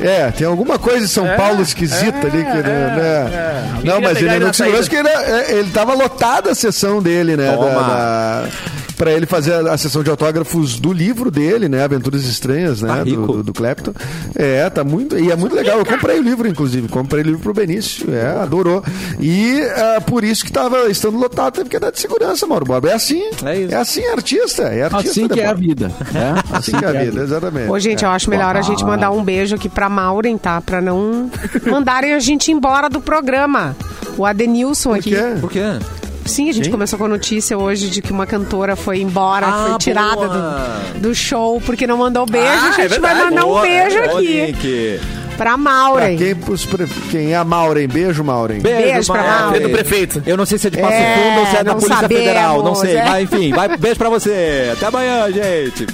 É, 0.00 0.30
tem 0.32 0.46
alguma 0.46 0.78
coisa 0.78 1.04
em 1.04 1.08
São 1.08 1.26
Paulo 1.36 1.62
esquisita 1.62 2.26
ali 2.26 2.44
que. 2.44 2.62
né? 2.62 3.70
Não, 3.74 3.80
queria 3.82 4.00
mas 4.00 4.18
pegar 4.18 4.20
ele 4.20 4.30
ele 4.30 4.38
não 4.40 4.46
na 4.48 4.52
segurança 4.52 4.90
que 4.90 4.96
ele, 4.96 5.08
é, 5.08 5.52
ele 5.58 5.70
tava 5.70 5.94
lotada 5.94 6.50
a 6.50 6.54
sessão 6.54 7.00
dele, 7.02 7.36
né? 7.36 7.52
Toma. 7.52 7.68
Da, 7.68 7.80
da- 7.82 8.48
pra 8.96 9.12
ele 9.12 9.26
fazer 9.26 9.52
a, 9.54 9.72
a 9.72 9.78
sessão 9.78 10.02
de 10.02 10.10
autógrafos 10.10 10.78
do 10.78 10.92
livro 10.92 11.30
dele, 11.30 11.68
né? 11.68 11.84
Aventuras 11.84 12.24
Estranhas, 12.24 12.82
né? 12.82 12.88
Tá 12.88 13.02
rico. 13.02 13.26
do, 13.26 13.32
do, 13.34 13.42
do 13.44 13.52
Clapton. 13.52 13.92
É, 14.34 14.68
tá 14.70 14.84
muito. 14.84 15.18
E 15.18 15.30
é 15.30 15.36
muito 15.36 15.54
legal. 15.54 15.78
Eu 15.78 15.86
comprei 15.86 16.18
o 16.18 16.22
livro, 16.22 16.48
inclusive. 16.48 16.88
Comprei 16.88 17.22
o 17.22 17.26
livro 17.26 17.40
pro 17.40 17.54
Benício. 17.54 18.12
É, 18.14 18.26
adorou. 18.42 18.82
E 19.20 19.60
ah, 19.76 20.00
por 20.00 20.24
isso 20.24 20.44
que 20.44 20.52
tava 20.52 20.88
estando 20.90 21.18
lotado, 21.18 21.54
teve 21.54 21.68
que 21.68 21.78
dar 21.78 21.90
de 21.90 22.00
segurança, 22.00 22.46
Mauro 22.46 22.64
Borba. 22.64 22.90
É 22.90 22.94
assim. 22.94 23.22
É 23.44 23.58
isso. 23.60 23.74
É 23.74 23.76
assim, 23.76 24.06
artista. 24.06 24.62
É 24.64 24.82
artista. 24.82 25.10
Assim 25.10 25.28
que 25.28 25.40
é 25.40 25.46
a 25.46 25.54
vida. 25.54 25.88
Né? 26.12 26.34
Assim 26.52 26.72
que 26.72 26.84
é 26.84 26.88
a 26.88 27.04
vida, 27.04 27.22
exatamente. 27.22 27.70
Ô, 27.70 27.78
gente, 27.78 28.04
eu 28.04 28.10
acho 28.10 28.30
melhor 28.30 28.56
a 28.56 28.62
gente 28.62 28.84
mandar 28.84 29.10
um 29.10 29.22
beijo 29.24 29.56
aqui 29.56 29.68
pra 29.68 29.88
Maureen, 29.88 30.38
tá? 30.38 30.60
Pra 30.60 30.80
não 30.80 31.30
mandarem 31.66 32.12
a 32.14 32.18
gente 32.18 32.52
embora 32.52 32.88
do 32.88 33.00
programa. 33.00 33.76
O 34.16 34.24
Adenilson 34.24 34.90
Por 34.90 34.98
aqui. 34.98 35.10
quê? 35.10 35.22
Por 35.40 35.50
quê? 35.50 35.78
Sim, 36.26 36.48
a 36.48 36.52
gente 36.52 36.70
começou 36.70 36.98
com 36.98 37.04
a 37.04 37.08
notícia 37.08 37.56
hoje 37.58 37.88
de 37.90 38.00
que 38.02 38.10
uma 38.12 38.26
cantora 38.26 38.74
foi 38.76 39.00
embora, 39.00 39.46
Ah, 39.46 39.66
foi 39.68 39.78
tirada 39.78 40.26
do, 40.28 41.00
do 41.00 41.14
show 41.14 41.60
porque 41.60 41.86
não 41.86 41.98
mandou 41.98 42.24
beijo. 42.26 42.46
Ah, 42.48 42.68
a 42.76 42.82
gente 42.82 42.94
é 42.94 42.98
vai 42.98 43.14
mandar 43.14 43.44
um 43.44 43.48
Boa, 43.48 43.62
beijo 43.62 43.98
é, 43.98 44.04
aqui 44.06 44.42
Nick. 44.46 45.00
pra 45.36 45.44
Pra 45.44 45.56
Maureen. 45.56 46.16
quem, 46.16 46.34
pre- 46.34 46.86
quem 47.10 47.32
é 47.32 47.36
a 47.36 47.44
Maureen? 47.44 47.88
Beijo, 47.88 48.22
Maureen. 48.24 48.60
Beijo 48.60 49.12
pra 49.12 49.22
Mauro. 49.22 49.40
Mauro. 49.42 49.56
É 49.56 49.60
do 49.60 49.68
prefeito. 49.70 50.22
Eu 50.24 50.36
não 50.36 50.46
sei 50.46 50.58
se 50.58 50.68
é 50.68 50.70
de 50.70 50.78
Passo 50.78 50.92
É, 50.94 51.14
Fundo 51.16 51.40
ou 51.40 51.46
se 51.46 51.56
é 51.56 51.64
da 51.64 51.72
Polícia 51.74 51.96
sabemos, 51.96 52.24
Federal. 52.24 52.62
Não 52.62 52.74
sei. 52.74 52.96
é. 52.96 53.04
Mas 53.04 53.22
enfim, 53.24 53.52
vai, 53.52 53.76
beijo 53.76 53.96
pra 53.98 54.08
você. 54.08 54.70
Até 54.72 54.86
amanhã, 54.86 55.26
gente. 55.32 55.86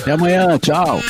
Até 0.00 0.12
amanhã, 0.12 0.58
tchau. 0.60 1.00